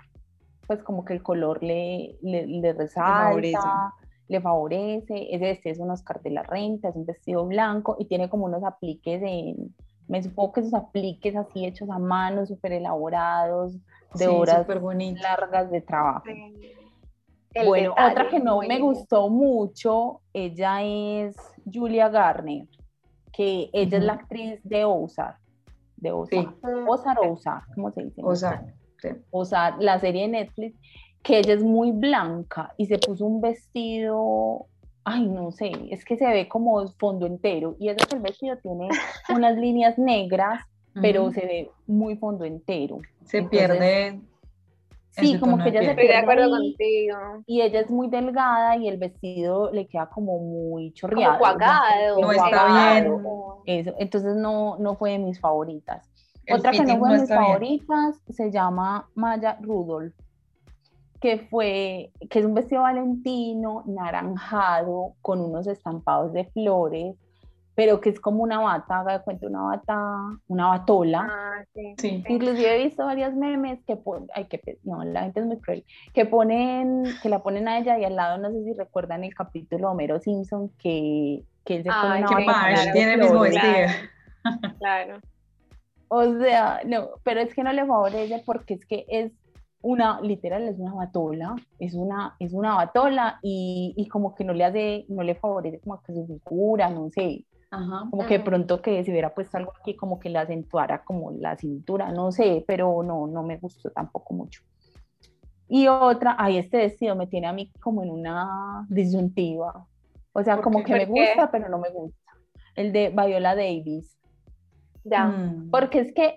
Pues 0.67 0.83
como 0.83 1.05
que 1.05 1.13
el 1.13 1.23
color 1.23 1.63
le, 1.63 2.17
le, 2.23 2.73
resalta, 2.73 3.93
le 4.29 4.41
favorece. 4.41 5.35
Ese 5.35 5.45
vestido 5.45 5.73
es 5.73 5.79
un 5.79 5.91
Oscar 5.91 6.23
de 6.23 6.31
la 6.31 6.43
Renta, 6.43 6.89
es 6.89 6.97
un 6.97 7.05
vestido 7.05 7.45
blanco 7.47 7.97
y 7.99 8.07
tiene 8.07 8.31
como 8.31 8.47
unos 8.47 8.65
apliques 8.65 9.23
en, 9.23 9.75
me 10.09 10.23
supongo 10.23 10.53
que 10.53 10.61
esos 10.61 10.75
apliques 10.75 11.37
así 11.37 11.67
hechos 11.67 11.91
a 11.91 11.99
mano, 11.99 12.47
súper 12.47 12.73
elaborados, 12.73 13.77
de 14.15 14.29
horas 14.29 14.67
largas 14.67 15.71
de 15.71 15.81
trabajo. 15.83 16.25
Bueno, 17.67 17.93
otra 17.93 18.29
que 18.29 18.41
no 18.41 18.61
me 18.61 18.81
gustó 18.81 19.29
mucho, 19.29 20.23
ella 20.33 20.83
es 20.83 21.37
Julia 21.73 22.09
Garner, 22.09 22.67
que 23.33 23.71
ella 23.73 23.99
es 23.99 24.05
la 24.05 24.15
actriz 24.15 24.61
de 24.65 24.85
Ozark 24.85 25.39
de 26.05 26.13
Ozark. 26.13 26.57
o 26.63 27.33
Ozark, 27.33 27.75
¿cómo 27.75 27.91
se 27.91 28.05
dice? 28.05 28.23
Ozark. 29.31 29.81
la 29.81 29.99
serie 29.99 30.23
de 30.23 30.29
Netflix, 30.29 30.79
que 31.23 31.39
ella 31.39 31.55
es 31.55 31.65
muy 31.65 31.91
blanca 31.93 32.73
y 32.77 32.87
se 32.87 32.99
puso 32.99 33.25
un 33.25 33.41
vestido, 33.41 34.67
ay, 35.05 35.27
no 35.27 35.51
sé, 35.51 35.73
es 35.91 36.05
que 36.05 36.17
se 36.17 36.27
ve 36.27 36.49
como 36.49 36.87
fondo 36.99 37.27
entero. 37.27 37.77
Y 37.79 37.89
eso 37.89 38.07
que 38.09 38.17
el 38.17 38.23
vestido 38.23 38.57
tiene 38.59 38.89
unas 39.35 39.57
líneas 39.57 39.99
negras, 39.99 40.63
pero 41.01 41.33
se 41.33 41.41
ve 41.41 41.71
muy 41.87 42.17
fondo 42.17 42.45
entero. 42.45 43.01
Se 43.25 43.43
pierde 43.43 44.21
Sí, 45.17 45.39
como 45.39 45.59
que 45.59 45.69
ella 45.69 45.81
se 45.81 45.91
Estoy 45.91 46.09
de 46.09 46.17
acuerdo 46.17 46.51
contigo. 46.51 47.17
Y 47.47 47.61
ella 47.63 47.81
es 47.81 47.91
muy 47.91 48.09
delgada 48.09 48.77
y 48.77 48.89
el 48.89 48.99
vestido 48.99 49.71
le 49.73 49.87
queda 49.87 50.09
como 50.09 50.39
muy 50.39 50.93
chorreado. 50.93 51.39
Como 51.39 51.39
cuagado. 51.39 52.21
No 52.21 52.33
está 52.33 52.95
bien. 52.95 53.23
Eso, 53.67 53.95
entonces 53.99 54.35
no, 54.35 54.77
no 54.79 54.97
fue 54.97 55.13
de 55.13 55.19
mis 55.19 55.39
favoritas. 55.39 56.11
Otra 56.53 56.73
que 56.73 56.85
no 56.85 56.99
fue 56.99 57.13
de 57.13 57.21
mis 57.21 57.29
favoritas 57.29 58.21
se 58.29 58.51
llama 58.51 59.09
Maya 59.15 59.57
Rudolph, 59.61 60.15
que 61.21 61.39
fue, 61.39 62.13
que 62.29 62.41
es 62.41 62.45
un 62.45 62.55
vestido 62.55 62.83
valentino, 62.83 63.83
naranjado, 63.87 65.15
con 65.23 65.41
unos 65.41 65.67
estampados 65.67 66.33
de 66.33 66.45
flores, 66.47 67.17
pero 67.75 68.01
que 68.01 68.11
es 68.11 68.21
como 68.21 68.43
una 68.43 68.61
bata, 68.61 69.01
haga 69.01 69.19
de 69.19 69.25
cuenta, 69.25 69.47
una 69.47 69.63
bata, 69.63 69.99
una 70.47 70.69
batola. 70.69 71.27
Ah, 71.29 71.65
sí, 71.75 71.95
sí. 71.99 72.25
Inclusive 72.29 72.75
he 72.75 72.85
visto 72.85 73.05
varios 73.05 73.35
memes 73.35 73.81
que 73.85 73.97
ponen, 73.97 74.29
ay, 74.35 74.45
que, 74.47 74.79
no, 74.85 75.03
la 75.05 75.23
gente 75.23 75.41
es 75.41 75.47
muy 75.47 75.59
cruel, 75.59 75.85
que 76.13 76.25
ponen, 76.25 77.05
que 77.23 77.29
la 77.29 77.43
ponen 77.43 77.67
a 77.67 77.79
ella 77.79 77.99
y 77.99 78.05
al 78.05 78.17
lado, 78.17 78.39
no 78.39 78.53
sé 78.53 78.63
si 78.63 78.73
recuerdan 78.75 79.25
el 79.25 79.35
capítulo 79.35 79.89
de 79.89 79.93
Homero 79.93 80.21
Simpson, 80.21 80.71
que, 80.79 81.43
que 81.65 81.77
él 81.77 81.83
se 81.83 81.91
pone 81.91 82.19
una 82.19 82.47
bata. 82.47 82.93
tiene 82.93 83.15
el 83.15 83.21
mismo 83.21 83.41
vestido. 83.41 83.89
Claro. 84.79 85.19
O 86.09 86.39
sea, 86.39 86.81
no, 86.85 87.09
pero 87.25 87.41
es 87.41 87.55
que 87.55 87.65
no 87.65 87.73
le 87.73 87.87
favorece 87.87 88.43
porque 88.47 88.75
es 88.75 88.87
que 88.87 89.05
es 89.09 89.33
una, 89.81 90.21
literal, 90.21 90.69
es 90.69 90.79
una 90.79 90.95
batola, 90.95 91.57
es 91.79 91.95
una, 91.95 92.37
es 92.39 92.53
una 92.53 92.75
batola 92.75 93.39
y, 93.43 93.95
y 93.97 94.07
como 94.09 94.35
que 94.35 94.45
no 94.45 94.53
le 94.53 94.65
hace, 94.65 95.07
no 95.09 95.23
le 95.23 95.35
favorece 95.35 95.81
como 95.81 96.01
que 96.03 96.13
su 96.13 96.27
figura, 96.27 96.89
no 96.91 97.11
sé, 97.11 97.45
como 98.11 98.27
que 98.27 98.41
pronto 98.41 98.81
que 98.81 99.05
se 99.05 99.11
hubiera 99.11 99.35
puesto 99.35 99.57
algo 99.57 99.73
aquí 99.81 99.97
como 99.97 100.19
que 100.19 100.31
le 100.31 100.39
acentuara 100.39 101.05
como 101.05 101.31
la 101.31 101.57
cintura, 101.57 102.13
no 102.13 102.33
sé, 102.33 102.65
pero 102.67 103.03
no, 103.03 103.27
no 103.27 103.43
me 103.43 103.59
gustó 103.59 103.91
tampoco 103.91 104.35
mucho. 104.35 104.63
Y 105.69 105.89
otra, 105.89 106.37
ay, 106.39 106.59
este 106.59 106.79
vestido 106.79 107.17
me 107.17 107.27
tiene 107.27 107.47
a 107.47 107.53
mí 107.53 107.73
como 107.81 108.03
en 108.03 108.11
una 108.11 108.87
disyuntiva. 108.89 109.87
O 110.33 110.43
sea, 110.43 110.61
como 110.61 110.83
que 110.83 110.93
me 110.93 111.07
gusta, 111.07 111.51
pero 111.51 111.69
no 111.69 111.79
me 111.79 111.91
gusta. 111.91 112.33
El 112.75 112.93
de 112.93 113.11
Viola 113.11 113.55
Davis. 113.55 114.19
Ya. 115.05 115.27
Mm. 115.27 115.71
Porque 115.71 116.01
es 116.01 116.13
que 116.13 116.37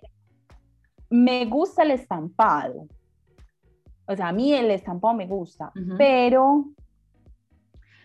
me 1.09 1.45
gusta 1.45 1.83
el 1.83 1.91
estampado. 1.91 2.87
O 4.07 4.15
sea, 4.15 4.29
a 4.29 4.33
mí 4.33 4.53
el 4.53 4.71
estampado 4.71 5.13
me 5.13 5.27
gusta, 5.27 5.71
pero 5.97 6.65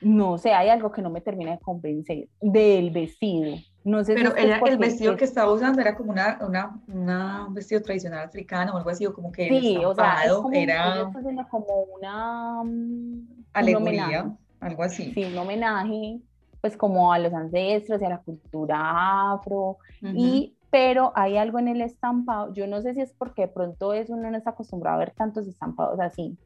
no 0.03 0.39
sé, 0.39 0.53
hay 0.53 0.69
algo 0.69 0.91
que 0.91 1.03
no 1.03 1.11
me 1.11 1.21
termina 1.21 1.53
de 1.53 1.59
convencer 1.59 2.29
del 2.41 2.91
vestido. 2.91 3.57
No 3.85 4.05
sé 4.05 4.15
Pero 4.15 4.37
ella, 4.37 4.61
el 4.65 4.79
vestido 4.79 5.17
que 5.17 5.25
estaba 5.25 5.53
usando 5.53 5.81
era 5.81 5.97
como 5.97 6.13
una, 6.13 6.39
una, 6.41 6.81
una, 6.87 7.47
un 7.49 7.55
vestido 7.55 7.83
tradicional 7.83 8.27
africano 8.27 8.75
o 8.75 8.77
algo 8.77 8.91
así, 8.91 9.07
o 9.07 9.13
como 9.13 9.33
que 9.33 9.49
sí, 9.49 9.77
o 9.85 9.95
sea, 9.95 10.19
era 10.53 11.11
como 11.51 11.83
una 11.97 12.63
mm, 12.63 13.45
alegoría, 13.53 14.31
algo 14.61 14.83
así. 14.85 15.13
Sí, 15.13 15.25
un 15.25 15.37
homenaje, 15.37 16.21
pues 16.61 16.77
como 16.77 17.13
a 17.13 17.19
los 17.19 17.33
ancestros 17.35 18.01
y 18.01 18.05
a 18.05 18.11
la 18.11 18.19
cultura 18.19 19.33
afro, 19.33 19.79
y 20.01 20.55
pero 20.71 21.13
hay 21.15 21.37
algo 21.37 21.59
en 21.59 21.69
el 21.69 21.83
estampado, 21.83 22.55
yo 22.55 22.67
no 22.67 22.81
sé 22.81 22.95
si 22.95 23.03
es 23.03 23.13
porque 23.13 23.43
de 23.43 23.49
pronto 23.49 23.93
es 23.93 24.09
uno 24.09 24.31
no 24.31 24.39
está 24.39 24.51
acostumbrado 24.51 24.97
a 24.97 25.01
ver 25.01 25.11
tantos 25.11 25.47
estampados 25.47 26.01
así, 26.01 26.39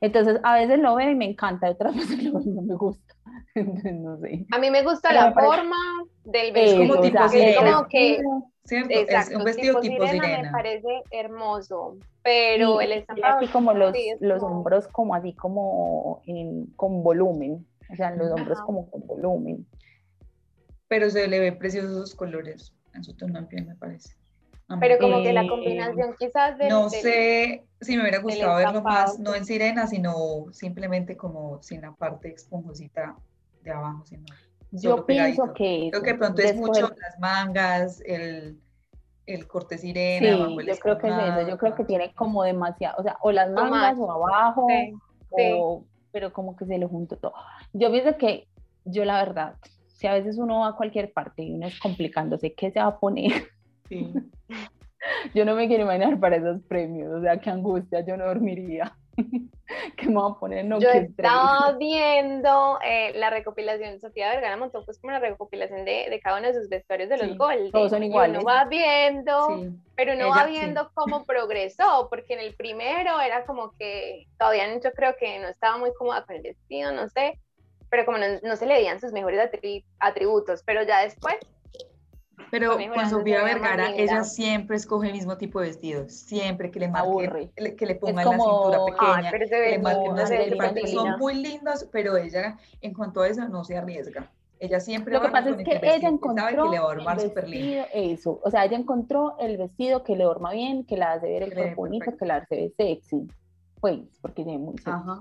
entonces, 0.00 0.40
a 0.42 0.54
veces 0.54 0.78
lo 0.78 0.94
veo 0.94 1.10
y 1.10 1.14
me 1.14 1.30
encanta, 1.30 1.70
otras 1.70 1.94
veces 1.96 2.22
lo 2.22 2.32
veo 2.34 2.42
y 2.42 2.50
no 2.50 2.62
me 2.62 2.74
gusta. 2.74 3.14
no 3.54 4.18
sé. 4.18 4.46
A 4.52 4.58
mí 4.58 4.70
me 4.70 4.82
gusta 4.82 5.12
la 5.12 5.32
forma 5.32 5.76
del 6.24 6.52
vestido. 6.52 6.88
como 6.88 7.00
tipo 7.02 7.28
sirena. 7.28 7.72
Como 7.72 7.88
que, 7.88 8.20
¿Cierto? 8.64 8.90
Exacto, 8.90 9.30
es 9.30 9.36
un 9.36 9.44
vestido 9.44 9.80
tipo, 9.80 10.06
sirena, 10.06 10.42
Me 10.42 10.50
parece 10.50 11.02
hermoso, 11.10 11.98
pero 12.22 12.80
el 12.80 12.92
estampado... 12.92 13.38
Así 13.38 13.46
como 13.46 13.72
los, 13.72 13.94
los 14.20 14.42
hombros 14.42 14.88
como 14.88 15.14
así 15.14 15.32
como 15.34 16.20
en, 16.26 16.66
con 16.74 17.04
volumen, 17.04 17.64
o 17.90 17.94
sea, 17.94 18.10
los 18.10 18.32
hombros 18.32 18.60
como 18.62 18.90
con 18.90 19.06
volumen. 19.06 19.66
Pero 20.88 21.10
se 21.10 21.28
le 21.28 21.38
ve 21.38 21.52
preciosos 21.52 21.92
los 21.92 22.14
colores 22.14 22.72
en 22.94 23.04
su 23.04 23.16
tono 23.16 23.46
piel, 23.46 23.66
me 23.66 23.76
parece. 23.76 24.16
Pero 24.80 24.98
como 24.98 25.22
que 25.22 25.32
la 25.32 25.44
eh, 25.44 25.48
combinación 25.48 26.16
quizás 26.18 26.58
de... 26.58 26.68
No 26.68 26.90
sé 26.90 27.64
si 27.80 27.96
me 27.96 28.02
hubiera 28.02 28.18
gustado 28.18 28.56
verlo 28.56 28.82
más, 28.82 29.18
no 29.18 29.34
en 29.34 29.44
sirena, 29.44 29.86
sino 29.86 30.46
simplemente 30.50 31.16
como 31.16 31.62
sin 31.62 31.82
la 31.82 31.92
parte 31.92 32.32
esponjosita 32.32 33.16
de 33.62 33.70
abajo, 33.70 34.04
sino 34.06 34.24
Yo 34.72 35.06
pienso 35.06 35.52
que... 35.54 35.88
Creo 35.90 36.02
que 36.02 36.14
pronto 36.14 36.42
es 36.42 36.56
mucho 36.56 36.88
las 37.00 37.18
mangas, 37.20 38.02
el, 38.04 38.58
el 39.26 39.46
corte 39.46 39.78
sirena. 39.78 40.48
Sí, 40.48 40.66
yo 40.66 40.76
creo 40.78 40.98
que 40.98 41.08
es 41.08 41.14
eso, 41.14 41.48
yo 41.48 41.58
creo 41.58 41.74
que 41.76 41.84
tiene 41.84 42.12
como 42.14 42.42
demasiado, 42.42 42.96
o 42.98 43.02
sea, 43.04 43.16
o 43.20 43.30
las 43.30 43.50
mangas 43.50 43.96
o 43.98 44.10
abajo, 44.10 44.66
o, 45.30 45.84
pero 46.10 46.32
como 46.32 46.56
que 46.56 46.66
se 46.66 46.78
le 46.78 46.86
junto 46.86 47.16
todo. 47.18 47.34
Yo 47.72 47.90
pienso 47.92 48.16
que 48.16 48.48
yo 48.84 49.04
la 49.04 49.18
verdad, 49.18 49.54
si 49.86 50.08
a 50.08 50.14
veces 50.14 50.38
uno 50.38 50.60
va 50.60 50.68
a 50.68 50.76
cualquier 50.76 51.12
parte 51.12 51.42
y 51.42 51.54
uno 51.54 51.68
es 51.68 51.78
complicándose, 51.78 52.54
¿qué 52.54 52.72
se 52.72 52.80
va 52.80 52.86
a 52.86 52.98
poner? 52.98 53.32
Sí. 53.88 54.12
Yo 55.34 55.44
no 55.44 55.54
me 55.54 55.68
quiero 55.68 55.84
imaginar 55.84 56.18
para 56.18 56.36
esos 56.36 56.62
premios, 56.62 57.12
o 57.12 57.20
sea, 57.20 57.38
qué 57.38 57.50
angustia, 57.50 58.00
yo 58.00 58.16
no 58.16 58.26
dormiría. 58.26 58.96
¿Qué 59.96 60.08
me 60.08 60.14
voy 60.14 60.32
a 60.32 60.38
poner? 60.38 60.64
No, 60.64 60.78
yo 60.78 60.90
estaba 60.90 61.72
viendo 61.78 62.78
eh, 62.84 63.12
la 63.14 63.30
recopilación, 63.30 63.98
Sofía 63.98 64.30
Vergara 64.30 64.56
montó 64.56 64.84
pues 64.84 64.98
como 64.98 65.10
una 65.10 65.20
recopilación 65.20 65.84
de, 65.84 66.08
de, 66.10 66.20
cada 66.20 66.38
uno 66.38 66.48
de 66.48 66.54
sus 66.54 66.68
vestuarios 66.68 67.08
de 67.08 67.16
los 67.16 67.36
goles. 67.36 67.72
Todos 67.72 67.90
son 67.90 68.02
iguales. 68.02 68.38
uno 68.38 68.46
va 68.46 68.64
viendo, 68.66 69.64
pero 69.96 70.14
uno 70.14 70.28
va 70.28 70.44
viendo 70.46 70.90
cómo 70.94 71.24
progresó, 71.24 72.08
porque 72.10 72.34
en 72.34 72.40
el 72.40 72.54
primero 72.54 73.20
era 73.20 73.46
como 73.46 73.72
que 73.78 74.26
todavía 74.38 74.66
yo 74.78 74.92
creo 74.92 75.16
que 75.18 75.38
no 75.38 75.48
estaba 75.48 75.78
muy 75.78 75.92
cómoda 75.94 76.24
con 76.24 76.36
el 76.36 76.42
vestido, 76.42 76.92
no 76.92 77.08
sé, 77.08 77.40
pero 77.88 78.04
como 78.04 78.18
no, 78.18 78.26
no 78.42 78.56
se 78.56 78.66
le 78.66 78.74
veían 78.74 79.00
sus 79.00 79.12
mejores 79.12 79.50
atributos, 79.98 80.62
pero 80.64 80.82
ya 80.82 81.02
después 81.02 81.36
Pero 82.50 82.76
con 82.94 83.08
Sofía 83.10 83.42
Vergara, 83.44 83.90
ella 83.96 84.22
siempre 84.24 84.76
escoge 84.76 85.08
el 85.08 85.14
mismo 85.14 85.36
tipo 85.36 85.60
de 85.60 85.68
vestido, 85.68 86.08
siempre 86.08 86.70
que 86.70 86.80
le 86.80 86.88
marque, 86.88 87.08
Aburre. 87.08 87.50
le- 87.56 87.74
que 87.76 87.86
le 87.86 87.94
pongan 87.96 88.24
como- 88.24 88.70
la 88.70 88.78
cintura 88.78 88.84
pequeña, 88.84 89.30
Ay, 89.32 89.48
que 89.48 89.70
le 89.70 89.78
marquen 89.78 90.12
una 90.12 90.56
parte. 90.56 90.86
Son 90.88 91.18
muy 91.18 91.34
lindos, 91.34 91.88
pero 91.90 92.16
ella 92.16 92.58
en 92.82 92.92
cuanto 92.94 93.22
a 93.22 93.28
eso 93.28 93.48
no 93.48 93.64
se 93.64 93.76
arriesga. 93.76 94.30
Ella 94.58 94.80
siempre 94.80 95.12
Lo 95.14 95.20
que 95.20 95.28
pasa 95.28 95.50
es 95.50 95.58
el 95.58 95.64
que 95.64 95.72
vestido 95.72 95.92
ella 95.92 96.00
sabe 96.00 96.14
encontró 96.14 96.64
que 96.64 96.70
le 96.70 96.78
va 96.80 96.88
a 96.90 96.92
el 96.94 97.00
armar 97.00 97.16
vestido, 97.16 97.84
eso, 97.92 98.40
o 98.42 98.50
sea, 98.50 98.64
ella 98.64 98.76
encontró 98.78 99.36
el 99.38 99.56
vestido 99.58 100.02
que 100.02 100.16
le 100.16 100.24
forma 100.24 100.52
bien, 100.52 100.84
que 100.84 100.96
la 100.96 101.12
hace 101.12 101.26
ver 101.28 101.42
el 101.42 101.54
cuerpo 101.54 101.82
bonito, 101.82 102.16
que 102.16 102.24
la 102.26 102.36
hace 102.36 102.56
ver 102.56 102.72
sexy, 102.76 103.26
pues, 103.80 103.98
porque 104.22 104.44
ve 104.44 104.56
muy 104.56 104.74
sexy, 104.78 104.90
Ajá. 104.90 105.20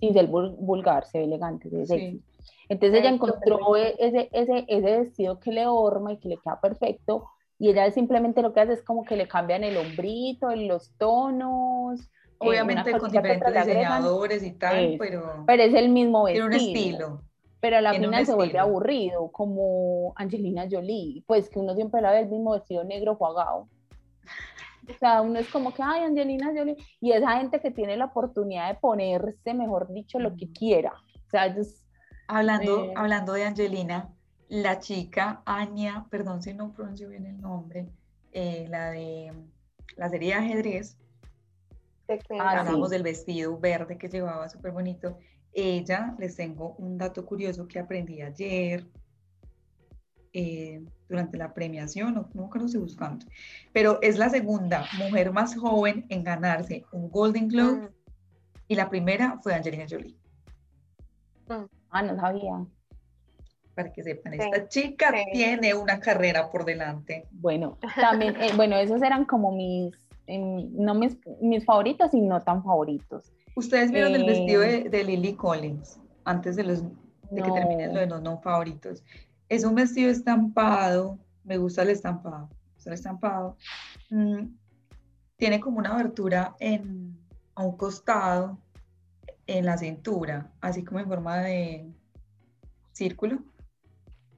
ser 0.00 0.28
vul- 0.28 0.56
vulgar, 0.58 1.06
se 1.06 1.18
ve 1.18 1.24
elegante, 1.24 1.70
se 1.70 1.76
ve 1.76 1.86
Sí. 1.86 2.22
Entonces 2.68 3.00
ella 3.00 3.10
encontró 3.10 3.76
e- 3.76 3.94
ese, 3.98 4.28
ese, 4.32 4.64
ese 4.68 4.98
vestido 5.00 5.38
que 5.40 5.52
le 5.52 5.66
horma 5.66 6.12
y 6.12 6.18
que 6.18 6.28
le 6.28 6.36
queda 6.38 6.60
perfecto, 6.60 7.28
y 7.58 7.70
ella 7.70 7.90
simplemente 7.90 8.42
lo 8.42 8.52
que 8.52 8.60
hace 8.60 8.72
es 8.72 8.82
como 8.82 9.04
que 9.04 9.16
le 9.16 9.28
cambian 9.28 9.62
el 9.64 9.76
hombrito, 9.76 10.54
los 10.54 10.90
tonos, 10.98 12.00
eh, 12.00 12.08
Obviamente 12.38 12.98
con 12.98 13.10
diferentes 13.10 13.54
diseñadores 13.54 14.42
y 14.42 14.52
tal, 14.52 14.78
Eso. 14.84 14.96
pero 14.98 15.44
pero 15.46 15.62
es 15.62 15.74
el 15.74 15.88
mismo 15.90 16.26
tiene 16.26 16.40
vestido. 16.48 16.70
un 16.70 16.76
estilo. 16.76 17.22
Pero 17.60 17.76
a 17.76 17.80
la 17.80 17.90
Tiene 17.92 18.06
final 18.06 18.26
se 18.26 18.34
vuelve 18.34 18.58
aburrido, 18.58 19.30
como 19.30 20.12
Angelina 20.16 20.66
Jolie, 20.68 21.22
pues 21.28 21.48
que 21.48 21.60
uno 21.60 21.76
siempre 21.76 22.00
la 22.00 22.10
ve 22.10 22.20
el 22.20 22.28
mismo 22.28 22.50
vestido 22.50 22.82
negro 22.82 23.14
jugado. 23.14 23.68
O 24.88 24.92
sea, 24.98 25.22
uno 25.22 25.38
es 25.38 25.48
como 25.48 25.72
que, 25.72 25.80
ay, 25.80 26.02
Angelina 26.02 26.52
Jolie, 26.56 26.76
y 27.00 27.12
esa 27.12 27.38
gente 27.38 27.60
que 27.60 27.70
tiene 27.70 27.96
la 27.96 28.06
oportunidad 28.06 28.68
de 28.68 28.80
ponerse, 28.80 29.54
mejor 29.54 29.92
dicho, 29.92 30.18
lo 30.18 30.34
que 30.34 30.50
quiera. 30.50 30.92
O 31.24 31.30
sea, 31.30 31.46
ellos, 31.46 31.81
Hablando, 32.28 32.84
Eh. 32.86 32.92
hablando 32.96 33.32
de 33.34 33.44
Angelina, 33.44 34.08
la 34.48 34.78
chica 34.78 35.42
Anya, 35.44 36.06
perdón 36.10 36.42
si 36.42 36.54
no 36.54 36.72
pronuncio 36.72 37.08
bien 37.08 37.26
el 37.26 37.40
nombre, 37.40 37.88
eh, 38.32 38.66
la 38.68 38.90
de 38.90 39.32
la 39.96 40.08
serie 40.08 40.28
de 40.30 40.34
ajedrez, 40.34 40.96
Ah, 42.38 42.58
hablamos 42.60 42.90
del 42.90 43.02
vestido 43.02 43.58
verde 43.58 43.96
que 43.96 44.08
llevaba 44.08 44.46
súper 44.48 44.72
bonito. 44.72 45.18
Ella, 45.54 46.14
les 46.18 46.36
tengo 46.36 46.74
un 46.74 46.98
dato 46.98 47.24
curioso 47.24 47.66
que 47.66 47.78
aprendí 47.78 48.20
ayer 48.20 48.86
eh, 50.34 50.84
durante 51.08 51.36
la 51.38 51.52
premiación, 51.54 52.14
no, 52.14 52.28
no 52.34 52.48
creo 52.50 52.68
si 52.68 52.78
buscando, 52.78 53.26
pero 53.72 53.98
es 54.02 54.18
la 54.18 54.30
segunda 54.30 54.86
mujer 54.98 55.32
más 55.32 55.54
joven 55.56 56.06
en 56.08 56.24
ganarse 56.24 56.84
un 56.92 57.10
Golden 57.10 57.48
Globe 57.48 57.80
Mm, 57.82 57.88
y 58.68 58.74
la 58.74 58.88
primera 58.88 59.38
fue 59.42 59.54
Angelina 59.54 59.84
Jolie. 59.88 60.16
Ah, 61.92 62.02
no 62.02 62.16
sabía. 62.16 62.64
Para 63.74 63.92
que 63.92 64.02
sepan, 64.02 64.34
Sí, 64.34 64.38
esta 64.42 64.68
chica 64.68 65.10
sí. 65.12 65.24
tiene 65.32 65.74
una 65.74 65.98
carrera 65.98 66.50
por 66.50 66.64
delante. 66.64 67.26
Bueno, 67.30 67.78
también, 67.96 68.36
eh, 68.40 68.50
bueno, 68.54 68.76
esos 68.76 69.00
eran 69.02 69.24
como 69.24 69.52
mis, 69.52 69.94
em, 70.26 70.68
no 70.74 70.94
mis, 70.94 71.16
mis 71.40 71.64
favoritos 71.64 72.12
y 72.12 72.20
no 72.20 72.40
tan 72.40 72.62
favoritos. 72.62 73.32
Ustedes 73.56 73.90
vieron 73.90 74.14
el 74.14 74.24
vestido 74.24 74.62
Eh, 74.62 74.84
de, 74.84 74.90
de 74.90 75.04
Lily 75.04 75.34
Collins 75.34 75.98
antes 76.24 76.56
de, 76.56 76.64
los, 76.64 76.82
de 76.82 77.42
que 77.42 77.50
terminen 77.50 77.94
lo 77.94 78.00
de 78.00 78.06
No. 78.06 78.16
los 78.16 78.22
no 78.22 78.40
favoritos. 78.40 79.02
Es 79.48 79.64
un 79.64 79.74
vestido 79.74 80.10
estampado, 80.10 81.18
me 81.44 81.56
gusta 81.56 81.82
el 81.82 81.90
estampado, 81.90 82.48
gusta 82.74 82.90
el 82.90 82.94
estampado. 82.94 83.56
Mm, 84.10 84.48
tiene 85.36 85.60
como 85.60 85.78
una 85.78 85.90
abertura 85.94 86.54
en, 86.60 87.18
a 87.54 87.62
un 87.64 87.76
costado 87.76 88.58
en 89.58 89.66
la 89.66 89.78
cintura, 89.78 90.50
así 90.60 90.84
como 90.84 91.00
en 91.00 91.08
forma 91.08 91.38
de 91.38 91.90
círculo 92.92 93.42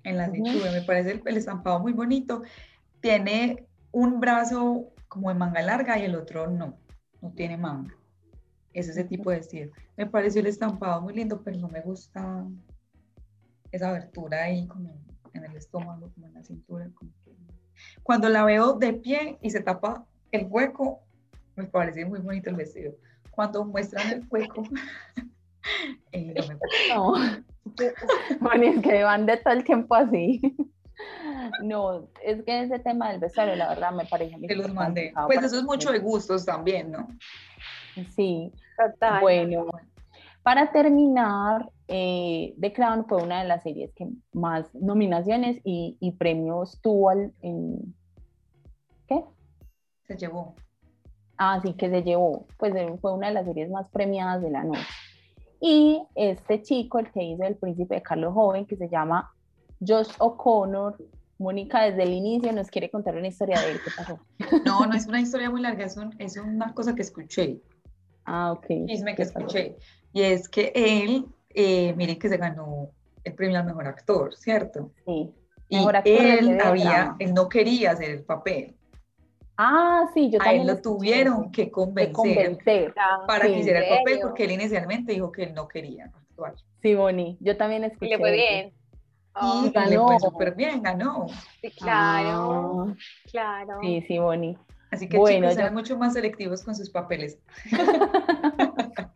en 0.03 0.17
la 0.17 0.31
cintura. 0.31 0.71
Me 0.73 0.83
parece 0.83 1.13
el, 1.13 1.23
el 1.25 1.37
estampado 1.37 1.81
muy 1.81 1.93
bonito. 1.93 2.43
Tiene 3.01 3.67
un 3.93 4.21
brazo 4.21 4.93
como 5.09 5.29
de 5.29 5.35
manga 5.35 5.63
larga 5.63 5.99
y 5.99 6.05
el 6.05 6.15
otro 6.15 6.49
no, 6.49 6.79
no 7.21 7.31
tiene 7.33 7.57
manga. 7.57 7.95
Es 8.73 8.89
ese 8.89 9.05
tipo 9.05 9.31
de 9.31 9.37
vestido. 9.37 9.71
Me 9.97 10.07
pareció 10.07 10.41
el 10.41 10.49
estampado 10.49 11.01
muy 11.01 11.15
lindo, 11.15 11.43
pero 11.43 11.57
no 11.59 11.69
me 11.69 11.81
gusta 11.81 12.45
esa 13.71 13.89
abertura 13.91 14.45
ahí 14.45 14.67
como 14.67 14.93
en 15.33 15.45
el 15.45 15.57
estómago, 15.57 16.11
como 16.13 16.27
en 16.27 16.35
la 16.35 16.43
cintura. 16.43 16.91
como 16.95 17.13
que- 17.25 17.37
Cuando 18.03 18.29
la 18.29 18.45
veo 18.45 18.75
de 18.75 18.93
pie 18.95 19.39
y 19.43 19.51
se 19.51 19.61
tapa 19.61 20.07
el 20.33 20.47
hueco, 20.51 21.01
me 21.57 21.65
parece 21.65 22.05
muy 22.05 22.21
bonito 22.21 22.51
el 22.51 22.57
vestido. 22.57 22.95
Cuando 23.35 23.65
muestran 23.65 24.13
el 24.13 24.27
hueco, 24.31 24.63
eh, 26.13 26.35
no 26.37 26.47
me. 26.47 26.59
No, 26.95 27.13
bueno, 28.41 28.65
es 28.65 28.83
que 28.83 29.03
van 29.03 29.27
de 29.27 29.37
todo 29.39 29.55
el 29.55 29.65
tiempo 29.65 29.95
así. 29.95 30.41
No, 31.61 32.09
es 32.25 32.43
que 32.45 32.63
ese 32.63 32.79
tema 32.79 33.11
del 33.11 33.19
vestuario, 33.21 33.57
la 33.57 33.69
verdad, 33.69 33.93
me 33.93 34.07
parece 34.07 34.35
a 34.37 34.39
mí 34.39 34.47
Te 34.47 34.55
los 34.55 34.73
mandé. 34.73 35.13
Pues 35.27 35.43
eso 35.43 35.59
es 35.59 35.65
mucho 35.65 35.91
de 35.91 35.99
gustos 35.99 36.45
también, 36.47 36.93
¿no? 36.93 37.09
Sí, 38.15 38.53
Total. 38.77 39.21
bueno, 39.21 39.67
para 40.45 40.71
terminar, 40.71 41.69
eh, 41.89 42.55
The 42.61 42.73
Crown 42.73 43.07
fue 43.07 43.23
una 43.23 43.43
de 43.43 43.49
las 43.49 43.65
series 43.65 43.93
que 43.95 44.07
más 44.33 44.73
nominaciones 44.75 45.61
y, 45.65 45.97
y 46.01 46.13
premios 46.13 46.81
tuvo 46.81 47.11
al- 47.11 47.33
en... 47.43 47.95
¿Qué? 49.09 49.25
Se 50.07 50.17
llevó. 50.17 50.55
Ah, 51.37 51.61
sí, 51.63 51.75
que 51.75 51.91
se 51.91 52.03
llevó, 52.03 52.47
pues 52.59 52.75
eh, 52.77 52.97
fue 53.01 53.13
una 53.13 53.29
de 53.29 53.35
las 53.35 53.45
series 53.47 53.69
más 53.71 53.89
premiadas 53.91 54.41
de 54.43 54.51
la 54.51 54.63
noche. 54.65 54.87
Y 55.61 56.03
este 56.15 56.63
chico, 56.63 56.99
el 56.99 57.11
que 57.11 57.23
hizo 57.23 57.43
El 57.45 57.57
Príncipe 57.57 57.97
de 57.97 58.03
Carlos 58.03 58.35
Joven, 58.35 58.67
que 58.67 58.77
se 58.77 58.89
llama 58.89 59.33
Josh 59.85 60.11
O'Connor, 60.19 60.97
Mónica 61.39 61.83
desde 61.83 62.05
el 62.05 62.13
inicio 62.13 62.53
nos 62.53 62.69
quiere 62.71 62.91
contar 62.91 63.17
una 63.17 63.27
historia 63.29 63.61
de 63.61 63.73
él, 63.73 63.81
¿qué 63.85 63.91
pasó? 63.97 64.21
No, 64.65 64.87
no 64.87 64.95
es 64.95 65.07
una 65.07 65.21
historia 65.21 65.51
muy 65.51 65.61
larga, 65.61 65.85
es, 65.85 65.97
un- 65.97 66.15
es 66.19 66.37
una 66.37 66.73
cosa 66.75 66.95
que 66.95 67.03
escuché, 67.03 67.61
Ah, 68.25 68.53
ok. 68.53 68.67
chisme 68.87 69.15
que 69.15 69.23
escuché. 69.23 69.77
Y 70.13 70.23
es 70.23 70.49
que 70.49 70.73
él, 70.75 71.27
eh, 71.51 71.93
miren 71.97 72.19
que 72.19 72.29
se 72.29 72.37
ganó 72.37 72.91
el 73.25 73.35
premio 73.35 73.59
al 73.59 73.67
mejor 73.67 73.87
actor, 73.89 74.35
¿cierto? 74.35 74.93
Sí. 75.05 75.35
Y 75.69 75.77
Mejor 75.79 75.97
actor 75.97 76.13
en 76.15 76.49
él 76.49 76.61
había, 76.61 77.17
él 77.19 77.35
no 77.35 77.49
quería 77.49 77.91
hacer 77.93 78.11
el 78.11 78.25
papel. 78.25 78.77
Ah, 79.57 80.07
sí, 80.15 80.31
yo 80.31 80.41
A 80.41 80.45
también 80.45 80.63
él 80.63 80.67
lo 80.69 80.81
tuvieron 80.83 81.51
que 81.53 81.71
convencer 81.71 82.13
convencer. 82.13 82.93
Ya. 82.97 83.27
para 83.27 83.45
que 83.47 83.55
Sí. 83.55 83.61
hiciera 83.61 83.79
el 83.81 83.85
¿En 83.85 83.99
papel, 83.99 84.19
porque 84.23 84.45
él 84.45 84.51
inicialmente 84.53 85.13
dijo 85.13 85.31
que 85.31 85.45
él 85.45 85.55
no 85.55 85.69
quería 85.69 86.07
actuar. 86.07 86.55
Sí, 86.83 86.95
Boni, 86.95 87.37
yo 87.41 87.57
también 87.57 87.83
Y 87.85 87.87
escuché 87.87 88.11
le 88.11 88.19
fue 88.19 88.33
bien. 88.33 88.67
Y 88.69 88.73
Oh, 89.37 89.63
le 89.65 89.71
ganó. 89.71 90.07
fue 90.07 90.19
súper 90.21 90.55
bien, 90.55 90.83
ganó. 90.83 91.27
sí, 91.61 91.71
claro, 91.73 92.87
Ah, 92.89 92.95
claro. 93.31 93.79
sí, 93.81 94.03
sí, 94.09 94.19
Boni. 94.19 94.57
Así 94.91 95.09
que 95.09 95.19
Bueno, 95.19 95.39
chicos, 95.49 95.55
yo- 95.57 95.61
sean 95.63 95.75
mucho 95.75 95.99
más 95.99 96.13
selectivos 96.13 96.63
con 96.63 96.75
sus 96.75 96.91
papeles. 96.91 97.39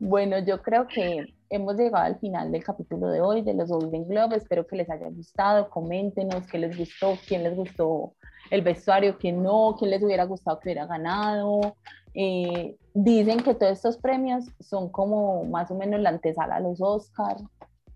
Bueno, 0.00 0.38
yo 0.40 0.62
creo 0.62 0.86
que 0.88 1.34
hemos 1.50 1.76
llegado 1.76 2.04
al 2.04 2.18
final 2.18 2.50
del 2.50 2.64
capítulo 2.64 3.08
de 3.08 3.20
hoy 3.20 3.42
de 3.42 3.54
los 3.54 3.68
Golden 3.68 4.08
Globe. 4.08 4.36
Espero 4.36 4.66
que 4.66 4.76
les 4.76 4.88
haya 4.90 5.08
gustado. 5.08 5.68
Coméntenos 5.70 6.46
qué 6.46 6.58
les 6.58 6.76
gustó, 6.76 7.18
quién 7.26 7.42
les 7.44 7.54
gustó 7.54 8.14
el 8.50 8.62
vestuario, 8.62 9.18
quién 9.18 9.42
no, 9.42 9.76
quién 9.78 9.90
les 9.90 10.02
hubiera 10.02 10.24
gustado 10.24 10.58
que 10.58 10.68
hubiera 10.68 10.86
ganado. 10.86 11.76
Eh, 12.14 12.76
dicen 12.94 13.40
que 13.40 13.54
todos 13.54 13.72
estos 13.72 13.96
premios 13.96 14.44
son 14.60 14.90
como 14.90 15.44
más 15.44 15.70
o 15.70 15.74
menos 15.74 16.00
la 16.00 16.10
antesala 16.10 16.56
a 16.56 16.60
los 16.60 16.80
Oscars, 16.80 17.42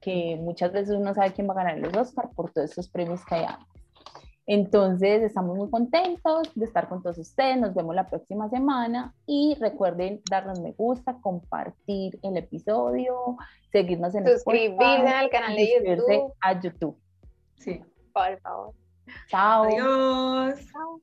que 0.00 0.36
muchas 0.40 0.72
veces 0.72 0.96
uno 0.96 1.14
sabe 1.14 1.32
quién 1.32 1.48
va 1.48 1.52
a 1.52 1.56
ganar 1.56 1.78
los 1.78 1.94
Oscars 1.94 2.34
por 2.34 2.52
todos 2.52 2.70
estos 2.70 2.88
premios 2.88 3.24
que 3.24 3.34
hay 3.34 3.44
antes. 3.44 3.76
Entonces, 4.48 5.22
estamos 5.22 5.56
muy 5.56 5.68
contentos 5.70 6.52
de 6.54 6.66
estar 6.66 6.88
con 6.88 7.02
todos 7.02 7.18
ustedes. 7.18 7.58
Nos 7.58 7.74
vemos 7.74 7.96
la 7.96 8.08
próxima 8.08 8.48
semana 8.48 9.12
y 9.26 9.56
recuerden 9.60 10.20
darnos 10.30 10.60
me 10.60 10.70
gusta, 10.72 11.16
compartir 11.20 12.16
el 12.22 12.36
episodio, 12.36 13.36
seguirnos 13.72 14.14
en 14.14 14.24
Suscribirse 14.24 14.74
Spotify, 14.74 15.12
al 15.14 15.30
canal 15.30 15.56
de 15.56 15.82
YouTube, 15.84 16.32
a 16.40 16.60
YouTube. 16.60 16.96
Sí. 17.56 17.82
por 18.12 18.38
favor. 18.40 18.85
Chao. 19.28 19.64
Adiós. 19.64 20.66
Chao. 20.72 21.00